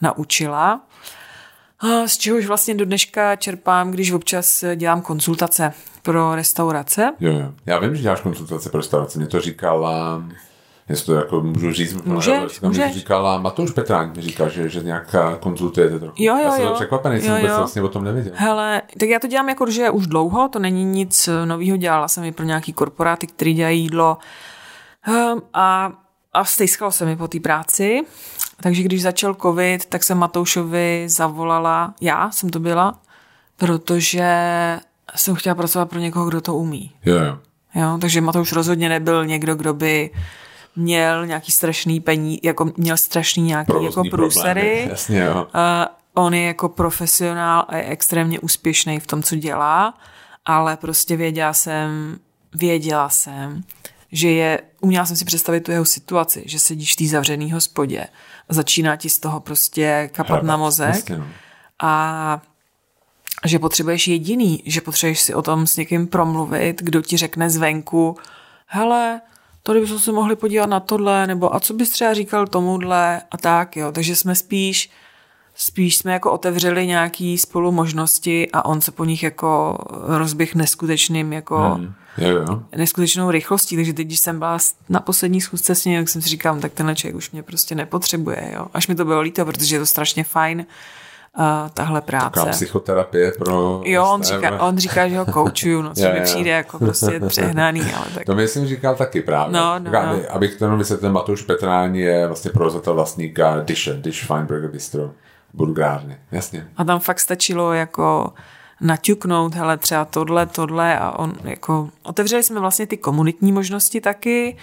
naučila. 0.00 0.80
Z 2.06 2.16
čehož 2.16 2.46
vlastně 2.46 2.74
do 2.74 2.84
dneška 2.84 3.36
čerpám, 3.36 3.90
když 3.90 4.12
občas 4.12 4.64
dělám 4.76 5.02
konzultace 5.02 5.72
pro 6.02 6.34
restaurace. 6.34 7.12
Jo, 7.20 7.32
jo. 7.32 7.52
Já 7.66 7.78
vím, 7.78 7.96
že 7.96 8.02
děláš 8.02 8.20
konzultace 8.20 8.70
pro 8.70 8.80
restaurace. 8.80 9.18
Mě 9.18 9.28
to 9.28 9.40
říkala, 9.40 10.22
jestli 10.88 11.06
to 11.06 11.14
jako 11.14 11.40
můžu 11.40 11.72
říct, 11.72 12.02
můžeš, 12.04 12.60
můžeš. 12.60 12.94
říkala 12.94 13.38
Matouš 13.38 13.70
Petrán, 13.70 14.12
mi 14.16 14.22
říkal, 14.22 14.48
že, 14.48 14.68
že 14.68 14.82
nějaká 14.82 15.36
konzultujete 15.36 15.98
trochu. 15.98 16.14
Jo, 16.18 16.36
jo, 16.36 16.42
já 16.44 16.50
jsem 16.50 16.64
jo. 16.64 16.74
překvapený, 16.74 17.20
jsem 17.20 17.36
vůbec 17.36 17.56
vlastně 17.56 17.82
o 17.82 17.88
tom 17.88 18.04
nevěděl. 18.04 18.32
Hele, 18.36 18.82
tak 18.98 19.08
já 19.08 19.18
to 19.18 19.26
dělám 19.26 19.48
jako, 19.48 19.70
že 19.70 19.90
už 19.90 20.06
dlouho, 20.06 20.48
to 20.48 20.58
není 20.58 20.84
nic 20.84 21.28
nového, 21.44 21.76
dělala 21.76 22.08
jsem 22.08 22.24
i 22.24 22.32
pro 22.32 22.44
nějaký 22.44 22.72
korporáty, 22.72 23.26
který 23.26 23.54
dělají 23.54 23.80
jídlo 23.80 24.18
um, 25.08 25.42
a, 25.54 25.92
a 26.32 26.44
stejskalo 26.44 26.92
se 26.92 27.04
mi 27.04 27.16
po 27.16 27.28
té 27.28 27.40
práci 27.40 28.04
takže 28.62 28.82
když 28.82 29.02
začal 29.02 29.34
covid, 29.34 29.86
tak 29.86 30.04
jsem 30.04 30.18
Matoušovi 30.18 31.04
zavolala, 31.06 31.94
já 32.00 32.30
jsem 32.30 32.50
to 32.50 32.60
byla, 32.60 32.98
protože 33.56 34.26
jsem 35.14 35.34
chtěla 35.34 35.54
pracovat 35.54 35.90
pro 35.90 35.98
někoho, 35.98 36.26
kdo 36.28 36.40
to 36.40 36.54
umí. 36.54 36.92
Jo, 37.04 37.16
jo. 37.16 37.38
jo 37.74 37.98
takže 38.00 38.20
Matouš 38.20 38.52
rozhodně 38.52 38.88
nebyl 38.88 39.26
někdo, 39.26 39.54
kdo 39.54 39.74
by 39.74 40.10
měl 40.76 41.26
nějaký 41.26 41.52
strašný 41.52 42.00
pení, 42.00 42.40
jako 42.42 42.72
měl 42.76 42.96
strašný 42.96 43.42
nějaký 43.42 43.66
Provozní 43.66 44.06
jako 44.06 44.16
průsery. 44.16 44.86
Jasně, 44.90 45.20
jo. 45.20 45.46
Uh, 45.54 46.20
on 46.24 46.34
je 46.34 46.42
jako 46.42 46.68
profesionál 46.68 47.64
a 47.68 47.76
je 47.76 47.84
extrémně 47.84 48.40
úspěšný 48.40 49.00
v 49.00 49.06
tom, 49.06 49.22
co 49.22 49.36
dělá, 49.36 49.98
ale 50.44 50.76
prostě 50.76 51.16
věděla 51.16 51.52
jsem, 51.52 52.18
věděla 52.54 53.08
jsem, 53.08 53.62
že 54.12 54.30
je, 54.30 54.60
uměla 54.80 55.06
jsem 55.06 55.16
si 55.16 55.24
představit 55.24 55.60
tu 55.60 55.70
jeho 55.70 55.84
situaci, 55.84 56.42
že 56.46 56.58
sedíš 56.58 56.92
v 56.92 56.96
té 56.96 57.04
zavřený 57.04 57.52
hospodě 57.52 58.06
začíná 58.48 58.96
ti 58.96 59.08
z 59.08 59.18
toho 59.18 59.40
prostě 59.40 60.10
kapat 60.12 60.30
Hrabat, 60.30 60.46
na 60.46 60.56
mozek. 60.56 60.94
Jasně, 60.94 61.18
no. 61.18 61.26
A 61.82 62.42
že 63.44 63.58
potřebuješ 63.58 64.08
jediný, 64.08 64.62
že 64.66 64.80
potřebuješ 64.80 65.20
si 65.20 65.34
o 65.34 65.42
tom 65.42 65.66
s 65.66 65.76
někým 65.76 66.06
promluvit, 66.06 66.82
kdo 66.82 67.02
ti 67.02 67.16
řekne 67.16 67.50
zvenku, 67.50 68.16
hele, 68.66 69.20
tady 69.62 69.80
bychom 69.80 69.98
se 69.98 70.12
mohli 70.12 70.36
podívat 70.36 70.66
na 70.68 70.80
tohle, 70.80 71.26
nebo 71.26 71.54
a 71.54 71.60
co 71.60 71.74
bys 71.74 71.90
třeba 71.90 72.14
říkal 72.14 72.46
tomuhle 72.46 73.22
a 73.30 73.36
tak, 73.36 73.76
jo. 73.76 73.92
Takže 73.92 74.16
jsme 74.16 74.34
spíš, 74.34 74.90
spíš 75.54 75.96
jsme 75.96 76.12
jako 76.12 76.32
otevřeli 76.32 76.86
nějaký 76.86 77.38
spolu 77.38 77.72
možnosti 77.72 78.50
a 78.52 78.64
on 78.64 78.80
se 78.80 78.90
po 78.90 79.04
nich 79.04 79.22
jako 79.22 79.78
rozběh 79.90 80.54
neskutečným 80.54 81.32
jako 81.32 81.58
hmm 81.58 81.92
Jo, 82.18 82.28
jo. 82.28 82.62
neskutečnou 82.76 83.30
rychlostí, 83.30 83.76
takže 83.76 83.92
teď, 83.92 84.06
když 84.06 84.18
jsem 84.18 84.38
byla 84.38 84.58
na 84.88 85.00
poslední 85.00 85.40
schůzce 85.40 85.74
s 85.74 85.84
ním, 85.84 86.00
tak 86.00 86.08
jsem 86.08 86.22
si 86.22 86.28
říkal, 86.28 86.60
tak 86.60 86.72
tenhle 86.72 86.94
člověk 86.94 87.16
už 87.16 87.30
mě 87.30 87.42
prostě 87.42 87.74
nepotřebuje, 87.74 88.52
jo. 88.54 88.66
Až 88.74 88.88
mi 88.88 88.94
to 88.94 89.04
bylo 89.04 89.20
líto, 89.20 89.44
protože 89.44 89.76
je 89.76 89.80
to 89.80 89.86
strašně 89.86 90.24
fajn, 90.24 90.66
uh, 91.38 91.44
tahle 91.74 92.00
práce. 92.00 92.24
Taková 92.24 92.52
psychoterapie 92.52 93.32
pro... 93.32 93.80
Jo, 93.84 94.06
on 94.06 94.22
říká, 94.22 94.60
on 94.60 94.78
říká, 94.78 95.08
že 95.08 95.18
ho 95.18 95.26
koučuju, 95.26 95.82
no, 95.82 95.94
co 95.94 96.02
mi 96.12 96.20
přijde 96.20 96.50
jako 96.50 96.78
prostě 96.78 97.20
přehnaný, 97.26 97.80
ale 97.80 98.06
tak. 98.14 98.24
To 98.24 98.34
mi 98.34 98.48
jsem 98.48 98.66
říkal 98.66 98.94
taky 98.94 99.22
právě. 99.22 99.52
No, 99.52 99.78
no, 99.78 99.90
no. 99.90 100.20
Abych 100.30 100.54
to 100.56 100.64
jenom 100.64 100.78
vysvětlil, 100.78 101.12
Matouš 101.12 101.42
Petrání 101.42 102.00
je 102.00 102.26
vlastně 102.26 102.50
provozatel 102.50 102.94
vlastníka 102.94 103.60
Dishe, 103.60 103.94
Dish 103.94 104.26
Fine 104.26 104.44
Burger 104.44 104.70
Bistro, 104.70 105.10
Burgárny, 105.54 106.18
jasně. 106.32 106.68
A 106.76 106.84
tam 106.84 107.00
fakt 107.00 107.20
stačilo 107.20 107.72
jako 107.72 108.32
naťuknout, 108.80 109.54
hele, 109.54 109.76
třeba 109.76 110.04
tohle, 110.04 110.46
tohle 110.46 110.98
a 110.98 111.18
on 111.18 111.32
jako, 111.44 111.90
otevřeli 112.02 112.42
jsme 112.42 112.60
vlastně 112.60 112.86
ty 112.86 112.96
komunitní 112.96 113.52
možnosti 113.52 114.00
taky 114.00 114.56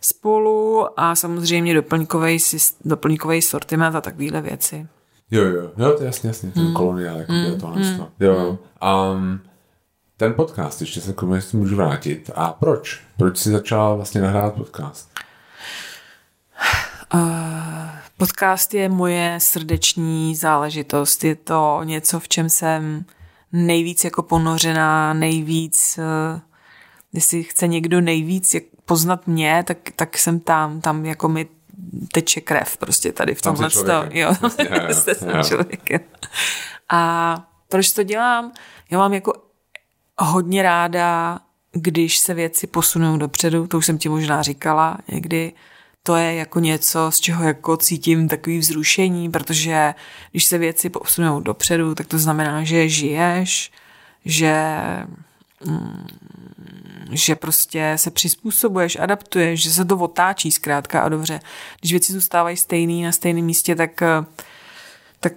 spolu 0.00 0.86
a 1.00 1.14
samozřejmě 1.14 1.74
doplňkový, 1.74 2.38
doplňkový 2.84 3.42
sortiment 3.42 3.96
a 3.96 4.00
takovéhle 4.00 4.40
věci. 4.40 4.86
Jo, 5.30 5.44
jo, 5.44 5.70
jo, 5.76 5.92
to 5.98 6.04
jasně, 6.04 6.28
jasně, 6.28 6.50
ten 6.50 6.64
mm. 6.64 6.74
koloniál, 6.74 7.18
jako 7.18 7.32
mm. 7.32 7.60
tohle. 7.60 7.80
Mm. 7.80 8.06
Jo, 8.20 8.58
um, 9.12 9.40
ten 10.16 10.34
podcast, 10.34 10.80
ještě 10.80 11.00
se 11.00 11.12
k 11.12 11.20
tomu 11.20 11.36
můžu 11.52 11.76
vrátit. 11.76 12.30
A 12.34 12.52
proč? 12.52 13.00
Proč 13.16 13.38
jsi 13.38 13.50
začala 13.50 13.94
vlastně 13.94 14.20
nahrávat 14.20 14.54
podcast? 14.54 15.10
Uh, 17.14 17.20
podcast 18.18 18.74
je 18.74 18.88
moje 18.88 19.38
srdeční 19.40 20.36
záležitost. 20.36 21.24
Je 21.24 21.36
to 21.36 21.80
něco, 21.84 22.20
v 22.20 22.28
čem 22.28 22.50
jsem 22.50 23.04
nejvíc 23.52 24.04
jako 24.04 24.22
ponořená, 24.22 25.12
nejvíc, 25.12 25.98
uh, 25.98 26.40
jestli 27.12 27.42
chce 27.42 27.66
někdo 27.66 28.00
nejvíc 28.00 28.56
poznat 28.84 29.26
mě, 29.26 29.64
tak, 29.66 29.78
tak 29.96 30.18
jsem 30.18 30.40
tam, 30.40 30.80
tam 30.80 31.06
jako 31.06 31.28
mi 31.28 31.48
teče 32.12 32.40
krev 32.40 32.76
prostě 32.76 33.12
tady 33.12 33.34
v 33.34 33.42
tomhle 33.42 33.70
stavu. 33.70 34.08
Jo, 34.12 34.34
jste 34.92 35.14
člověkem. 35.48 36.00
A 36.90 37.34
proč 37.68 37.92
to 37.92 38.02
dělám? 38.02 38.52
Já 38.90 38.98
mám 38.98 39.14
jako 39.14 39.32
hodně 40.18 40.62
ráda, 40.62 41.38
když 41.72 42.18
se 42.18 42.34
věci 42.34 42.66
posunou 42.66 43.16
dopředu, 43.16 43.66
to 43.66 43.78
už 43.78 43.86
jsem 43.86 43.98
ti 43.98 44.08
možná 44.08 44.42
říkala 44.42 44.98
někdy, 45.08 45.52
to 46.02 46.16
je 46.16 46.34
jako 46.34 46.60
něco, 46.60 47.10
z 47.10 47.20
čeho 47.20 47.44
jako 47.44 47.76
cítím 47.76 48.28
takový 48.28 48.58
vzrušení, 48.58 49.30
protože 49.30 49.94
když 50.30 50.44
se 50.44 50.58
věci 50.58 50.90
posunou 50.90 51.40
dopředu, 51.40 51.94
tak 51.94 52.06
to 52.06 52.18
znamená, 52.18 52.64
že 52.64 52.88
žiješ, 52.88 53.72
že 54.24 54.76
mm, 55.64 56.06
že 57.10 57.34
prostě 57.34 57.92
se 57.96 58.10
přizpůsobuješ, 58.10 58.96
adaptuješ, 59.00 59.62
že 59.62 59.70
se 59.70 59.84
to 59.84 59.96
otáčí 59.96 60.50
zkrátka 60.50 61.00
a 61.00 61.08
dobře. 61.08 61.40
Když 61.80 61.92
věci 61.92 62.12
zůstávají 62.12 62.56
stejný 62.56 63.02
na 63.02 63.12
stejném 63.12 63.44
místě, 63.44 63.76
tak 63.76 64.02
tak 65.20 65.34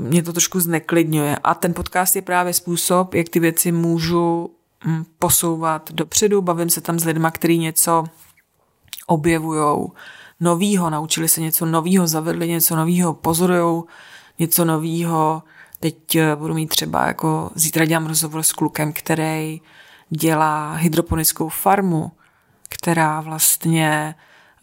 mě 0.00 0.22
to 0.22 0.32
trošku 0.32 0.60
zneklidňuje. 0.60 1.36
A 1.44 1.54
ten 1.54 1.74
podcast 1.74 2.16
je 2.16 2.22
právě 2.22 2.52
způsob, 2.52 3.14
jak 3.14 3.28
ty 3.28 3.40
věci 3.40 3.72
můžu 3.72 4.50
hm, 4.84 5.04
posouvat 5.18 5.92
dopředu. 5.92 6.42
Bavím 6.42 6.70
se 6.70 6.80
tam 6.80 6.98
s 6.98 7.04
lidma, 7.04 7.30
kteří 7.30 7.58
něco 7.58 8.04
objevujou 9.06 9.92
novýho, 10.40 10.90
naučili 10.90 11.28
se 11.28 11.40
něco 11.40 11.66
novýho, 11.66 12.06
zavedli 12.06 12.48
něco 12.48 12.76
novýho, 12.76 13.14
pozorujou 13.14 13.84
něco 14.38 14.64
novýho. 14.64 15.42
Teď 15.80 16.14
eh, 16.14 16.36
budu 16.36 16.54
mít 16.54 16.66
třeba 16.66 17.06
jako 17.06 17.50
zítra 17.54 17.84
dělám 17.84 18.06
rozhovor 18.06 18.42
s 18.42 18.52
klukem, 18.52 18.92
který 18.92 19.60
dělá 20.10 20.74
hydroponickou 20.74 21.48
farmu, 21.48 22.12
která 22.68 23.20
vlastně 23.20 24.14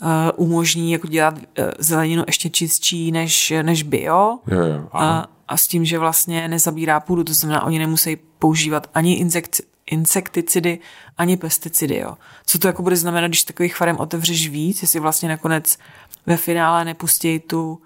uh, 0.02 0.08
umožní 0.36 0.92
jako 0.92 1.08
dělat 1.08 1.38
uh, 1.38 1.44
zeleninu 1.80 2.24
ještě 2.28 2.50
čistší 2.50 3.12
než, 3.12 3.54
než 3.62 3.84
bio. 3.84 4.40
Jo, 4.48 4.66
jo, 4.66 4.90
a, 4.92 5.28
a 5.48 5.58
s 5.58 5.68
tím, 5.68 5.86
že 5.86 6.00
vlastně 6.00 6.48
nezabírá 6.48 7.00
půdu, 7.00 7.24
to 7.24 7.34
znamená, 7.34 7.64
oni 7.64 7.80
nemusí 7.80 8.18
používat 8.40 8.90
ani 8.94 9.14
insekci, 9.14 9.64
insekticidy 9.86 10.80
ani 11.18 11.38
pesticidy. 11.38 11.98
Jo. 11.98 12.18
Co 12.46 12.60
to 12.60 12.68
jako 12.68 12.82
bude 12.82 12.96
znamenat, 12.96 13.28
když 13.28 13.44
takových 13.44 13.76
farem 13.76 13.98
otevřeš 14.00 14.50
víc, 14.50 14.82
jestli 14.82 15.00
vlastně 15.00 15.30
nakonec 15.30 15.78
ve 16.26 16.38
finále 16.38 16.86
nepustí 16.86 17.40
tu 17.40 17.82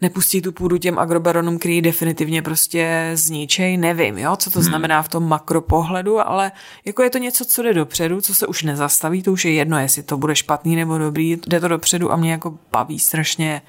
nepustí 0.00 0.42
tu 0.42 0.52
půdu 0.52 0.78
těm 0.78 0.98
agrobaronům, 0.98 1.58
který 1.58 1.82
definitivně 1.82 2.42
prostě 2.42 3.10
zničej, 3.14 3.76
nevím, 3.76 4.18
jo, 4.18 4.36
co 4.36 4.50
to 4.50 4.58
hmm. 4.58 4.68
znamená 4.68 5.02
v 5.02 5.08
tom 5.08 5.28
makropohledu, 5.28 6.28
ale 6.28 6.52
jako 6.84 7.02
je 7.02 7.10
to 7.10 7.18
něco, 7.18 7.44
co 7.44 7.62
jde 7.62 7.74
dopředu, 7.74 8.20
co 8.20 8.34
se 8.34 8.46
už 8.46 8.62
nezastaví, 8.62 9.22
to 9.22 9.32
už 9.32 9.44
je 9.44 9.52
jedno, 9.52 9.78
jestli 9.78 10.02
to 10.02 10.16
bude 10.16 10.36
špatný 10.36 10.76
nebo 10.76 10.98
dobrý, 10.98 11.36
jde 11.46 11.60
to 11.60 11.68
dopředu 11.68 12.12
a 12.12 12.16
mě 12.16 12.32
jako 12.32 12.58
baví 12.72 12.98
strašně 12.98 13.62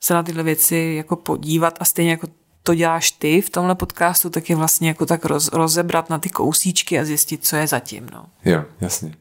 se 0.00 0.14
na 0.14 0.22
tyhle 0.22 0.42
věci 0.42 0.94
jako 0.96 1.16
podívat 1.16 1.78
a 1.80 1.84
stejně 1.84 2.10
jako 2.10 2.26
to 2.62 2.74
děláš 2.74 3.10
ty 3.10 3.40
v 3.40 3.50
tomhle 3.50 3.74
podcastu, 3.74 4.30
tak 4.30 4.50
je 4.50 4.56
vlastně 4.56 4.88
jako 4.88 5.06
tak 5.06 5.24
roz, 5.24 5.52
rozebrat 5.52 6.10
na 6.10 6.18
ty 6.18 6.30
kousíčky 6.30 6.98
a 6.98 7.04
zjistit, 7.04 7.46
co 7.46 7.56
je 7.56 7.66
zatím. 7.66 8.06
No. 8.12 8.26
Jo, 8.44 8.64
jasně. 8.80 9.14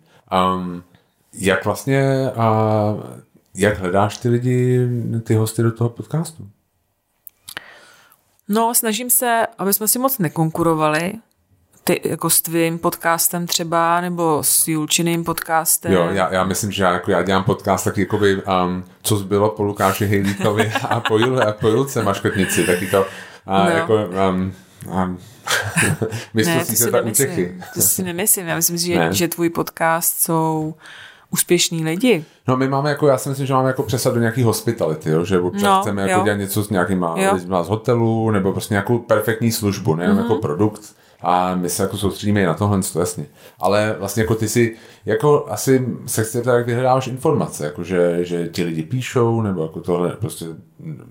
Um, 0.56 0.84
jak 1.34 1.66
vlastně, 1.66 2.04
uh, 2.36 3.04
jak 3.56 3.78
hledáš 3.78 4.18
ty 4.18 4.30
lidi, 4.30 4.88
ty 5.24 5.36
hosty 5.36 5.64
do 5.64 5.72
toho 5.72 5.90
podcastu? 5.90 6.48
No, 8.48 8.74
snažím 8.74 9.10
se, 9.10 9.48
aby 9.58 9.74
jsme 9.74 9.88
si 9.88 10.00
moc 10.00 10.18
nekonkurovali, 10.18 11.14
ty, 11.84 12.02
jako 12.10 12.30
s 12.30 12.42
tvým 12.42 12.80
podcastem 12.80 13.48
třeba, 13.48 14.02
nebo 14.02 14.44
s 14.44 14.68
Julčiným 14.68 15.24
podcastem. 15.24 15.92
Jo, 15.92 16.10
já, 16.12 16.34
já 16.34 16.44
myslím, 16.44 16.72
že 16.72 16.84
já, 16.84 16.94
jako 16.94 17.12
já 17.12 17.22
dělám 17.24 17.44
podcast 17.44 17.86
taky 17.86 18.02
jakoby, 18.02 18.36
um, 18.36 18.84
co 19.02 19.18
zbylo 19.18 19.50
po 19.50 19.64
Lukáši 19.64 20.06
Hejlíkovi 20.06 20.72
a 20.90 21.00
po, 21.00 21.18
Jul, 21.18 21.44
a 21.44 21.52
po 21.52 21.68
Julce 21.68 22.04
Maškotnici, 22.04 22.64
taky 22.64 22.88
to 22.88 23.06
a 23.46 23.64
no. 23.64 23.70
jako... 23.70 23.96
Um, 23.96 24.54
um, 25.04 25.20
ne, 26.34 26.66
to 26.66 26.76
si, 26.76 26.92
nemyslím, 26.92 27.64
to 27.74 27.82
si 27.82 28.04
nemyslím. 28.04 28.48
Já 28.48 28.56
myslím, 28.56 28.78
že, 28.78 29.10
že 29.12 29.28
tvůj 29.28 29.50
podcast 29.50 30.20
jsou 30.20 30.76
úspěšní 31.32 31.84
lidi. 31.84 32.26
No 32.48 32.58
my 32.58 32.68
máme 32.68 32.90
jako, 32.90 33.08
já 33.08 33.18
si 33.18 33.30
myslím, 33.30 33.48
že 33.48 33.54
máme 33.54 33.68
jako 33.68 33.84
přesad 33.84 34.14
do 34.14 34.20
nějaký 34.20 34.44
hospitality, 34.44 35.10
jo? 35.10 35.26
že 35.26 35.40
občas 35.40 35.64
no, 35.64 35.82
chceme 35.82 36.10
jako 36.10 36.24
dělat 36.24 36.38
něco 36.38 36.64
s 36.64 36.70
nějakýma 36.70 37.16
lidma 37.34 37.64
z 37.64 37.70
hotelu, 37.70 38.32
nebo 38.32 38.52
prostě 38.52 38.74
nějakou 38.74 38.98
perfektní 38.98 39.52
službu, 39.52 39.96
ne 39.96 40.08
mm-hmm. 40.08 40.18
jako 40.18 40.36
produkt. 40.36 40.82
A 41.22 41.56
my 41.56 41.70
se 41.70 41.84
jako 41.84 41.98
soustředíme 41.98 42.42
i 42.42 42.46
na 42.46 42.54
tohle, 42.54 42.80
to 42.94 43.00
jasně. 43.00 43.26
Ale 43.60 43.96
vlastně 44.00 44.24
jako 44.24 44.36
ty 44.36 44.50
si, 44.50 44.76
jako 45.06 45.46
asi 45.50 45.88
se 46.06 46.24
chci 46.24 46.42
tak 46.42 46.66
vyhledáváš 46.66 47.08
informace, 47.08 47.66
jako 47.66 47.84
že, 47.84 48.26
že 48.26 48.48
ti 48.48 48.64
lidi 48.64 48.84
píšou, 48.84 49.42
nebo 49.42 49.62
jako 49.62 49.80
tohle 49.80 50.10
prostě 50.10 50.46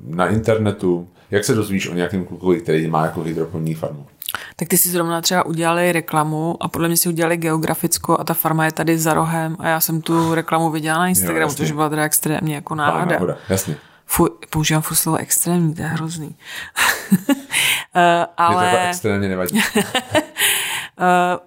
na 0.04 0.28
internetu. 0.28 1.08
Jak 1.30 1.44
se 1.44 1.54
dozvíš 1.54 1.88
o 1.88 1.94
nějakém 1.94 2.24
klukovi, 2.24 2.60
který 2.60 2.86
má 2.86 3.04
jako 3.04 3.22
hydroponní 3.22 3.74
farmu? 3.74 4.06
Tak 4.56 4.68
ty 4.68 4.78
si 4.78 4.88
zrovna 4.88 5.20
třeba 5.20 5.46
udělali 5.46 5.92
reklamu 5.92 6.56
a 6.60 6.68
podle 6.68 6.88
mě 6.88 6.96
si 6.96 7.08
udělali 7.08 7.36
geografickou 7.36 8.20
a 8.20 8.24
ta 8.24 8.34
farma 8.34 8.64
je 8.64 8.72
tady 8.72 8.98
za 8.98 9.14
rohem 9.14 9.56
a 9.58 9.68
já 9.68 9.80
jsem 9.80 10.02
tu 10.02 10.34
reklamu 10.34 10.70
viděla 10.70 10.98
na 10.98 11.08
Instagramu, 11.08 11.54
což 11.54 11.72
byla 11.72 11.88
teda 11.88 12.02
extrémně 12.02 12.54
jako 12.54 12.74
náhoda. 12.74 13.12
náhoda 13.12 13.36
jasně. 13.48 13.76
Fuj, 14.06 14.30
používám 14.50 14.82
furt 14.82 14.96
slovo 14.96 15.18
extrémní, 15.18 15.74
to 15.74 15.82
je 15.82 15.88
hrozný. 15.88 16.26
uh, 16.28 16.34
ale... 18.36 18.70
Mě 18.70 18.78
to 18.78 18.88
extrémně 18.88 19.28
nevadí. 19.28 19.54
uh, 19.54 19.82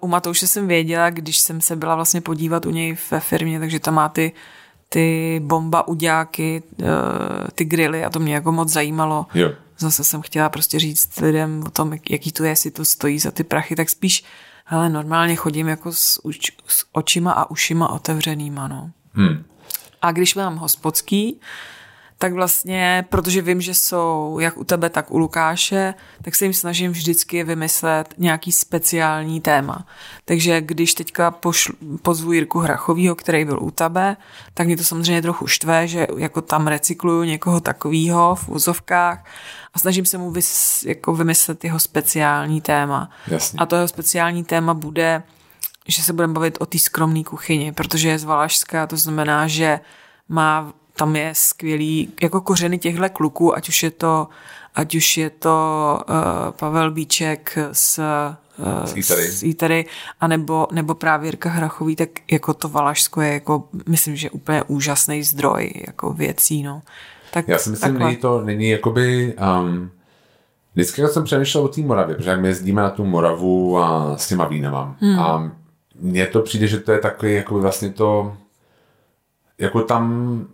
u 0.00 0.06
Matouše 0.08 0.46
jsem 0.46 0.68
věděla, 0.68 1.10
když 1.10 1.40
jsem 1.40 1.60
se 1.60 1.76
byla 1.76 1.94
vlastně 1.94 2.20
podívat 2.20 2.66
u 2.66 2.70
něj 2.70 2.96
ve 3.10 3.20
firmě, 3.20 3.60
takže 3.60 3.80
tam 3.80 3.94
má 3.94 4.08
ty 4.08 4.32
ty 4.88 5.40
bomba 5.44 5.88
uděláky, 5.88 6.62
uh, 6.82 6.86
ty 7.54 7.64
grily 7.64 8.04
a 8.04 8.10
to 8.10 8.20
mě 8.20 8.34
jako 8.34 8.52
moc 8.52 8.68
zajímalo. 8.68 9.26
Jo. 9.34 9.50
Zase 9.82 10.04
jsem 10.04 10.22
chtěla 10.22 10.48
prostě 10.48 10.78
říct 10.78 11.20
lidem 11.20 11.62
o 11.66 11.70
tom, 11.70 11.92
jaký 12.10 12.32
to 12.32 12.44
je, 12.44 12.50
jestli 12.50 12.70
to 12.70 12.84
stojí 12.84 13.18
za 13.18 13.30
ty 13.30 13.44
prachy, 13.44 13.76
tak 13.76 13.90
spíš, 13.90 14.24
hele, 14.64 14.88
normálně 14.88 15.36
chodím 15.36 15.68
jako 15.68 15.92
s, 15.92 16.24
uč, 16.24 16.52
s 16.66 16.84
očima 16.92 17.32
a 17.32 17.50
ušima 17.50 17.88
otevřenýma, 17.88 18.68
no. 18.68 18.90
Hmm. 19.12 19.44
A 20.02 20.12
když 20.12 20.34
mám 20.34 20.56
hospodský, 20.56 21.40
tak 22.22 22.32
vlastně, 22.32 23.04
protože 23.08 23.42
vím, 23.42 23.60
že 23.60 23.74
jsou 23.74 24.38
jak 24.40 24.56
u 24.56 24.64
tebe, 24.64 24.90
tak 24.90 25.10
u 25.10 25.18
Lukáše, 25.18 25.94
tak 26.22 26.34
se 26.34 26.44
jim 26.44 26.54
snažím 26.54 26.92
vždycky 26.92 27.44
vymyslet 27.44 28.14
nějaký 28.18 28.52
speciální 28.52 29.40
téma. 29.40 29.86
Takže 30.24 30.60
když 30.60 30.94
teďka 30.94 31.30
pošlu, 31.30 31.74
pozvu 32.02 32.32
Jirku 32.32 32.58
Hrachovýho, 32.58 33.14
který 33.14 33.44
byl 33.44 33.58
u 33.62 33.70
tebe, 33.70 34.16
tak 34.54 34.66
mě 34.66 34.76
to 34.76 34.84
samozřejmě 34.84 35.22
trochu 35.22 35.46
štve, 35.46 35.88
že 35.88 36.06
jako 36.16 36.40
tam 36.40 36.66
recykluju 36.66 37.22
někoho 37.22 37.60
takového 37.60 38.34
v 38.34 38.48
úzovkách 38.48 39.24
a 39.74 39.78
snažím 39.78 40.06
se 40.06 40.18
mu 40.18 40.30
vys, 40.30 40.82
jako 40.82 41.14
vymyslet 41.14 41.64
jeho 41.64 41.78
speciální 41.78 42.60
téma. 42.60 43.10
Jasně. 43.26 43.58
A 43.58 43.66
to 43.66 43.76
jeho 43.76 43.88
speciální 43.88 44.44
téma 44.44 44.74
bude, 44.74 45.22
že 45.88 46.02
se 46.02 46.12
budeme 46.12 46.32
bavit 46.32 46.58
o 46.60 46.66
té 46.66 46.78
skromné 46.78 47.24
kuchyni, 47.24 47.72
protože 47.72 48.08
je 48.08 48.18
z 48.18 48.24
Valašska, 48.24 48.86
to 48.86 48.96
znamená, 48.96 49.46
že 49.46 49.80
má 50.28 50.72
tam 50.96 51.16
je 51.16 51.30
skvělý 51.34 52.12
jako 52.22 52.40
kořeny 52.40 52.78
těchto 52.78 53.08
kluků, 53.08 53.56
ať 53.56 53.68
už 53.68 53.82
je 53.82 53.90
to, 53.90 54.28
ať 54.74 54.94
už 54.94 55.16
je 55.16 55.30
to 55.30 55.98
uh, 56.08 56.14
Pavel 56.50 56.90
Bíček 56.90 57.58
z 57.72 58.00
z 59.28 59.42
Ítary, 59.42 59.86
a 60.20 60.26
nebo, 60.26 60.68
nebo 60.72 60.94
právě 60.94 61.28
Jirka 61.28 61.48
Hrachový, 61.50 61.96
tak 61.96 62.08
jako 62.30 62.54
to 62.54 62.68
Valašsko 62.68 63.20
je 63.20 63.32
jako, 63.32 63.68
myslím, 63.88 64.16
že 64.16 64.30
úplně 64.30 64.62
úžasný 64.62 65.22
zdroj 65.22 65.72
jako 65.86 66.12
věcí, 66.12 66.62
no. 66.62 66.82
Tak, 67.32 67.48
Já 67.48 67.58
si 67.58 67.70
myslím, 67.70 68.10
že 68.10 68.16
to 68.16 68.40
není 68.40 68.70
jakoby, 68.70 69.34
um, 69.60 69.90
vždycky 70.74 71.02
jsem 71.06 71.24
přemýšlel 71.24 71.64
o 71.64 71.68
té 71.68 71.80
Moravě, 71.80 72.16
protože 72.16 72.30
jak 72.30 72.40
my 72.40 72.48
jezdíme 72.48 72.82
na 72.82 72.90
tu 72.90 73.04
Moravu 73.04 73.78
a 73.78 74.16
s 74.16 74.28
těma 74.28 74.46
vínama 74.46 74.96
hmm. 75.00 75.20
a 75.20 75.52
mně 76.00 76.26
to 76.26 76.40
přijde, 76.42 76.66
že 76.66 76.80
to 76.80 76.92
je 76.92 76.98
takový 76.98 77.34
jakoby 77.34 77.60
vlastně 77.60 77.90
to, 77.90 78.36
jako 79.58 79.82
tam 79.82 80.46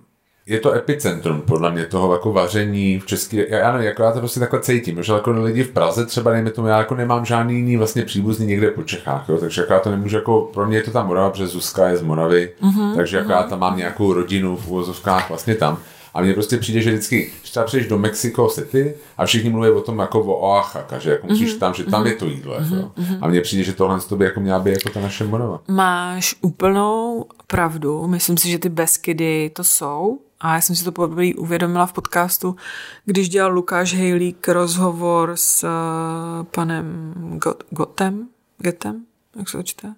je 0.48 0.60
to 0.60 0.72
epicentrum 0.72 1.40
podle 1.40 1.72
mě 1.72 1.86
toho 1.86 2.12
jako 2.12 2.32
vaření 2.32 2.98
v 2.98 3.06
České, 3.06 3.36
já, 3.48 3.58
já 3.58 3.72
nevím, 3.72 3.86
jako 3.86 4.02
já 4.02 4.12
to 4.12 4.18
prostě 4.18 4.40
takhle 4.40 4.60
cítím, 4.60 5.02
že 5.02 5.12
jako 5.12 5.30
lidi 5.30 5.64
v 5.64 5.70
Praze 5.70 6.06
třeba, 6.06 6.32
dejme 6.32 6.50
tomu, 6.50 6.68
já 6.68 6.78
jako 6.78 6.94
nemám 6.94 7.24
žádný 7.24 7.54
jiný 7.54 7.76
vlastně 7.76 8.04
příbuzný 8.04 8.46
někde 8.46 8.70
po 8.70 8.82
Čechách, 8.82 9.28
jo, 9.28 9.38
takže 9.38 9.60
jako 9.60 9.72
já 9.72 9.78
to 9.78 9.90
nemůžu 9.90 10.16
jako, 10.16 10.50
pro 10.54 10.66
mě 10.66 10.76
je 10.76 10.82
to 10.82 10.90
ta 10.90 11.04
Morava, 11.04 11.30
protože 11.30 11.46
Zuzka 11.46 11.88
je 11.88 11.96
z 11.96 12.02
Moravy, 12.02 12.52
mm-hmm, 12.62 12.96
takže 12.96 13.16
jako 13.16 13.28
mm-hmm. 13.28 13.32
já 13.32 13.42
tam 13.42 13.58
mám 13.58 13.76
nějakou 13.76 14.12
rodinu 14.12 14.56
v 14.56 14.68
uvozovkách 14.68 15.28
vlastně 15.28 15.54
tam. 15.54 15.78
A 16.14 16.22
mně 16.22 16.34
prostě 16.34 16.56
přijde, 16.56 16.80
že 16.80 16.90
vždycky, 16.90 17.30
když 17.40 17.50
třeba 17.50 17.66
přijdeš 17.66 17.88
do 17.88 17.98
Mexico 17.98 18.48
City 18.48 18.94
a 19.18 19.26
všichni 19.26 19.50
mluví 19.50 19.70
o 19.70 19.80
tom 19.80 19.98
jako 19.98 20.20
o 20.20 20.56
Oaxaca, 20.56 20.98
že 20.98 21.10
jako 21.10 21.26
musíš 21.26 21.54
mm-hmm. 21.54 21.58
tam, 21.58 21.74
že 21.74 21.84
tam 21.84 22.04
mm-hmm. 22.04 22.06
je 22.06 22.14
to 22.14 22.26
jídlo. 22.26 22.54
Mm-hmm. 22.60 23.18
A 23.20 23.28
mně 23.28 23.40
přijde, 23.40 23.64
že 23.64 23.72
tohle 23.72 23.98
by 24.16 24.24
jako 24.24 24.40
měla 24.40 24.58
být 24.58 24.70
jako 24.70 24.88
ta 24.88 25.00
naše 25.00 25.24
Morava. 25.24 25.60
Máš 25.68 26.34
úplnou 26.40 27.24
pravdu. 27.46 28.06
Myslím 28.06 28.36
si, 28.36 28.48
že 28.48 28.58
ty 28.58 28.68
Beskydy 28.68 29.50
to 29.54 29.64
jsou. 29.64 30.18
A 30.40 30.54
já 30.54 30.60
jsem 30.60 30.76
si 30.76 30.84
to 30.84 30.92
poprvé 30.92 31.34
uvědomila 31.34 31.86
v 31.86 31.92
podcastu, 31.92 32.56
když 33.04 33.28
dělal 33.28 33.52
Lukáš 33.52 33.94
Hejlík 33.94 34.48
rozhovor 34.48 35.32
s 35.34 35.64
uh, 35.64 36.44
panem 36.44 37.14
Got- 37.38 37.62
Gotem, 37.70 38.28
Getem, 38.58 39.04
jak 39.36 39.48
se 39.48 39.56
to 39.56 39.62
čte? 39.62 39.94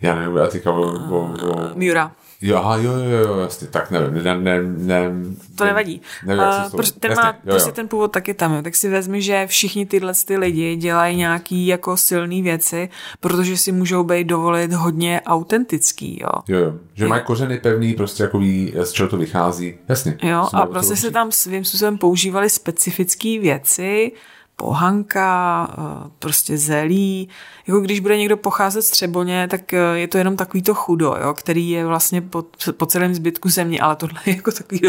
Já 0.00 0.14
nevím, 0.14 0.36
já 0.36 0.46
teďka 0.46 0.72
o, 0.72 0.80
o, 0.80 1.34
o... 1.50 1.74
Miura. 1.74 2.12
Jo, 2.42 2.56
aha, 2.56 2.76
jo, 2.76 2.92
jo, 2.92 3.18
jo, 3.18 3.38
jasně, 3.38 3.66
tak 3.66 3.90
nevím, 3.90 4.24
ne, 4.24 4.38
ne, 4.38 4.62
ne, 4.62 5.10
To 5.54 5.64
nevadí. 5.64 6.00
Nevím, 6.26 6.42
uh, 6.42 6.70
proč, 6.70 6.90
ten 6.90 7.10
jasně, 7.10 7.22
má 7.22 7.28
jo, 7.28 7.50
prostě 7.50 7.68
jo. 7.68 7.74
ten 7.74 7.88
původ 7.88 8.12
taky 8.12 8.34
tam, 8.34 8.54
jo. 8.54 8.62
tak 8.62 8.76
si 8.76 8.88
vezmi, 8.88 9.22
že 9.22 9.46
všichni 9.46 9.86
tyhle 9.86 10.12
ty 10.26 10.36
lidi 10.36 10.76
dělají 10.76 11.16
nějaký 11.16 11.66
jako 11.66 11.96
silné 11.96 12.42
věci, 12.42 12.88
protože 13.20 13.56
si 13.56 13.72
můžou 13.72 14.04
být 14.04 14.24
dovolit 14.24 14.72
hodně 14.72 15.20
autentický, 15.26 16.18
jo. 16.22 16.42
Jo, 16.48 16.58
jo, 16.58 16.74
že 16.94 17.06
mají 17.08 17.22
kořeny 17.24 17.58
pevný, 17.58 17.94
prostě 17.94 18.22
jako 18.22 18.38
ví, 18.38 18.74
z 18.82 18.92
čeho 18.92 19.08
to 19.08 19.16
vychází, 19.16 19.74
jasně. 19.88 20.18
Jo, 20.22 20.48
a 20.52 20.66
prostě 20.66 20.96
se 20.96 21.10
tam 21.10 21.32
svým 21.32 21.64
způsobem 21.64 21.98
používali 21.98 22.50
specifické 22.50 23.38
věci, 23.40 24.12
pohanka, 24.58 25.68
eh, 25.70 26.10
prostě 26.18 26.58
zelí. 26.58 27.28
Jako 27.66 27.80
když 27.80 28.00
bude 28.00 28.16
někdo 28.16 28.36
pocházet 28.36 28.82
z 28.82 28.90
Třeboně, 28.90 29.48
tak 29.50 29.72
eh, 29.72 29.78
je 29.94 30.08
to 30.08 30.18
jenom 30.18 30.36
takový 30.36 30.62
to 30.62 30.74
chudo, 30.74 31.16
jo, 31.22 31.34
který 31.34 31.70
je 31.70 31.86
vlastně 31.86 32.20
po, 32.20 32.44
po 32.76 32.86
celém 32.86 33.14
zbytku 33.14 33.48
země, 33.48 33.80
ale 33.80 33.96
tohle 33.96 34.20
je 34.26 34.36
jako 34.36 34.52
takový 34.52 34.80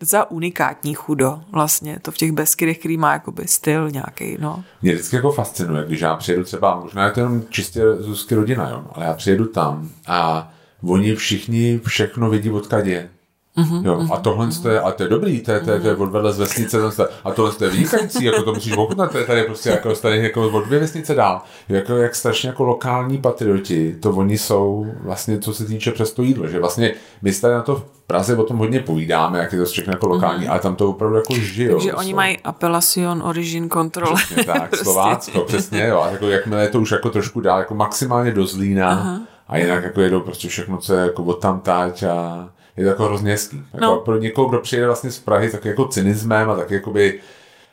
docela, 0.00 0.30
unikátní 0.30 0.94
chudo 0.94 1.40
vlastně, 1.52 1.98
to 2.02 2.10
v 2.10 2.16
těch 2.16 2.32
Beskydech, 2.32 2.78
který 2.78 2.96
má 2.96 3.12
jakoby 3.12 3.46
styl 3.46 3.90
nějaký, 3.90 4.36
no. 4.40 4.64
Mě 4.82 4.92
vždycky 4.92 5.16
jako 5.16 5.32
fascinuje, 5.32 5.84
když 5.86 6.00
já 6.00 6.16
přijedu 6.16 6.44
třeba, 6.44 6.80
možná 6.80 7.04
je 7.04 7.12
to 7.12 7.20
jenom 7.20 7.42
čistě 7.50 7.94
Zuzky 7.98 8.34
rodina, 8.34 8.70
jo, 8.70 8.84
ale 8.92 9.06
já 9.06 9.14
přijedu 9.14 9.46
tam 9.46 9.90
a 10.06 10.50
oni 10.82 11.14
všichni 11.14 11.80
všechno 11.84 12.30
vidí, 12.30 12.50
odkud 12.50 12.86
je. 12.86 13.10
Mm-hmm, 13.58 13.86
jo, 13.86 14.06
a 14.12 14.16
tohle 14.16 14.48
je, 14.70 14.80
a 14.80 14.92
to 14.92 15.02
je 15.02 15.08
dobrý, 15.08 15.40
to 15.40 15.52
je, 15.52 15.60
to 15.60 15.70
je, 15.70 15.80
to 15.80 15.88
je 15.88 15.96
odvedle 15.96 16.32
z 16.32 16.38
vesnice, 16.38 16.78
a 17.24 17.30
tohle 17.30 17.52
je 17.60 17.68
vynikající, 17.68 18.24
jako 18.24 18.42
to 18.42 18.54
musíš 18.54 18.76
ochutnat, 18.76 19.12
to 19.12 19.18
je 19.18 19.24
tady 19.24 19.42
prostě 19.42 19.70
jako, 19.70 19.94
tady 19.94 20.22
jako 20.22 20.48
od 20.48 20.64
dvě 20.66 20.78
vesnice 20.78 21.14
dál. 21.14 21.42
Jako, 21.68 21.96
jak 21.96 22.14
strašně 22.14 22.48
jako 22.48 22.64
lokální 22.64 23.18
patrioti, 23.18 23.96
to 24.00 24.10
oni 24.10 24.38
jsou 24.38 24.86
vlastně, 25.00 25.38
co 25.38 25.54
se 25.54 25.64
týče 25.64 25.92
přes 25.92 26.12
to 26.12 26.22
jídlo, 26.22 26.46
že 26.46 26.60
vlastně 26.60 26.94
my 27.22 27.32
tady 27.32 27.54
na 27.54 27.62
to 27.62 27.76
v 27.76 27.84
Praze 28.06 28.36
o 28.36 28.44
tom 28.44 28.56
hodně 28.58 28.80
povídáme, 28.80 29.38
jak 29.38 29.52
je 29.52 29.58
to 29.58 29.64
všechno 29.64 29.92
jako 29.92 30.08
lokální, 30.08 30.46
mm-hmm. 30.46 30.50
ale 30.50 30.60
tam 30.60 30.76
to 30.76 30.90
opravdu 30.90 31.16
jako 31.16 31.34
žijou. 31.34 31.74
Takže 31.74 31.94
oni 31.94 32.10
jsou. 32.10 32.16
mají 32.16 32.38
apelacion 32.38 33.22
origin 33.22 33.70
control. 33.70 34.14
Přesně 34.14 34.44
tak, 34.44 34.68
prostě. 34.68 34.84
Slovácko, 34.84 35.40
přesně, 35.40 35.86
jo, 35.86 36.00
a 36.00 36.10
jako 36.10 36.28
jakmile 36.28 36.62
je 36.62 36.68
to 36.68 36.80
už 36.80 36.90
jako 36.90 37.10
trošku 37.10 37.40
dál, 37.40 37.58
jako 37.58 37.74
maximálně 37.74 38.32
do 38.32 38.46
Zlína, 38.46 38.90
Aha. 38.90 39.20
a 39.48 39.56
jinak 39.56 39.84
jako 39.84 40.00
jedou 40.00 40.20
prostě 40.20 40.48
všechno, 40.48 40.78
co 40.78 40.94
je 40.94 41.02
jako 41.02 41.24
od 41.24 41.40
tam 41.40 41.62
a 41.68 42.48
je 42.78 42.84
to 42.84 42.90
jako 42.90 43.04
hrozně 43.04 43.32
hezký. 43.32 43.62
Jako 43.72 43.84
no. 43.84 43.96
Pro 43.96 44.18
někoho, 44.18 44.48
kdo 44.48 44.58
přijede 44.58 44.86
vlastně 44.86 45.10
z 45.10 45.18
Prahy, 45.18 45.50
tak 45.50 45.64
jako 45.64 45.88
cynismem 45.88 46.50
a 46.50 46.56
tak 46.56 46.70
jakoby 46.70 47.20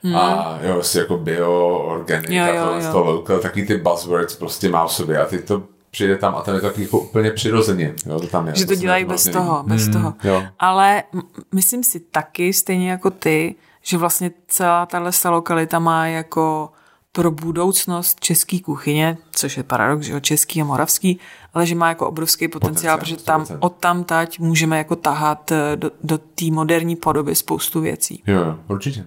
Hmm. 0.06 0.16
A 0.16 0.60
jo, 0.62 0.84
si 0.84 0.98
jako 0.98 1.18
bio, 1.18 1.78
organic 1.88 2.30
jo, 2.30 2.46
jo, 2.56 2.90
a 2.90 2.92
to, 2.92 3.04
local, 3.04 3.40
taky 3.40 3.66
ty 3.66 3.78
buzzwords 3.78 4.36
prostě 4.36 4.70
má 4.70 4.88
v 4.88 4.94
sobě 4.94 5.18
a 5.18 5.26
ty 5.26 5.40
to 5.40 5.64
přijde 5.92 6.18
tam 6.18 6.36
a 6.36 6.42
tam 6.42 6.56
je 6.56 6.62
to 6.62 6.68
taky 6.68 6.82
jako 6.82 7.00
úplně 7.00 7.32
přirozeně. 7.32 7.94
Jo, 8.06 8.20
to 8.20 8.28
tam 8.28 8.48
je, 8.48 8.56
že 8.56 8.66
to 8.66 8.76
dělají 8.76 9.06
bez 9.06 9.24
toho, 9.24 9.64
bez 9.64 9.84
hmm, 9.84 9.94
toho. 9.94 10.14
Jo. 10.24 10.44
Ale 10.60 11.04
myslím 11.52 11.84
si 11.84 12.00
taky, 12.00 12.54
stejně 12.54 12.92
jako 12.92 13.10
ty, 13.10 13.56
že 13.82 13.98
vlastně 13.98 14.32
celá 14.48 14.86
tahle 14.86 15.12
lokalita 15.26 15.80
má 15.80 16.08
jako 16.08 16.70
pro 17.12 17.32
budoucnost 17.32 18.20
české 18.20 18.60
kuchyně, 18.60 19.18
což 19.32 19.58
je 19.58 19.64
paradox, 19.64 20.06
že 20.06 20.14
jo, 20.14 20.20
český 20.20 20.62
a 20.62 20.66
moravský, 20.66 21.20
ale 21.56 21.66
že 21.66 21.76
má 21.76 21.90
jako 21.90 22.08
obrovský 22.08 22.48
potenciál, 22.48 22.98
potenciál 22.98 23.18
protože 23.18 23.26
tam 23.26 23.44
100%. 23.44 23.58
od 23.60 23.76
tam 23.76 24.04
tať 24.04 24.40
můžeme 24.40 24.78
jako 24.78 24.96
tahat 24.96 25.52
eh, 25.52 25.76
do, 25.76 25.92
do 26.04 26.18
té 26.18 26.46
moderní 26.52 26.96
podoby 26.96 27.36
spoustu 27.36 27.82
věcí. 27.82 28.24
Jo, 28.28 28.40
jo, 28.40 28.60
určitě. 28.68 29.06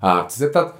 A 0.00 0.22
chci 0.22 0.38
se 0.38 0.44
zeptat 0.44 0.76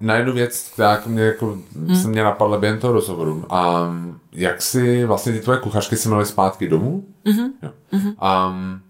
na 0.00 0.14
jednu 0.14 0.32
věc, 0.32 0.70
která 0.72 1.02
mě 1.06 1.22
jako, 1.22 1.58
hmm. 1.76 1.96
se 1.96 2.08
mě 2.08 2.22
napadla 2.24 2.58
během 2.58 2.78
toho 2.78 2.92
rozhovoru. 2.92 3.44
A 3.50 3.90
jak 4.32 4.62
si 4.62 5.04
vlastně 5.04 5.32
ty 5.32 5.40
tvoje 5.40 5.58
kuchařky 5.58 5.96
se 5.96 6.08
měly 6.08 6.26
zpátky 6.26 6.68
domů? 6.68 7.04
Mm-hmm. 7.26 7.50
Jo. 7.62 7.70
Mm-hmm. 7.92 8.48
Um, 8.48 8.80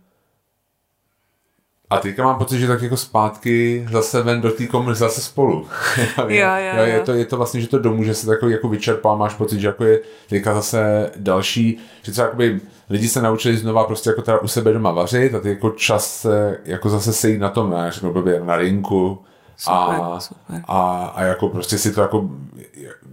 a 1.91 1.99
teďka 1.99 2.25
mám 2.25 2.39
pocit, 2.39 2.59
že 2.59 2.67
tak 2.67 2.83
jako 2.83 2.97
zpátky 2.97 3.87
zase 3.93 4.23
ven 4.23 4.41
do 4.41 4.51
té 4.51 4.67
komunikace 4.67 5.05
zase 5.05 5.21
spolu. 5.21 5.67
jo, 6.19 6.27
jo, 6.29 6.77
jo. 6.77 6.83
Je, 6.83 7.01
to, 7.01 7.13
je 7.13 7.25
to 7.25 7.37
vlastně, 7.37 7.61
že 7.61 7.69
to 7.69 7.79
domů, 7.79 8.05
že 8.05 8.15
se 8.15 8.27
takový 8.27 8.53
jako 8.53 8.69
vyčerpá, 8.69 9.15
máš 9.15 9.35
pocit, 9.35 9.61
že 9.61 9.67
jako 9.67 9.85
je 9.85 10.01
teďka 10.29 10.55
zase 10.55 11.11
další, 11.17 11.79
že 12.03 12.13
třeba 12.13 12.27
jakoby 12.27 12.61
lidi 12.91 13.09
se 13.09 13.23
naučili 13.23 13.57
znova 13.57 13.85
prostě 13.85 14.11
jako 14.11 14.23
teda 14.23 14.39
u 14.39 14.49
sebe 14.49 14.73
doma 14.73 14.91
vařit 14.91 15.35
a 15.35 15.41
ty 15.41 15.49
jako 15.49 15.71
čas 15.71 16.21
se 16.21 16.59
jako 16.65 16.89
zase 16.89 17.13
sejít 17.13 17.41
na 17.41 17.49
tom, 17.49 17.71
ne, 17.71 17.91
řeknu 17.91 18.13
blbě, 18.13 18.41
na 18.45 18.57
rinku, 18.57 19.19
Super, 19.57 20.01
a, 20.03 20.21
super. 20.21 20.63
A, 20.69 21.07
a 21.15 21.23
jako 21.23 21.49
prostě 21.49 21.79
si 21.79 21.93
to 21.93 22.01
jako, 22.01 22.31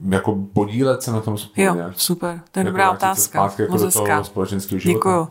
jako 0.10 0.38
podílet 0.54 1.04
se 1.04 1.12
na 1.12 1.22
tom 1.22 1.38
spolu. 1.38 1.68
Jo, 1.68 1.76
nějak. 1.76 1.94
super, 1.96 2.42
to 2.52 2.60
je 2.60 2.62
jako 2.62 2.70
dobrá 2.72 2.92
otázka. 2.92 3.40
Zpátky 3.40 3.62
jako 3.62 3.78
do 3.78 3.92
toho 3.92 4.24
společenského 4.24 4.80
života. 4.80 4.98
Děkuju. 4.98 5.28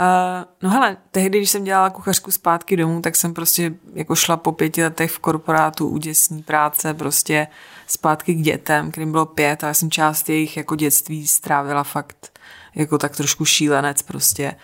Uh, 0.00 0.44
no 0.62 0.70
hele, 0.70 0.96
tehdy, 1.10 1.38
když 1.38 1.50
jsem 1.50 1.64
dělala 1.64 1.90
kuchařku 1.90 2.30
zpátky 2.30 2.76
domů, 2.76 3.00
tak 3.02 3.16
jsem 3.16 3.34
prostě 3.34 3.74
jako 3.94 4.14
šla 4.14 4.36
po 4.36 4.52
pěti 4.52 4.82
letech 4.82 5.10
v 5.10 5.18
korporátu 5.18 5.88
úděsní 5.88 6.42
práce, 6.42 6.94
prostě 6.94 7.46
zpátky 7.86 8.34
k 8.34 8.42
dětem, 8.42 8.90
kterým 8.90 9.12
bylo 9.12 9.26
pět 9.26 9.64
a 9.64 9.66
já 9.66 9.74
jsem 9.74 9.90
část 9.90 10.28
jejich 10.28 10.56
jako 10.56 10.76
dětství 10.76 11.28
strávila 11.28 11.84
fakt 11.84 12.38
jako 12.74 12.98
tak 12.98 13.16
trošku 13.16 13.44
šílenec 13.44 14.02
prostě 14.02 14.54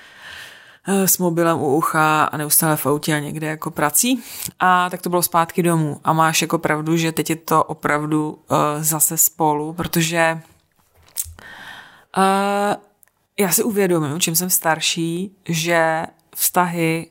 uh, 0.89 1.05
s 1.05 1.18
mobilem 1.18 1.59
u 1.61 1.76
ucha 1.76 2.24
a 2.24 2.37
neustále 2.37 2.76
v 2.76 2.87
autě 2.87 3.14
a 3.14 3.18
někde 3.18 3.47
jako 3.47 3.70
prací. 3.70 4.22
A 4.61 4.91
tak 4.91 5.03
to 5.03 5.11
bylo 5.11 5.22
zpátky 5.22 5.62
domů. 5.62 6.01
A 6.05 6.12
máš 6.12 6.43
jako 6.43 6.59
pravdu, 6.59 6.97
že 6.97 7.12
teď 7.12 7.30
je 7.30 7.37
to 7.37 7.64
opravdu 7.64 8.30
uh, 8.30 8.57
zase 8.80 9.16
spolu, 9.16 9.72
protože 9.72 10.41
uh, 12.16 12.74
já 13.39 13.53
si 13.53 13.62
uvědomuji, 13.62 14.18
čím 14.18 14.37
jsem 14.37 14.51
starší, 14.51 15.37
že 15.49 16.05
vztahy 16.37 17.11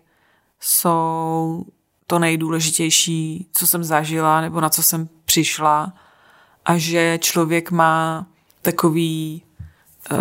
jsou 0.59 1.65
to 2.07 2.19
nejdůležitější, 2.19 3.47
co 3.53 3.67
jsem 3.67 3.83
zažila 3.83 4.41
nebo 4.41 4.61
na 4.61 4.69
co 4.69 4.83
jsem 4.83 5.09
přišla 5.25 5.93
a 6.65 6.77
že 6.77 7.19
člověk 7.21 7.71
má 7.71 8.27
takový 8.61 9.43
uh, 10.11 10.17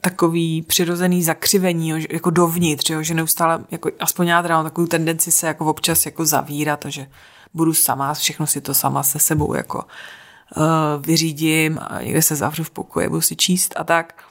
takový 0.00 0.62
přirozený 0.62 1.22
zakřivení, 1.22 1.92
jako 2.10 2.30
dovnitř, 2.30 2.90
že 3.00 3.14
neustále, 3.14 3.64
jako, 3.70 3.90
aspoň 4.00 4.26
já 4.26 4.42
teda 4.42 4.56
mám 4.56 4.64
takovou 4.64 4.86
tendenci 4.86 5.32
se 5.32 5.46
jako 5.46 5.66
občas 5.66 6.06
jako 6.06 6.26
zavírat 6.26 6.86
a 6.86 6.88
že 6.88 7.06
budu 7.54 7.74
sama, 7.74 8.14
všechno 8.14 8.46
si 8.46 8.60
to 8.60 8.74
sama 8.74 9.02
se 9.02 9.18
sebou 9.18 9.54
jako 9.54 9.78
uh, 9.78 10.62
vyřídím 11.00 11.78
a 11.82 12.02
někde 12.02 12.22
se 12.22 12.36
zavřu 12.36 12.64
v 12.64 12.70
pokoji, 12.70 13.08
budu 13.08 13.20
si 13.20 13.36
číst 13.36 13.74
a 13.76 13.84
tak 13.84 14.22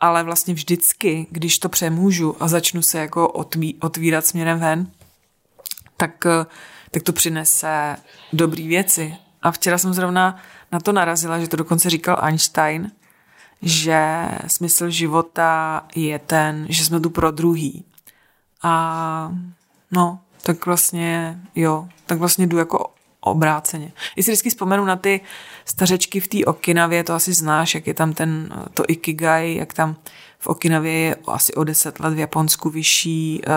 ale 0.00 0.22
vlastně 0.22 0.54
vždycky, 0.54 1.26
když 1.30 1.58
to 1.58 1.68
přemůžu 1.68 2.36
a 2.42 2.48
začnu 2.48 2.82
se 2.82 2.98
jako 2.98 3.28
otví, 3.28 3.76
otvírat 3.80 4.26
směrem 4.26 4.58
ven, 4.58 4.90
tak, 5.96 6.26
eh, 6.26 6.46
tak 6.90 7.02
to 7.02 7.12
přinese 7.12 7.96
dobré 8.32 8.62
věci. 8.62 9.16
A 9.42 9.50
včera 9.50 9.78
jsem 9.78 9.94
zrovna 9.94 10.36
na 10.72 10.80
to 10.80 10.92
narazila, 10.92 11.38
že 11.38 11.48
to 11.48 11.56
dokonce 11.56 11.90
říkal 11.90 12.18
Einstein, 12.22 12.90
že 13.62 14.28
smysl 14.46 14.90
života 14.90 15.84
je 15.94 16.18
ten, 16.18 16.66
že 16.68 16.84
jsme 16.84 17.00
tu 17.00 17.10
pro 17.10 17.30
druhý. 17.30 17.84
A 18.62 19.32
no, 19.90 20.20
tak 20.42 20.66
vlastně 20.66 21.40
jo, 21.54 21.88
tak 22.06 22.18
vlastně 22.18 22.46
jdu 22.46 22.58
jako 22.58 22.91
obráceně. 23.26 23.92
Když 24.14 24.26
si 24.26 24.30
vždycky 24.32 24.50
vzpomenu 24.50 24.84
na 24.84 24.96
ty 24.96 25.20
stařečky 25.64 26.20
v 26.20 26.28
té 26.28 26.44
Okinavě, 26.44 27.04
to 27.04 27.14
asi 27.14 27.32
znáš, 27.32 27.74
jak 27.74 27.86
je 27.86 27.94
tam 27.94 28.12
ten, 28.12 28.48
to 28.74 28.84
Ikigai, 28.88 29.54
jak 29.54 29.72
tam 29.72 29.96
v 30.38 30.46
Okinavě 30.46 30.92
je 30.92 31.16
asi 31.26 31.54
o 31.54 31.64
deset 31.64 32.00
let 32.00 32.14
v 32.14 32.18
Japonsku 32.18 32.70
vyšší, 32.70 33.42
uh, 33.46 33.54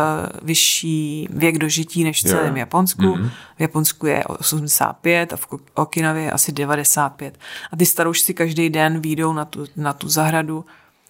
vyšší 0.48 1.28
věk 1.32 1.58
dožití 1.58 2.04
než 2.04 2.20
v 2.20 2.28
celém 2.28 2.58
Japonsku. 2.58 3.02
Mm-hmm. 3.02 3.30
V 3.58 3.60
Japonsku 3.60 4.06
je 4.06 4.24
85 4.26 5.34
a 5.34 5.38
v 5.38 5.48
Okinavě 5.74 6.24
je 6.24 6.32
asi 6.32 6.52
95. 6.52 7.38
A 7.72 7.78
ty 7.78 7.86
staroušci 7.86 8.34
každý 8.34 8.70
den 8.70 9.00
výjdou 9.00 9.34
na 9.34 9.46
tu, 9.46 9.66
na 9.76 9.94
tu 9.94 10.10
zahradu 10.10 10.66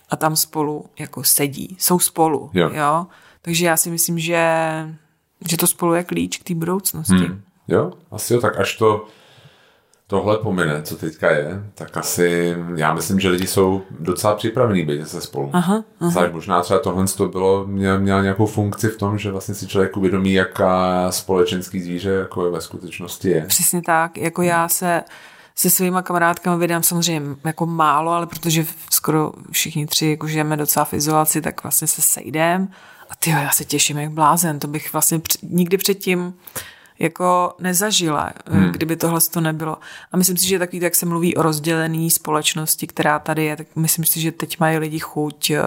a 0.10 0.16
tam 0.16 0.36
spolu 0.36 0.86
jako 0.99 1.24
sedí. 1.24 1.76
Jsou 1.80 1.99
spolu. 1.99 2.49
Jo. 2.53 2.70
jo? 2.74 3.08
Takže 3.41 3.66
já 3.66 3.78
si 3.78 3.89
myslím, 3.89 4.20
že, 4.20 4.45
že 5.49 5.58
to 5.58 5.68
spolu 5.68 5.93
je 5.93 6.03
klíč 6.03 6.38
k 6.38 6.43
té 6.43 6.56
budoucnosti. 6.56 7.14
Hmm. 7.14 7.41
Jo, 7.68 7.91
asi 8.11 8.34
jo, 8.34 8.41
tak 8.41 8.59
až 8.59 8.78
to 8.78 9.05
tohle 10.07 10.38
pomine, 10.38 10.82
co 10.84 10.95
teďka 10.95 11.32
je, 11.32 11.63
tak 11.76 11.97
asi 11.97 12.55
já 12.76 12.93
myslím, 12.93 13.20
že 13.20 13.30
lidi 13.30 13.47
jsou 13.47 13.82
docela 13.99 14.36
připravení 14.36 14.86
být 14.86 15.07
se 15.07 15.22
spolu. 15.22 15.49
Aha, 15.53 15.84
aha. 15.99 16.11
Záž 16.11 16.32
možná 16.32 16.61
třeba 16.61 16.80
tohle 16.80 17.05
to 17.18 17.28
bylo, 17.28 17.68
měl, 17.68 17.99
měl 17.99 18.24
nějakou 18.24 18.45
funkci 18.45 18.88
v 18.88 18.97
tom, 18.97 19.18
že 19.18 19.32
vlastně 19.32 19.55
si 19.55 19.68
člověk 19.68 19.97
uvědomí, 19.97 20.34
jaká 20.34 21.11
společenský 21.11 21.82
zvíře 21.82 22.09
jako 22.09 22.45
je 22.45 22.51
ve 22.51 22.61
skutečnosti 22.61 23.30
je. 23.30 23.45
Přesně 23.45 23.82
tak, 23.82 24.18
jako 24.18 24.41
já 24.41 24.70
se 24.70 25.03
se 25.57 25.70
svýma 25.70 26.01
kamarádkami 26.01 26.59
vydám 26.59 26.84
samozřejmě 26.84 27.36
jako 27.43 27.66
málo, 27.66 28.11
ale 28.11 28.28
protože 28.28 28.66
skoro 28.91 29.32
všichni 29.51 29.86
tři 29.86 30.07
jako 30.07 30.28
žijeme 30.28 30.57
docela 30.57 30.86
v 30.86 30.93
izolaci, 30.93 31.41
tak 31.41 31.63
vlastně 31.63 31.88
se 31.88 32.01
sejdem 32.01 32.68
a 33.09 33.16
ty 33.20 33.30
já 33.30 33.51
se 33.51 33.66
těším 33.66 33.97
jak 33.97 34.11
blázen, 34.11 34.59
to 34.59 34.68
bych 34.68 34.93
vlastně 34.93 35.22
nikdy 35.43 35.78
předtím 35.78 36.34
jako 36.99 37.53
nezažila, 37.59 38.31
eh, 38.45 38.53
hmm. 38.53 38.71
kdyby 38.71 38.95
tohle 38.95 39.19
to 39.31 39.41
nebylo. 39.41 39.77
A 40.11 40.17
myslím 40.17 40.37
si, 40.37 40.47
že 40.47 40.59
takový, 40.59 40.81
jak 40.81 40.95
se 40.95 41.05
mluví 41.05 41.35
o 41.35 41.41
rozdělené 41.41 42.09
společnosti, 42.09 42.87
která 42.87 43.19
tady 43.19 43.45
je, 43.45 43.55
tak 43.55 43.67
myslím 43.75 44.05
si, 44.05 44.21
že 44.21 44.31
teď 44.31 44.59
mají 44.59 44.77
lidi 44.77 44.99
chuť, 44.99 45.49
eh, 45.49 45.61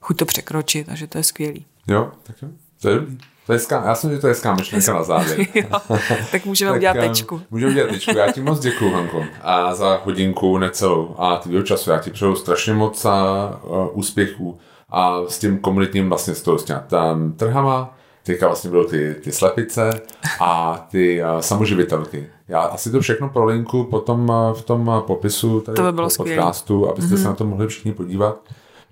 chuť 0.00 0.16
to 0.16 0.24
překročit 0.24 0.88
a 0.88 0.94
že 0.94 1.06
to 1.06 1.18
je 1.18 1.24
skvělý. 1.24 1.66
Jo, 1.88 2.12
tak 2.22 2.36
jo. 2.42 2.48
To 2.80 2.88
je 2.88 3.00
To 3.46 3.52
je 3.52 3.58
hezká, 3.58 3.82
já 3.86 3.94
jsem 3.94 4.10
že 4.10 4.18
to 4.18 4.26
je 4.26 4.30
hezká 4.30 4.54
myšlenka 4.54 4.92
na 4.94 5.02
závěr. 5.02 5.46
jo, 5.54 5.80
tak 6.32 6.44
můžeme 6.44 6.70
tak, 6.70 6.78
udělat 6.78 6.94
tečku. 6.94 7.42
Můžeme 7.50 7.72
udělat 7.72 7.90
tečku. 7.90 8.18
Já 8.18 8.32
ti 8.32 8.40
moc 8.40 8.60
děkuju, 8.60 8.92
Hanko, 8.92 9.24
a 9.42 9.74
za 9.74 10.00
hodinku 10.04 10.58
necelou 10.58 11.14
a 11.18 11.36
tvýho 11.36 11.62
času. 11.62 11.90
Já 11.90 11.98
ti 11.98 12.10
přeju 12.10 12.34
strašně 12.34 12.74
moc 12.74 13.04
a, 13.04 13.48
uh, 13.64 13.88
úspěchů 13.92 14.58
a 14.90 15.20
s 15.28 15.38
tím 15.38 15.58
komunitním 15.58 16.08
vlastně 16.08 16.34
s, 16.34 16.42
tou, 16.42 16.58
s 16.58 16.74
trhama, 17.36 17.96
teďka 18.26 18.46
vlastně 18.46 18.70
budou 18.70 18.84
ty, 18.84 19.14
ty 19.24 19.32
slepice 19.32 20.00
a 20.40 20.78
ty 20.90 21.22
uh, 21.22 21.40
samoživitelky. 21.40 22.26
Já 22.48 22.60
asi 22.60 22.90
to 22.90 23.00
všechno 23.00 23.28
pro 23.28 23.44
linku 23.44 23.84
potom 23.84 24.28
uh, 24.28 24.52
v 24.52 24.62
tom 24.62 24.88
uh, 24.88 25.00
popisu 25.00 25.60
tady 25.60 25.76
to 25.76 25.82
by 25.82 25.92
bylo 25.92 26.08
podcastu, 26.16 26.90
abyste 26.90 27.14
mm-hmm. 27.14 27.22
se 27.22 27.28
na 27.28 27.34
to 27.34 27.44
mohli 27.44 27.66
všichni 27.66 27.92
podívat. 27.92 28.40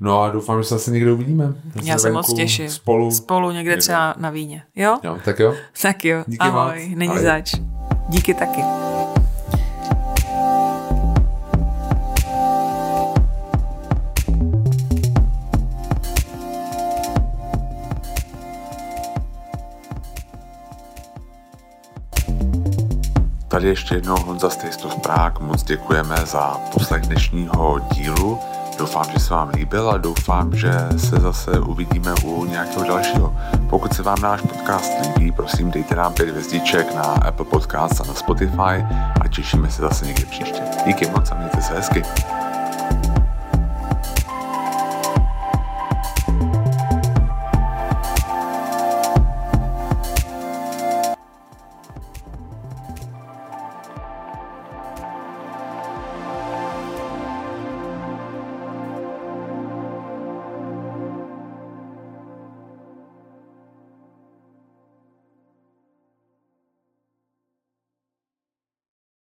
No 0.01 0.23
a 0.23 0.31
doufám, 0.31 0.63
že 0.63 0.69
se 0.69 0.75
asi 0.75 0.91
někde 0.91 1.13
uvidíme. 1.13 1.55
Já 1.83 1.99
se 1.99 2.11
moc 2.11 2.35
těším. 2.35 2.71
Spolu. 2.71 3.11
Spolu 3.11 3.51
někde, 3.51 3.59
někde 3.59 3.77
třeba 3.77 4.15
na 4.19 4.31
víně. 4.31 4.63
Jo? 4.77 4.99
Jo, 5.05 5.19
tak 5.25 5.39
jo. 5.39 5.55
Tak 5.83 6.05
jo. 6.05 6.25
Díky 6.27 6.39
Ahoj, 6.39 6.87
moc. 6.89 6.99
není 6.99 7.13
Ahoj. 7.13 7.23
zač. 7.23 7.55
Díky 8.09 8.35
taky. 8.35 8.61
Tady 23.55 23.69
ještě 23.69 23.95
jednou 23.95 24.17
Honza 24.17 24.51
z 24.51 24.57
Taste 24.57 24.85
of 24.85 24.97
Prague. 24.97 25.47
Moc 25.47 25.63
děkujeme 25.63 26.17
za 26.25 26.57
poslech 26.73 27.03
dnešního 27.03 27.79
dílu. 27.93 28.39
Doufám, 28.79 29.05
že 29.13 29.19
se 29.19 29.35
vám 29.35 29.49
líbil 29.49 29.91
a 29.91 29.99
doufám, 29.99 30.57
že 30.57 30.73
se 30.97 31.17
zase 31.17 31.61
uvidíme 31.61 32.15
u 32.25 32.45
nějakého 32.45 32.85
dalšího. 32.85 33.37
Pokud 33.71 33.95
se 33.95 34.03
vám 34.03 34.21
náš 34.23 34.41
podcast 34.41 34.93
líbí, 35.03 35.33
prosím 35.33 35.71
dejte 35.71 35.95
nám 35.95 36.15
pět 36.15 36.29
hvězdiček 36.29 36.95
na 36.95 37.03
Apple 37.03 37.45
Podcast 37.45 38.01
a 38.01 38.05
na 38.05 38.15
Spotify 38.15 38.85
a 39.21 39.29
těšíme 39.31 39.71
se 39.71 39.83
zase 39.83 40.07
někdy 40.07 40.25
příště. 40.25 40.63
Díky 40.87 41.11
moc 41.11 41.31
a 41.31 41.35
mějte 41.35 41.63
se 41.63 41.75
hezky. 41.75 42.03